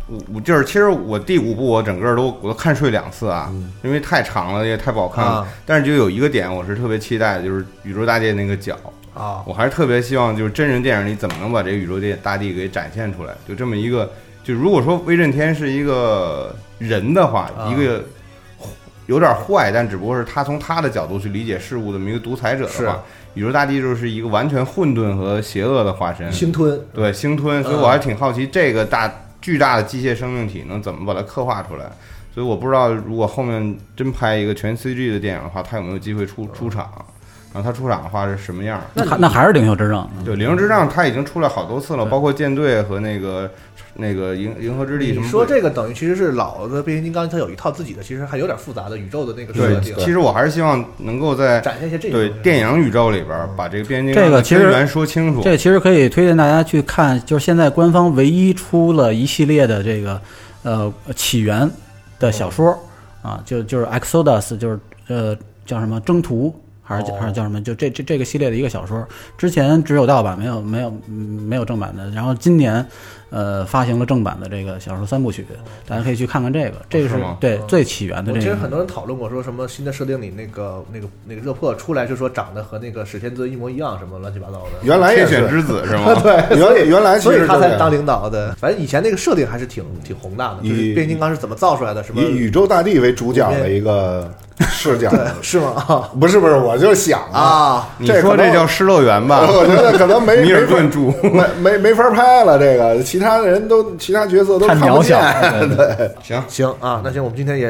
[0.07, 3.49] 我我就是，其实我第五部我整个都我都看睡两次啊，
[3.83, 5.31] 因为太长了，也太不好看了。
[5.31, 8.77] 啊但是就有一个点我是特别期待的，就是宇宙大帝那个角，
[9.13, 14.11] 啊，我还是特别希望就是真人电影里怎么能把这个宇宙大帝给展现出来，就这么一个，
[14.43, 18.03] 就如果说威震天是一个人的话，啊一个
[19.07, 23.03] 有点坏，但只不过是他从他的角度去理解事物的这么一个独裁者的话，
[23.33, 29.11] 宇宙大帝就是一个完全混沌和邪恶的化身，星吞对星吞，所以我还挺好奇这个大
[29.41, 31.85] 巨大的机械生命体能怎么把它刻画出来。
[32.33, 36.89] 所以我不知道，如果后面真拍一个全 CG 的电影的话，他有没有机会出出场？
[37.53, 38.81] 然后他出场的话是什么样？
[38.95, 40.09] 那还那还是领袖之证。
[40.25, 43.47] 对，《灵之杖》他已经出来好多次了，包括舰队和那个
[43.95, 45.25] 那个银银河之力什么。
[45.25, 55.41] 你说这个等于其实是老的变形金刚，它有一套自己的，其实还有点复杂的宇宙的那个设对，定，其实我还是希望能够在展现一些这个对电影宇宙里边儿把这个变形金刚的这个其实说清楚。
[55.41, 60.21] 这个其实可以推荐大家去看，就是现在官方唯一出了一系列的这个
[60.63, 61.69] 呃起源
[62.19, 62.77] 的小说
[63.21, 66.53] 啊，就就是 Exodus，就是呃叫什么征途。
[66.85, 67.61] 还是还是叫什么？
[67.61, 69.07] 就这这这个系列的一个小说，
[69.37, 72.09] 之前只有盗版，没有没有嗯没有正版的。
[72.09, 72.85] 然后今年，
[73.33, 75.43] 呃发行了正版的这个小说三部曲，
[75.87, 78.37] 大家可以去看看这个，这个是对最起源的这个。
[78.37, 84.69] 我其实很多人讨论过，说什么新的设定里那个那个那个热破出来就说长得和那个史天尊一模一样，什么乱七八糟的。
[84.83, 86.13] 原来也天选，之子是吗？
[86.21, 88.53] 对，原原来所以他才当领导的。
[88.53, 95.11] 反正以前那个设定还是挺挺宏大的，就是变形金刚是怎么造出来的，什么以宇宙大帝为主角的一个视角，
[95.41, 96.09] 是吗？
[96.19, 99.41] 不是不是，我就想啊，啊，你说这叫失乐园吧？
[99.49, 105.19] 我觉得可能没米尔没法顿住没没没法拍了，这个其他人都其他角色都太看不渺小。
[105.75, 106.11] 对。
[106.21, 107.67] 行，行啊，那行，我们今天也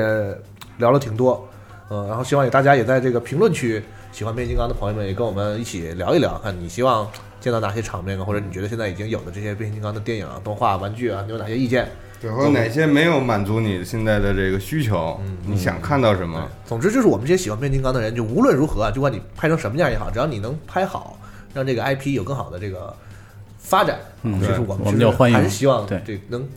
[0.77, 1.47] 聊了挺多，
[1.89, 7.07] 嗯，然后希望也大家也在这个评论区喜欢变形金刚的朋友们也跟我们一起聊一聊，看你希望
[7.39, 11.89] 见到哪些场面啊，或者你觉得现在已经有的这些变形金刚的电影啊、动画、玩具啊，你有哪些意见？
[12.23, 15.19] 对，或者哪些没有满足你现在的这个需求？
[15.45, 16.49] 你想看到什么？
[16.65, 21.19] 总之就是我们这些喜欢变形金刚的人，就无论如何啊，就管你拍成什么样也好，只要你能拍好，
[21.53, 22.95] 让这个 IP 有更好的这个
[23.59, 26.47] 发展，嗯就是我们我们就欢迎还是希望对这能。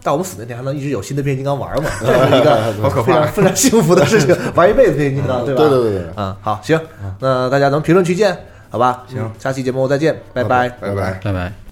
[0.00, 1.90] 到我们死那天还能一直有新的变形金刚玩嘛？
[2.00, 5.60] 这是一个非常非常幸福的事情， 玩一辈子变形金刚，对吧？
[5.60, 6.80] 对对对对，嗯，好，行，
[7.18, 8.34] 那大家咱们评论区见，
[8.70, 9.04] 好吧？
[9.08, 10.68] 行，下期节目再见，拜拜。
[10.68, 11.20] 拜拜。
[11.22, 11.67] 拜拜。